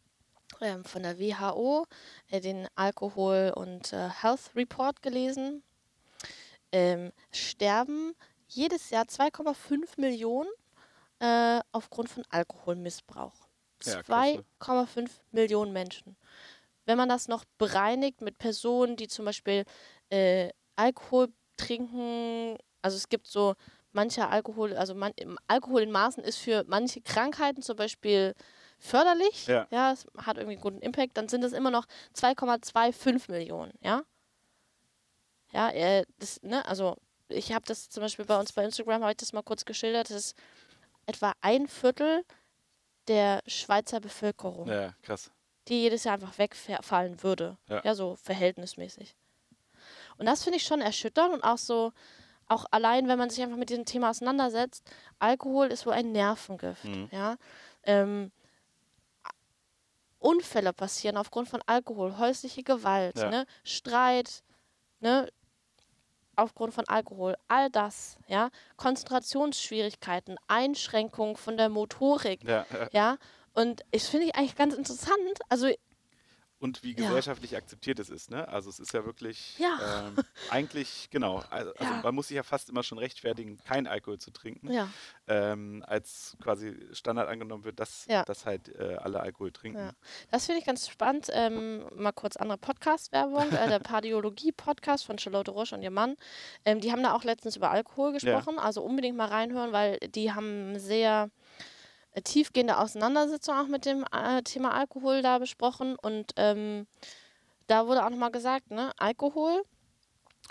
[0.60, 1.86] ähm, von der WHO
[2.30, 5.62] äh, den Alkohol- und äh, Health Report gelesen.
[6.72, 8.14] Ähm, sterben
[8.48, 10.50] jedes Jahr 2,5 Millionen
[11.20, 13.48] äh, aufgrund von Alkoholmissbrauch.
[13.84, 14.44] Ja, krass, ne?
[14.60, 16.16] 2,5 Millionen Menschen.
[16.84, 19.64] Wenn man das noch bereinigt mit Personen, die zum Beispiel
[20.10, 23.54] äh, Alkohol trinken, also es gibt so
[23.92, 25.12] mancher Alkohol, also man,
[25.48, 28.34] Alkohol in Maßen ist für manche Krankheiten zum Beispiel
[28.78, 29.66] förderlich, Ja.
[29.70, 34.02] ja, es hat irgendwie einen guten Impact, dann sind es immer noch 2,25 Millionen, ja.
[35.52, 36.96] Ja, äh, das, ne, also
[37.28, 40.10] ich habe das zum Beispiel bei uns bei Instagram, habe ich das mal kurz geschildert,
[40.10, 40.36] das ist
[41.06, 42.24] etwa ein Viertel
[43.08, 45.30] der Schweizer Bevölkerung, ja, krass.
[45.68, 47.58] die jedes Jahr einfach wegfallen würde.
[47.68, 47.82] Ja.
[47.84, 49.16] Ja, so verhältnismäßig.
[50.16, 51.92] Und das finde ich schon erschütternd und auch so,
[52.48, 54.84] auch allein, wenn man sich einfach mit diesem Thema auseinandersetzt,
[55.18, 56.84] Alkohol ist wohl ein Nervengift.
[56.84, 57.08] Mhm.
[57.10, 57.36] Ja?
[57.84, 58.30] Ähm,
[60.18, 63.28] Unfälle passieren aufgrund von Alkohol, häusliche Gewalt, Ja.
[63.28, 63.46] ne?
[63.64, 64.42] Streit,
[65.00, 65.28] ne?
[66.36, 72.88] aufgrund von Alkohol, all das, ja, Konzentrationsschwierigkeiten, Einschränkungen von der Motorik, Ja, ja.
[72.92, 73.16] ja,
[73.52, 75.68] und ich finde ich eigentlich ganz interessant, also
[76.62, 77.08] Und wie Ja.
[77.08, 78.46] gesellschaftlich akzeptiert es ist, ne?
[78.46, 80.06] Also es ist ja wirklich Ja.
[80.06, 80.16] ähm,
[80.48, 82.00] eigentlich, genau, also, also Ja.
[82.04, 84.88] man muss sich ja fast immer schon rechtfertigen, kein Alkohol zu trinken, ja,
[85.26, 88.22] ähm, als quasi Standard angenommen wird, dass, Ja.
[88.24, 89.78] dass halt äh, alle Alkohol trinken.
[89.80, 89.92] Ja.
[90.30, 91.26] Das finde ich ganz spannend.
[91.32, 93.50] Ähm, mal kurz andere Podcast-Werbung.
[93.52, 93.80] äh, der
[94.32, 96.16] Pardiologie-Podcast von Charlotte Roche und ihr Mann.
[96.64, 98.58] Ähm, die haben da auch letztens über Alkohol gesprochen.
[98.60, 101.28] Also unbedingt mal reinhören, weil die haben sehr
[102.20, 105.96] tiefgehende Auseinandersetzung auch mit dem äh, Thema Alkohol da besprochen.
[105.96, 106.86] Und ähm,
[107.66, 109.62] da wurde auch nochmal gesagt, ne, Alkohol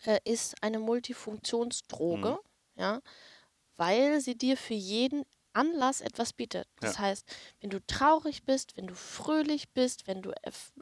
[0.05, 2.39] äh, ist eine Multifunktionsdroge,
[2.75, 3.01] ja,
[3.77, 6.67] weil sie dir für jeden Anlass etwas bietet.
[6.79, 6.99] Das Ja.
[7.03, 7.25] heißt,
[7.59, 10.31] wenn du traurig bist, wenn du fröhlich bist, wenn du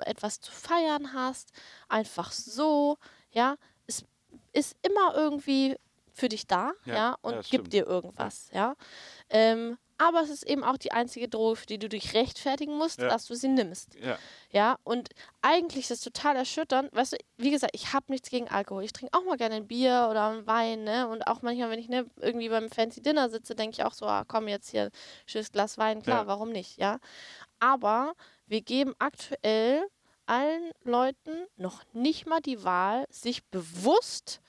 [0.01, 1.51] etwas zu feiern hast,
[1.87, 2.97] einfach so,
[3.31, 3.55] ja,
[3.87, 4.03] es
[4.53, 5.75] ist immer irgendwie
[6.13, 8.75] für dich da, Ja, ja, ja, und das gibt dir irgendwas, ja.
[9.29, 12.99] Ähm, aber es ist eben auch die einzige Droge, für die du dich rechtfertigen musst,
[12.99, 13.09] Ja.
[13.09, 13.93] dass du sie nimmst.
[13.95, 14.17] Ja,
[14.51, 15.09] Ja, und
[15.43, 16.91] eigentlich ist das total erschütternd.
[16.95, 18.83] Weißt du, wie gesagt, ich habe nichts gegen Alkohol.
[18.83, 21.07] Ich trinke auch mal gerne ein Bier oder einen Wein, ne?
[21.07, 24.07] Und auch manchmal, wenn ich ne, irgendwie beim Fancy Dinner sitze, denke ich auch so,
[24.07, 24.89] ah, komm, jetzt hier,
[25.27, 26.27] schönes Glas Wein, klar, Ja.
[26.27, 26.99] warum nicht, ja?
[27.59, 28.13] Aber
[28.47, 29.83] wir geben aktuell
[30.25, 34.39] allen Leuten noch nicht mal die Wahl, sich bewusst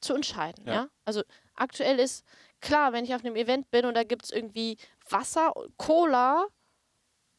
[0.00, 0.72] zu entscheiden, Ja.
[0.72, 0.88] ja?
[1.04, 1.22] Also
[1.54, 2.24] aktuell ist
[2.60, 4.76] klar, wenn ich auf einem Event bin und da gibt es irgendwie
[5.08, 6.46] Wasser, Cola,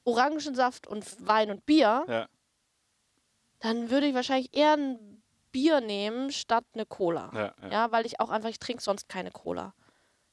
[0.03, 2.27] Orangensaft und Wein und Bier, ja,
[3.59, 7.29] dann würde ich wahrscheinlich eher ein Bier nehmen statt eine Cola.
[7.33, 7.71] ja, ja.
[7.71, 9.73] Ja, weil ich auch einfach, ich trinke sonst keine Cola.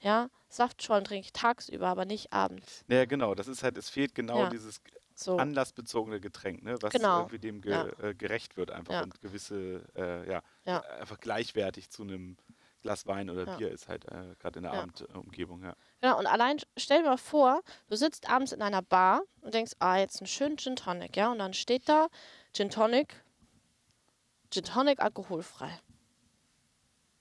[0.00, 2.84] Ja, Saftschollen trinke ich tagsüber, aber nicht abends.
[2.88, 4.80] Ja, genau, das ist halt, es fehlt genau dieses
[5.14, 5.36] So.
[5.36, 6.76] anlassbezogene Getränk, ne?
[6.80, 7.16] was Genau.
[7.18, 10.80] irgendwie dem ge äh, gerecht wird einfach und gewisse, äh, ja, Ja.
[10.82, 12.36] einfach gleichwertig zu einem
[12.82, 13.56] Glas Wein oder Ja.
[13.56, 14.82] Bier ist halt äh, gerade in der Ja.
[14.82, 15.74] Abendumgebung, ja.
[16.00, 19.72] Genau, und allein stell dir mal vor, du sitzt abends in einer Bar und denkst,
[19.80, 22.08] ah, jetzt einen schönen Gin Tonic, ja, und dann steht da
[22.52, 23.14] Gin Tonic,
[24.50, 25.70] Gin Tonic alkoholfrei.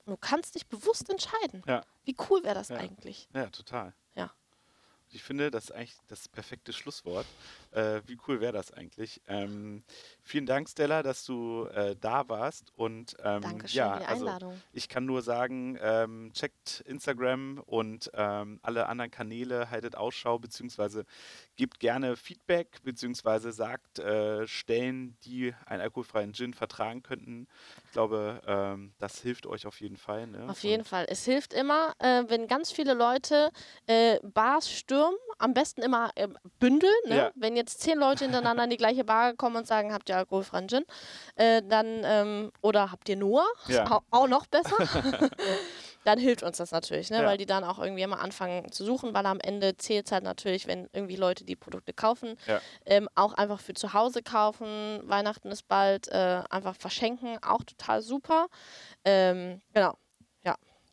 [0.06, 1.64] Und du kannst dich bewusst entscheiden.
[1.68, 1.84] Ja.
[2.06, 3.28] Wie cool wäre das eigentlich?
[3.34, 3.94] Ja, total.
[4.16, 4.32] Ja.
[5.10, 7.26] Ich finde, das ist eigentlich das perfekte Schlusswort.
[7.72, 9.22] Äh, wie cool wäre das eigentlich?
[9.28, 9.84] Ähm,
[10.22, 12.72] vielen Dank, Stella, dass du äh, da warst.
[12.76, 14.62] Und ähm, Dankeschön ja, für die also Einladung.
[14.74, 21.06] ich kann nur sagen, ähm, checkt Instagram und ähm, alle anderen Kanäle, haltet Ausschau, beziehungsweise
[21.56, 27.48] gebt gerne Feedback, beziehungsweise sagt äh, Stellen, die einen alkoholfreien Gin vertragen könnten.
[27.86, 30.28] Ich glaube, ähm, das hilft euch auf jeden Fall.
[30.28, 30.48] Ne?
[30.50, 31.06] Auf jeden Und- Fall.
[31.10, 33.52] Es hilft immer, äh, wenn ganz viele Leute
[33.88, 36.28] äh, Bars stürmen, am besten immer äh,
[36.60, 36.94] bündeln.
[37.08, 37.16] Ne?
[37.18, 37.32] Ja.
[37.36, 40.70] Wenn jetzt zehn Leute hintereinander in die gleiche Bar kommen und sagen, habt ihr alkoholfreien
[40.70, 40.86] Gin?
[41.36, 43.44] Äh, dann, ähm, oder habt ihr nur?
[43.68, 43.92] Ja.
[43.92, 44.76] Auch, auch noch besser.
[46.06, 47.18] dann hilft uns das natürlich, ne?
[47.22, 47.26] Ja.
[47.26, 50.24] weil die dann auch irgendwie immer anfangen zu suchen, weil am Ende zählt es halt
[50.24, 52.62] natürlich, wenn irgendwie Leute die Produkte kaufen, Ja.
[52.86, 55.02] ähm, auch einfach für zu Hause kaufen.
[55.04, 58.48] Weihnachten ist bald, äh, einfach verschenken, auch total super.
[59.04, 59.98] Ähm, genau.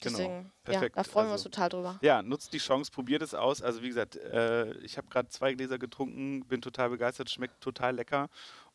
[0.04, 0.16] Genau.
[0.18, 0.96] Deswegen, Perfekt.
[0.96, 1.98] ja, da freuen wir uns Also- total drüber.
[2.02, 3.62] Ja, nutzt die Chance, probiert es aus.
[3.62, 7.96] Also wie gesagt, äh, ich habe gerade zwei Gläser getrunken, bin total begeistert, schmeckt total
[7.96, 8.28] lecker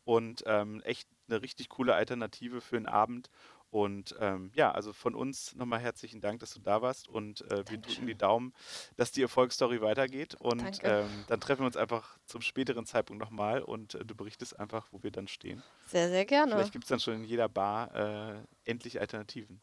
[0.04, 3.30] und ähm, echt eine richtig coole Alternative für den Abend.
[3.72, 7.62] Und ähm, ja, also von uns nochmal herzlichen Dank, dass du da warst und äh,
[7.68, 8.52] wir drücken die Daumen,
[8.96, 13.62] dass die Erfolgsstory weitergeht und ähm, dann treffen wir uns einfach zum späteren Zeitpunkt nochmal
[13.62, 15.62] und äh, du berichtest einfach, wo wir dann stehen.
[15.86, 16.50] Sehr, sehr gerne.
[16.50, 19.60] Vielleicht gibt es dann schon in jeder Bar äh, endlich Alternativen.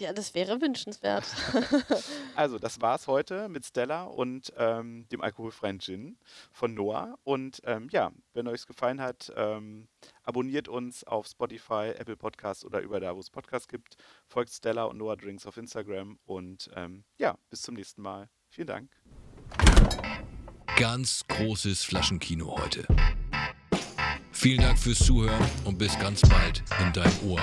[0.00, 1.24] Ja, das wäre wünschenswert.
[2.36, 6.16] Also, das war's heute mit Stella und ähm, dem alkoholfreien Gin
[6.52, 7.18] von Noah.
[7.22, 9.88] Und ähm, ja, wenn euch es gefallen hat, ähm,
[10.22, 13.96] abonniert uns auf Spotify, Apple Podcasts oder über da, wo es Podcasts gibt.
[14.26, 16.18] Folgt Stella und Noah Drinks auf Instagram.
[16.24, 18.30] Und ähm, ja, bis zum nächsten Mal.
[18.48, 18.90] Vielen Dank.
[20.76, 22.86] Ganz großes Flaschenkino heute.
[24.32, 27.42] Vielen Dank fürs Zuhören und bis ganz bald in dein Ohr.